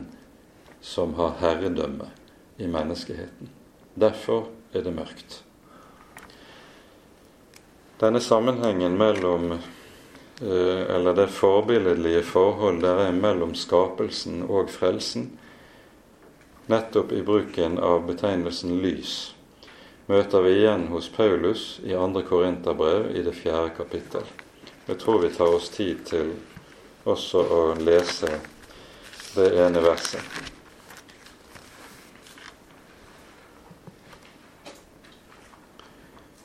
som 0.80 1.14
har 1.18 1.36
herredømme 1.42 2.06
i 2.58 2.70
menneskeheten. 2.70 3.50
Derfor 3.98 4.48
er 4.72 4.86
det 4.86 4.94
mørkt. 4.94 5.42
Denne 7.98 8.20
sammenhengen 8.20 8.96
mellom 8.96 9.52
eh, 9.52 10.80
Eller 10.94 11.14
det 11.14 11.26
forbilledlige 11.26 12.22
forhold 12.22 12.82
der 12.82 13.00
er 13.08 13.12
mellom 13.12 13.54
skapelsen 13.58 14.44
og 14.46 14.70
frelsen, 14.70 15.32
nettopp 16.70 17.12
i 17.12 17.24
bruken 17.26 17.78
av 17.82 18.04
betegnelsen 18.06 18.76
lys, 18.84 19.34
møter 20.06 20.44
vi 20.44 20.52
igjen 20.60 20.86
hos 20.92 21.08
Paulus 21.10 21.80
i 21.82 21.96
2. 21.96 22.22
Korinterbrev 22.28 23.10
i 23.16 23.24
det 23.26 23.34
fjerde 23.34 23.74
kapittel. 23.80 24.30
Jeg 24.86 25.00
tror 25.02 25.18
vi 25.24 25.32
tar 25.34 25.58
oss 25.58 25.68
tid 25.74 26.04
til 26.06 26.30
også 27.08 27.42
å 27.42 27.60
lese 27.82 28.30
det 29.34 29.50
ene 29.58 29.82
verset. 29.82 30.22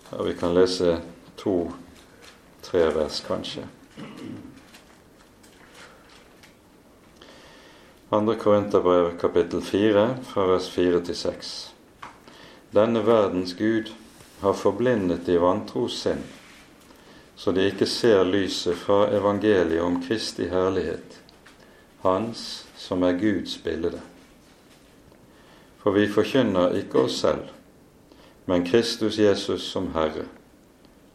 Ja, 0.10 0.24
vi 0.24 0.34
kan 0.40 0.54
lese 0.58 0.98
to-tre 1.44 2.90
vers, 2.96 3.20
kanskje. 3.28 3.64
Andre 8.10 8.36
Korinterbrev 8.36 9.18
kapittel 9.20 9.62
4 9.62 10.18
fra 10.24 10.46
vers 10.48 10.70
4 10.70 11.02
til 11.04 11.16
6. 11.16 11.74
Denne 12.72 13.02
verdens 13.06 13.56
Gud 13.60 13.92
har 14.42 14.54
forblindet 14.54 15.26
de 15.26 15.36
vantros 15.42 15.98
sinn, 16.06 16.22
så 17.36 17.52
de 17.52 17.66
ikke 17.68 17.88
ser 17.90 18.24
lyset 18.24 18.78
fra 18.78 19.08
evangeliet 19.12 19.82
om 19.84 19.98
Kristi 20.04 20.48
herlighet, 20.48 21.20
Hans 22.04 22.64
som 22.78 23.04
er 23.04 23.18
Guds 23.20 23.58
bilde. 23.58 24.00
For 25.84 25.92
vi 25.92 26.08
forkynner 26.08 26.78
ikke 26.80 27.04
oss 27.08 27.20
selv, 27.26 27.52
men 28.46 28.66
Kristus 28.68 29.20
Jesus 29.20 29.68
som 29.72 29.92
Herre 29.96 30.28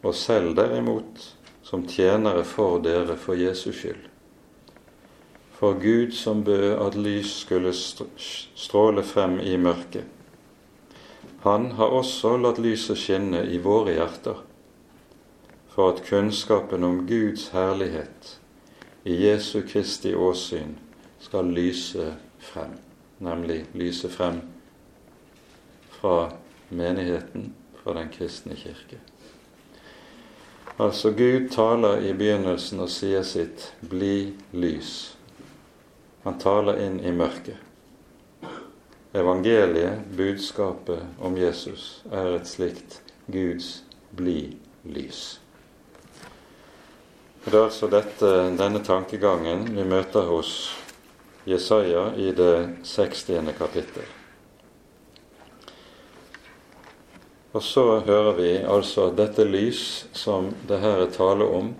og 0.03 0.15
selv 0.15 0.55
derimot 0.55 1.35
som 1.63 1.85
tjenere 1.87 2.43
for 2.47 2.79
dere 2.83 3.17
for 3.17 3.37
Jesus 3.37 3.75
skyld. 3.75 4.05
For 5.59 5.75
Gud 5.75 6.11
som 6.15 6.43
bød 6.43 6.79
at 6.87 6.95
lys 6.95 7.33
skulle 7.43 7.73
stråle 8.55 9.03
frem 9.03 9.39
i 9.39 9.57
mørket. 9.57 10.05
Han 11.43 11.71
har 11.71 11.95
også 11.95 12.37
latt 12.37 12.59
lyset 12.59 12.99
skinne 12.99 13.45
i 13.47 13.59
våre 13.63 13.93
hjerter, 13.95 14.39
for 15.71 15.93
at 15.93 16.01
kunnskapen 16.07 16.83
om 16.83 17.05
Guds 17.07 17.49
herlighet 17.53 18.39
i 19.07 19.15
Jesu 19.25 19.61
Kristi 19.67 20.15
åsyn 20.15 20.75
skal 21.19 21.51
lyse 21.55 22.13
frem, 22.39 22.75
nemlig 23.19 23.65
lyse 23.73 24.09
frem 24.11 24.41
fra 25.99 26.31
menigheten, 26.69 27.53
fra 27.83 27.95
den 27.95 28.11
kristne 28.11 28.55
kirke. 28.55 28.99
Altså 30.79 31.11
Gud 31.11 31.49
taler 31.51 32.05
i 32.07 32.13
begynnelsen 32.15 32.79
og 32.79 32.87
sier 32.89 33.23
sitt 33.27 33.73
'bli 33.83 34.31
lys'. 34.55 35.15
Han 36.23 36.37
taler 36.39 36.79
inn 36.79 36.99
i 37.03 37.11
mørket. 37.11 37.57
Evangeliet, 39.13 40.05
budskapet 40.17 41.01
om 41.19 41.35
Jesus, 41.37 42.03
er 42.11 42.35
et 42.35 42.47
slikt 42.47 43.01
Guds 43.27 43.83
'bli 44.15 44.55
lys'. 44.85 45.39
Det 47.45 47.53
er 47.53 47.63
altså 47.63 47.87
dette, 47.87 48.31
denne 48.57 48.79
tankegangen 48.83 49.75
vi 49.75 49.83
møter 49.83 50.21
hos 50.31 50.75
Jesaja 51.45 52.13
i 52.15 52.31
det 52.31 52.69
60. 52.83 53.53
kapittel. 53.57 54.18
Og 57.51 57.63
så 57.63 57.83
hører 58.05 58.33
vi 58.37 58.49
altså 58.61 59.07
at 59.09 59.17
dette 59.17 59.45
lys 59.47 60.05
som 60.13 60.51
det 60.69 60.81
her 60.83 61.01
er 61.05 61.13
tale 61.13 61.45
om, 61.45 61.73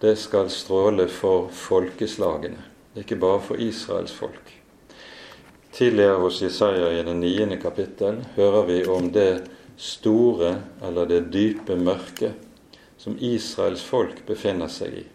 det 0.00 0.14
skal 0.20 0.50
stråle 0.52 1.08
for 1.10 1.48
folkeslagene, 1.50 2.60
ikke 2.98 3.16
bare 3.18 3.40
for 3.42 3.60
Israels 3.60 4.12
folk. 4.12 4.52
Tidligere 5.72 6.20
hos 6.20 6.42
Jesaja 6.42 6.90
i 6.92 7.02
det 7.06 7.14
niende 7.16 7.56
kapittel 7.60 8.20
hører 8.36 8.66
vi 8.68 8.82
om 8.86 9.08
det 9.12 9.48
store, 9.76 10.56
eller 10.82 11.06
det 11.06 11.28
dype 11.32 11.76
mørket, 11.76 12.34
som 12.98 13.16
Israels 13.20 13.82
folk 13.82 14.24
befinner 14.26 14.68
seg 14.68 15.00
i 15.02 15.06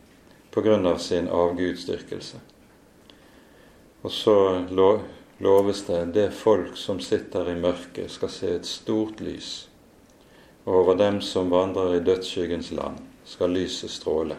grunn 0.54 0.86
av 0.86 1.00
sin 1.02 1.28
avgudsdyrkelse. 1.28 2.40
Og 4.04 4.12
så 4.12 4.36
loves 5.40 5.84
det 5.88 6.02
det 6.14 6.30
folk 6.36 6.78
som 6.78 7.00
sitter 7.02 7.50
i 7.52 7.60
mørket, 7.60 8.12
skal 8.12 8.30
se 8.30 8.52
et 8.56 8.68
stort 8.70 9.22
lys. 9.24 9.68
Og 10.66 10.76
over 10.76 10.96
dem 10.96 11.22
som 11.22 11.52
vandrer 11.52 11.98
i 11.98 12.04
dødsskyggens 12.04 12.72
land, 12.72 12.98
skal 13.26 13.52
lyset 13.56 13.92
stråle. 13.92 14.38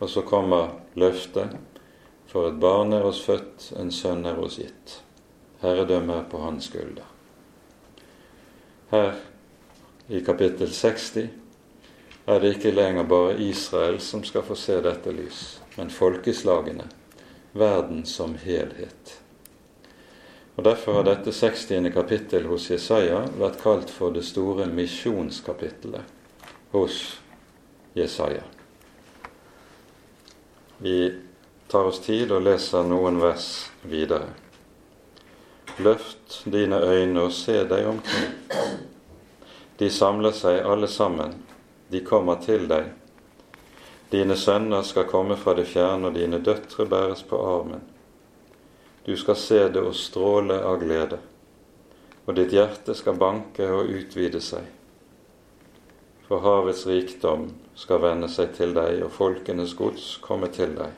Og 0.00 0.08
så 0.10 0.22
kommer 0.22 0.74
løftet. 0.94 1.56
For 2.30 2.48
et 2.48 2.60
barn 2.60 2.92
er 2.92 3.04
oss 3.04 3.22
født, 3.24 3.72
en 3.80 3.90
sønn 3.92 4.26
er 4.28 4.38
oss 4.38 4.60
gitt. 4.60 5.00
Herredømme 5.60 6.20
er 6.20 6.28
på 6.30 6.40
hans 6.44 6.68
skulder. 6.70 7.08
Her 8.90 9.16
i 10.08 10.20
kapittel 10.26 10.70
60 10.70 11.10
er 12.26 12.40
det 12.40 12.54
ikke 12.54 12.70
lenger 12.74 13.08
bare 13.08 13.38
Israel 13.42 14.00
som 14.00 14.22
skal 14.24 14.42
få 14.46 14.54
se 14.58 14.78
dette 14.82 15.12
lys, 15.14 15.60
men 15.76 15.90
folkeslagene, 15.90 16.86
verden 17.52 18.04
som 18.06 18.36
helhet. 18.38 19.16
Og 20.56 20.64
Derfor 20.64 20.98
har 20.98 21.04
dette 21.06 21.32
60. 21.32 21.92
kapittel 21.94 22.46
hos 22.50 22.70
Jesaja 22.70 23.22
vært 23.38 23.60
kalt 23.62 23.90
for 23.90 24.12
det 24.14 24.24
store 24.26 24.66
misjonskapittelet 24.66 26.02
hos 26.74 27.20
Jesaja. 27.94 28.42
Vi 30.78 31.14
tar 31.68 31.84
oss 31.90 32.00
tid 32.00 32.32
og 32.32 32.42
leser 32.42 32.86
noen 32.86 33.20
vers 33.22 33.70
videre. 33.82 34.32
Løft 35.80 36.42
dine 36.50 36.80
øyne 36.82 37.26
og 37.28 37.32
se 37.32 37.62
deg 37.68 37.86
omkring. 37.88 38.32
De 39.80 39.90
samler 39.90 40.34
seg 40.36 40.60
alle 40.66 40.88
sammen, 40.88 41.38
de 41.88 42.02
kommer 42.04 42.40
til 42.44 42.66
deg. 42.68 42.90
Dine 44.10 44.36
sønner 44.36 44.82
skal 44.82 45.06
komme 45.08 45.36
fra 45.38 45.54
det 45.54 45.68
fjerne, 45.70 46.10
og 46.10 46.18
dine 46.18 46.40
døtre 46.42 46.84
bæres 46.90 47.22
på 47.22 47.38
armen. 47.38 47.80
Du 49.10 49.16
skal 49.16 49.36
se 49.36 49.56
det 49.68 49.80
og 49.82 49.94
stråle 49.98 50.54
av 50.62 50.76
glede, 50.78 51.16
og 52.30 52.36
ditt 52.38 52.52
hjerte 52.54 52.94
skal 52.94 53.16
banke 53.18 53.66
og 53.66 53.88
utvide 53.90 54.38
seg. 54.38 54.68
For 56.28 56.38
havets 56.44 56.84
rikdom 56.86 57.48
skal 57.74 58.04
vende 58.04 58.28
seg 58.30 58.52
til 58.54 58.70
deg, 58.76 59.00
og 59.02 59.10
folkenes 59.10 59.72
gods 59.74 60.04
komme 60.22 60.46
til 60.54 60.76
deg. 60.78 60.94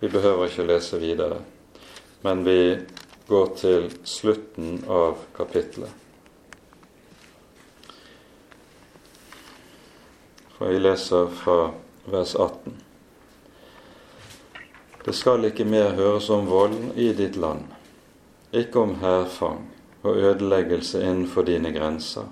Vi 0.00 0.10
behøver 0.10 0.50
ikke 0.50 0.66
lese 0.66 0.98
videre, 0.98 1.38
men 2.26 2.42
vi 2.48 2.58
går 3.28 3.54
til 3.62 3.86
slutten 4.02 4.80
av 4.90 5.22
kapittelet. 5.38 5.94
For 10.56 10.74
vi 10.74 10.82
leser 10.82 11.30
fra 11.44 11.60
vers 12.10 12.34
18. 12.34 12.82
Det 15.06 15.14
skal 15.14 15.46
ikke 15.46 15.64
mer 15.64 15.94
høres 15.94 16.26
om 16.34 16.48
vold 16.50 16.96
i 16.98 17.12
ditt 17.14 17.38
land, 17.38 17.62
ikke 18.52 18.82
om 18.82 18.96
hærfang 18.98 19.62
og 20.02 20.18
ødeleggelse 20.18 21.02
innenfor 21.02 21.46
dine 21.46 21.70
grenser 21.72 22.26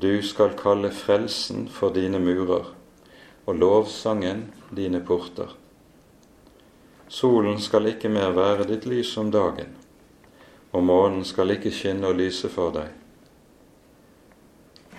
du 0.00 0.22
skal 0.22 0.50
kalle 0.52 0.90
frelsen 0.92 1.68
for 1.72 1.88
dine 1.88 2.18
murer 2.20 2.66
og 3.46 3.54
lovsangen 3.56 4.42
dine 4.76 5.00
porter. 5.00 5.54
Solen 7.08 7.56
skal 7.60 7.88
ikke 7.88 8.10
mer 8.12 8.34
være 8.36 8.66
ditt 8.68 8.84
lys 8.84 9.14
om 9.16 9.30
dagen, 9.32 9.70
og 10.72 10.84
månen 10.84 11.24
skal 11.24 11.54
ikke 11.54 11.72
skinne 11.72 12.10
og 12.10 12.18
lyse 12.20 12.50
for 12.52 12.74
deg. 12.76 12.90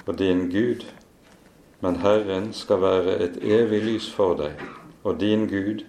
Og 0.07 0.17
din 0.17 0.47
Gud, 0.49 0.87
men 1.85 2.01
Herren 2.01 2.49
skal 2.53 2.81
være 2.81 3.19
et 3.21 3.37
evig 3.43 3.83
lys 3.85 4.09
for 4.09 4.33
deg, 4.39 4.57
og 5.03 5.19
din 5.21 5.45
Gud 5.51 5.85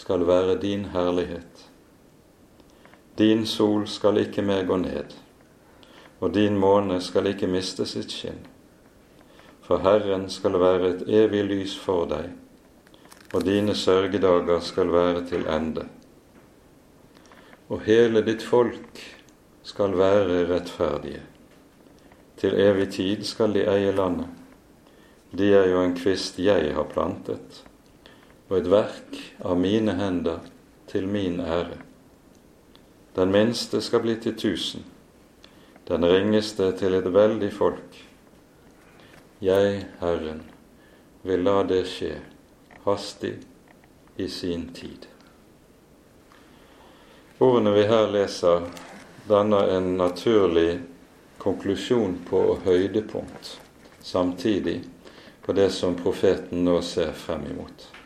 skal 0.00 0.26
være 0.26 0.58
din 0.60 0.90
herlighet. 0.94 1.66
Din 3.18 3.46
sol 3.46 3.88
skal 3.88 4.24
ikke 4.24 4.42
mer 4.42 4.64
gå 4.64 4.76
ned 4.80 5.20
og 6.20 6.34
din 6.34 6.58
måne 6.58 7.00
skal 7.00 7.30
ikke 7.32 7.48
miste 7.48 7.86
sitt 7.88 8.12
skinn. 8.12 8.40
For 9.64 9.80
Herren 9.84 10.28
skal 10.32 10.58
være 10.60 10.92
et 10.94 11.06
evig 11.22 11.44
lys 11.48 11.76
for 11.80 12.08
deg, 12.10 12.28
og 13.32 13.46
dine 13.46 13.74
sørgedager 13.74 14.60
skal 14.64 14.92
være 14.92 15.24
til 15.30 15.46
ende. 15.48 15.86
Og 17.70 17.84
hele 17.86 18.24
ditt 18.26 18.42
folk 18.42 19.00
skal 19.62 19.94
være 19.96 20.44
rettferdige. 20.50 21.22
Til 22.40 22.56
evig 22.60 22.88
tid 22.96 23.24
skal 23.24 23.54
de 23.54 23.64
eie 23.68 23.92
landet. 23.94 24.28
De 25.38 25.52
er 25.54 25.68
jo 25.70 25.84
en 25.84 25.94
kvist 25.94 26.40
jeg 26.42 26.72
har 26.74 26.88
plantet, 26.90 27.62
og 28.50 28.56
et 28.58 28.70
verk 28.70 29.18
av 29.46 29.58
mine 29.58 29.94
hender 29.94 30.42
til 30.90 31.06
min 31.06 31.38
ære. 31.40 31.78
Den 33.14 33.30
minste 33.30 33.80
skal 33.80 34.02
bli 34.02 34.16
til 34.18 34.34
tusen, 34.38 34.84
den 35.88 36.06
ringeste 36.06 36.72
til 36.78 36.94
et 36.98 37.06
veldig 37.14 37.52
folk. 37.54 38.00
Jeg, 39.40 39.86
Herren, 40.00 40.42
vil 41.22 41.46
la 41.46 41.62
det 41.62 41.84
skje 41.88 42.12
hastig 42.84 43.36
i 44.18 44.28
sin 44.28 44.68
tid. 44.74 45.06
Ordene 47.40 47.72
vi 47.72 47.86
her 47.88 48.10
leser, 48.12 48.66
danner 49.28 49.76
en 49.78 49.94
naturlig 49.96 50.80
konklusjon 51.38 52.18
på 52.28 52.42
høydepunkt 52.66 53.54
samtidig 54.02 54.80
på 55.42 55.52
det 55.52 55.70
som 55.70 55.96
profeten 55.96 56.64
nå 56.64 56.80
ser 56.84 57.12
frem 57.16 57.46
imot. 57.54 57.99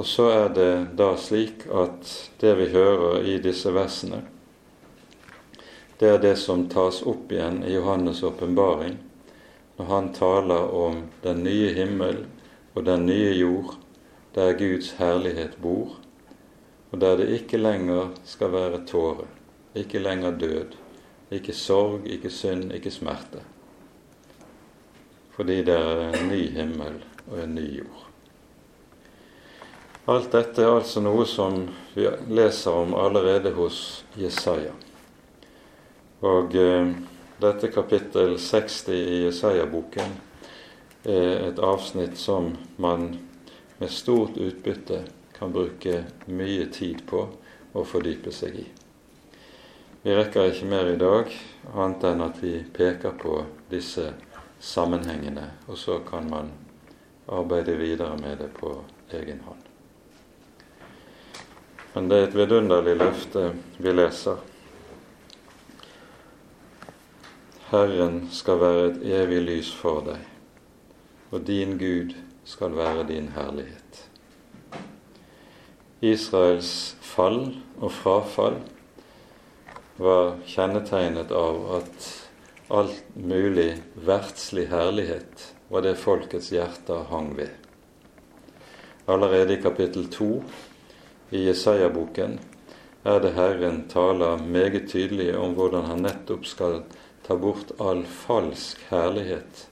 Og 0.00 0.06
så 0.06 0.30
er 0.32 0.52
det 0.56 0.74
da 0.96 1.10
slik 1.20 1.66
at 1.76 2.10
det 2.40 2.54
vi 2.56 2.70
hører 2.72 3.26
i 3.28 3.34
disse 3.44 3.68
versene, 3.76 4.22
det 6.00 6.08
er 6.08 6.22
det 6.22 6.38
som 6.40 6.62
tas 6.72 7.02
opp 7.04 7.28
igjen 7.28 7.58
i 7.68 7.74
Johannes' 7.74 8.22
åpenbaring, 8.24 8.96
når 9.76 9.90
han 9.90 10.08
taler 10.16 10.72
om 10.72 11.02
den 11.20 11.44
nye 11.44 11.74
himmel 11.76 12.22
og 12.72 12.86
den 12.88 13.04
nye 13.10 13.34
jord, 13.36 13.76
der 14.32 14.56
Guds 14.56 14.94
herlighet 14.96 15.60
bor, 15.60 15.98
og 16.90 17.04
der 17.04 17.20
det 17.20 17.28
ikke 17.36 17.60
lenger 17.60 18.14
skal 18.24 18.56
være 18.56 18.80
tåre, 18.88 19.28
ikke 19.76 20.00
lenger 20.00 20.32
død, 20.40 20.78
ikke 21.28 21.52
sorg, 21.52 22.08
ikke 22.08 22.32
synd, 22.32 22.72
ikke 22.72 22.90
smerte. 22.90 23.44
Fordi 25.36 25.60
det 25.68 25.76
er 25.76 26.06
en 26.08 26.30
ny 26.32 26.46
himmel 26.56 27.02
og 27.26 27.42
en 27.44 27.60
ny 27.60 27.68
jord. 27.82 28.09
Alt 30.10 30.32
dette 30.32 30.64
er 30.64 30.72
altså 30.74 30.98
noe 31.04 31.22
som 31.28 31.68
vi 31.94 32.08
leser 32.34 32.74
om 32.74 32.96
allerede 32.98 33.52
hos 33.54 33.76
Jesaja. 34.18 34.72
Og 36.26 36.56
eh, 36.58 36.88
dette 37.38 37.70
kapittel 37.70 38.34
60 38.42 38.90
i 38.90 39.20
Jesaja-boken 39.28 40.16
er 41.06 41.46
et 41.52 41.62
avsnitt 41.62 42.18
som 42.18 42.50
man 42.82 43.06
med 43.78 43.94
stort 43.94 44.34
utbytte 44.34 45.04
kan 45.38 45.54
bruke 45.54 46.02
mye 46.26 46.66
tid 46.74 47.06
på 47.06 47.22
å 47.70 47.86
fordype 47.86 48.34
seg 48.34 48.58
i. 48.64 48.66
Vi 50.02 50.18
rekker 50.18 50.50
ikke 50.50 50.74
mer 50.74 50.90
i 50.90 50.98
dag, 50.98 51.30
annet 51.70 52.10
enn 52.10 52.26
at 52.26 52.42
vi 52.42 52.58
peker 52.66 53.14
på 53.14 53.44
disse 53.70 54.10
sammenhengene, 54.58 55.52
og 55.70 55.78
så 55.78 56.02
kan 56.02 56.26
man 56.34 56.50
arbeide 57.30 57.78
videre 57.78 58.18
med 58.18 58.40
det 58.42 58.50
på 58.58 58.80
egen 59.14 59.44
hånd. 59.46 59.69
Men 61.94 62.08
det 62.08 62.18
er 62.18 62.28
et 62.28 62.36
vidunderlig 62.38 62.94
løfte 63.00 63.48
vi 63.82 63.94
leser. 63.94 64.38
Herren 67.70 68.24
skal 68.34 68.60
være 68.62 68.84
et 68.90 69.02
evig 69.20 69.40
lys 69.46 69.70
for 69.74 70.02
deg, 70.06 70.22
og 71.30 71.44
din 71.46 71.76
Gud 71.78 72.14
skal 72.46 72.74
være 72.78 73.06
din 73.10 73.32
herlighet. 73.34 74.04
Israels 76.00 76.96
fall 77.04 77.42
og 77.78 77.90
frafall 77.92 78.56
var 80.00 80.38
kjennetegnet 80.48 81.30
av 81.36 81.60
at 81.76 82.08
alt 82.70 83.16
mulig 83.18 83.74
verdslig 83.94 84.68
herlighet 84.70 85.50
var 85.68 85.84
det 85.84 85.98
folkets 86.00 86.48
hjerter 86.54 87.04
hang 87.10 87.34
ved. 87.36 87.50
Allerede 89.10 89.58
i 89.58 89.62
kapittel 89.62 90.06
to 90.10 90.38
i 91.30 91.44
Jesaja-boken 91.46 92.38
er 93.02 93.20
det 93.22 93.32
Herren 93.36 93.84
taler 93.88 94.42
meget 94.42 94.88
tydelig 94.90 95.32
om 95.38 95.54
hvordan 95.54 95.86
han 95.88 96.02
nettopp 96.04 96.44
skal 96.46 96.82
ta 97.26 97.36
bort 97.38 97.72
all 97.80 98.02
falsk 98.04 98.82
herlighet 98.90 99.66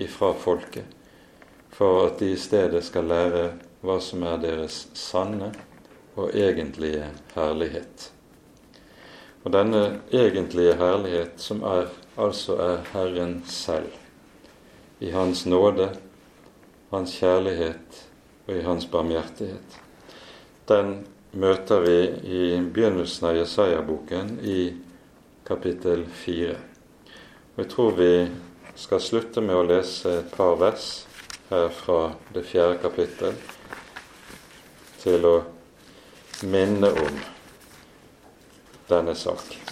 ifra 0.00 0.32
folket, 0.36 0.84
for 1.72 2.06
at 2.06 2.20
de 2.20 2.32
i 2.34 2.38
stedet 2.38 2.84
skal 2.84 3.08
lære 3.10 3.44
hva 3.80 3.96
som 4.04 4.22
er 4.28 4.38
deres 4.42 4.84
sanne 4.94 5.50
og 6.20 6.34
egentlige 6.36 7.08
herlighet. 7.34 8.10
Og 9.44 9.52
denne 9.56 10.02
egentlige 10.12 10.76
herlighet, 10.76 11.40
som 11.40 11.62
er, 11.64 11.88
altså 12.20 12.58
er 12.60 12.84
Herren 12.92 13.38
selv, 13.48 13.88
i 15.00 15.10
Hans 15.10 15.46
nåde, 15.46 15.94
Hans 16.92 17.16
kjærlighet 17.16 18.02
og 18.46 18.56
i 18.58 18.64
Hans 18.66 18.86
barmhjertighet, 18.86 19.79
den 20.70 20.92
møter 21.32 21.82
vi 21.84 21.98
i 22.26 22.42
begynnelsen 22.62 23.28
av 23.30 23.38
Jesaja-boken 23.38 24.36
i 24.46 24.60
kapittel 25.46 26.04
fire. 26.22 26.56
Og 27.54 27.64
jeg 27.64 27.70
tror 27.74 27.96
vi 27.98 28.12
skal 28.78 29.02
slutte 29.02 29.42
med 29.44 29.58
å 29.58 29.66
lese 29.66 30.20
et 30.20 30.30
par 30.34 30.56
vers 30.60 30.90
her 31.50 31.68
fra 31.74 32.12
det 32.34 32.46
fjerde 32.46 32.78
kapittel 32.84 33.34
til 35.02 35.26
å 35.26 35.36
minne 36.46 36.92
om 37.02 37.18
denne 38.90 39.18
sak. 39.18 39.69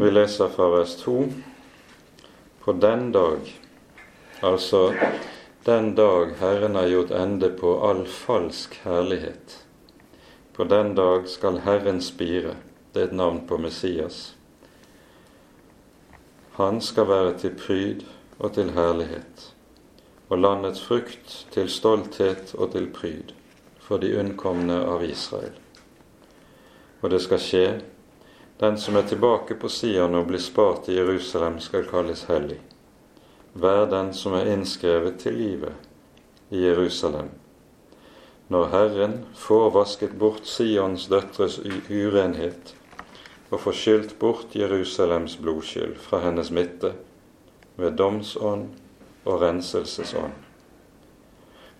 Vi 0.00 0.10
leser 0.10 0.48
fra 0.48 0.68
vers 0.68 0.96
2. 0.96 1.28
På 2.64 2.72
den 2.72 3.12
dag, 3.12 3.38
altså 4.40 4.94
den 5.64 5.94
dag 5.94 6.32
Herren 6.38 6.74
har 6.74 6.86
gjort 6.86 7.10
ende 7.10 7.48
på 7.48 7.74
all 7.88 8.06
falsk 8.06 8.80
herlighet. 8.84 9.66
På 10.52 10.64
den 10.64 10.94
dag 10.94 11.28
skal 11.28 11.58
Herren 11.58 12.00
spire. 12.02 12.56
Det 12.92 13.02
er 13.02 13.04
et 13.04 13.12
navn 13.12 13.44
på 13.46 13.58
Messias. 13.58 14.34
Han 16.52 16.80
skal 16.80 17.08
være 17.08 17.38
til 17.38 17.54
pryd 17.60 18.04
og 18.38 18.54
til 18.54 18.72
herlighet, 18.72 19.54
og 20.28 20.38
landets 20.38 20.82
frukt 20.82 21.46
til 21.52 21.68
stolthet 21.68 22.54
og 22.54 22.72
til 22.72 22.88
pryd 22.92 23.36
for 23.80 24.00
de 24.00 24.16
unnkomne 24.18 24.80
av 24.88 25.04
Israel. 25.04 25.52
Og 27.02 27.10
det 27.10 27.20
skal 27.20 27.40
skje 27.42 27.66
den 28.62 28.78
som 28.78 28.96
er 28.96 29.02
tilbake 29.02 29.56
på 29.58 29.66
Sion 29.68 30.14
og 30.14 30.28
blir 30.28 30.38
spart 30.38 30.86
i 30.86 30.94
Jerusalem, 30.94 31.56
skal 31.58 31.82
kalles 31.88 32.28
hellig. 32.28 32.60
Vær 33.58 33.88
den 33.90 34.12
som 34.14 34.36
er 34.38 34.52
innskrevet 34.52 35.16
til 35.18 35.34
livet 35.34 36.52
i 36.54 36.60
Jerusalem. 36.62 37.32
Når 38.54 38.68
Herren 38.70 39.16
får 39.34 39.66
vasket 39.74 40.14
bort 40.20 40.46
Sions 40.46 41.08
døtres 41.10 41.58
urenhet 41.90 42.74
og 43.50 43.58
får 43.64 43.78
skylt 43.80 44.14
bort 44.22 44.54
Jerusalems 44.54 45.34
blodskyld 45.42 45.98
fra 46.06 46.22
hennes 46.22 46.54
midte 46.54 46.94
ved 47.82 47.98
domsånd 47.98 48.68
og 49.24 49.42
renselsesånd. 49.42 50.38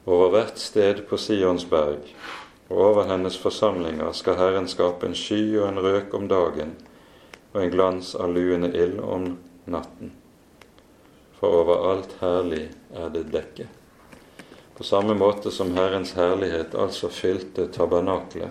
Over 0.06 0.34
hvert 0.34 0.58
sted 0.58 1.06
på 1.06 1.14
Sions 1.30 1.62
berg 1.70 2.10
og 2.72 2.78
over 2.80 3.04
hennes 3.04 3.36
forsamlinger 3.36 4.14
skal 4.16 4.38
Herren 4.40 4.68
skape 4.68 5.04
en 5.06 5.16
sky 5.18 5.58
og 5.60 5.66
en 5.68 5.80
røk 5.84 6.14
om 6.16 6.24
dagen 6.28 6.72
og 7.52 7.60
en 7.60 7.72
glans 7.72 8.14
av 8.16 8.32
luende 8.32 8.70
ild 8.72 8.96
om 9.04 9.26
natten. 9.68 10.14
For 11.36 11.52
over 11.60 11.82
alt 11.90 12.14
herlig 12.22 12.70
er 12.96 13.10
det 13.12 13.26
dekke. 13.34 13.66
På 14.78 14.86
samme 14.88 15.12
måte 15.18 15.52
som 15.52 15.74
Herrens 15.76 16.14
herlighet 16.16 16.72
altså 16.78 17.10
fylte 17.12 17.66
tabernaklet, 17.74 18.48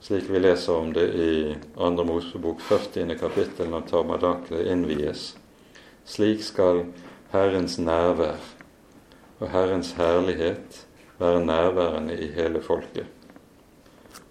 slik 0.00 0.30
vi 0.32 0.40
leser 0.40 0.72
om 0.72 0.94
det 0.96 1.04
i 1.12 1.32
2. 1.76 1.90
Mosebok 2.08 2.64
40. 2.64 3.12
kapittel 3.20 3.68
når 3.68 3.84
tabernaklet 3.92 4.72
innvies. 4.72 5.34
Slik 6.08 6.40
skal 6.42 6.86
Herrens 7.34 7.76
nærvær 7.78 8.40
og 9.42 9.52
Herrens 9.52 9.92
herlighet 10.00 10.80
være 11.22 11.44
nærværende 11.46 12.18
i 12.18 12.30
hele 12.34 12.62
folket. 12.62 13.06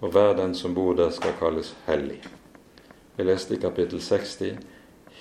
Og 0.01 0.11
hver 0.11 0.33
den 0.37 0.55
som 0.55 0.75
bor 0.75 0.93
der, 0.93 1.09
skal 1.09 1.33
kalles 1.39 1.75
hellig. 1.87 2.19
Vi 3.17 3.23
leste 3.23 3.55
i 3.55 3.61
kapittel 3.61 4.01
60 4.01 4.57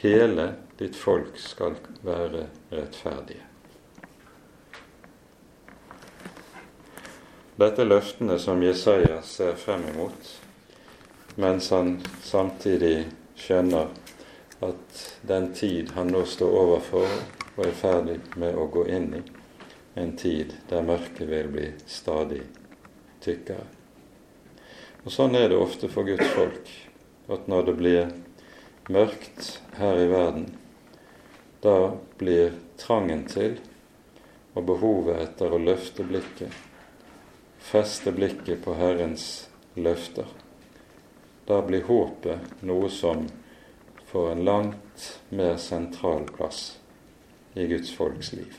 hele 0.00 0.54
ditt 0.78 0.96
folk 0.96 1.38
skal 1.38 1.76
være 2.02 2.46
rettferdige. 2.72 3.44
Dette 7.60 7.84
løftene 7.84 8.38
som 8.40 8.62
Jesaja 8.64 9.18
ser 9.22 9.58
frem 9.60 9.82
imot, 9.90 10.30
mens 11.36 11.68
han 11.74 11.98
samtidig 12.24 13.10
skjønner 13.36 13.90
at 14.64 15.02
den 15.28 15.50
tid 15.52 15.92
han 15.92 16.08
nå 16.14 16.24
står 16.24 16.56
overfor 16.62 17.12
og 17.58 17.66
er 17.66 17.76
ferdig 17.76 18.16
med 18.40 18.56
å 18.56 18.64
gå 18.72 18.86
inn 18.88 19.12
i, 19.18 19.20
en 19.94 20.16
tid 20.16 20.54
der 20.68 20.86
mørket 20.86 21.28
vil 21.28 21.48
bli 21.50 21.66
stadig 21.86 22.42
tykkere. 23.24 23.66
Og 25.04 25.12
Sånn 25.12 25.34
er 25.34 25.48
det 25.50 25.58
ofte 25.58 25.88
for 25.88 26.06
Guds 26.06 26.34
folk, 26.34 26.68
at 27.32 27.48
når 27.48 27.70
det 27.70 27.76
blir 27.78 28.10
mørkt 28.92 29.60
her 29.78 30.00
i 30.02 30.08
verden, 30.10 30.46
da 31.64 31.96
blir 32.20 32.54
trangen 32.80 33.26
til 33.28 33.58
og 34.54 34.64
behovet 34.68 35.20
etter 35.22 35.52
å 35.52 35.60
løfte 35.62 36.04
blikket, 36.04 36.52
feste 37.60 38.12
blikket 38.12 38.62
på 38.64 38.74
Herrens 38.78 39.26
løfter. 39.76 40.26
Da 41.46 41.60
blir 41.66 41.86
håpet 41.88 42.62
noe 42.66 42.88
som 42.92 43.26
får 44.10 44.32
en 44.32 44.44
langt 44.44 45.06
mer 45.28 45.56
sentral 45.56 46.26
plass 46.34 46.80
i 47.54 47.66
Guds 47.70 47.92
folks 47.94 48.32
liv. 48.32 48.58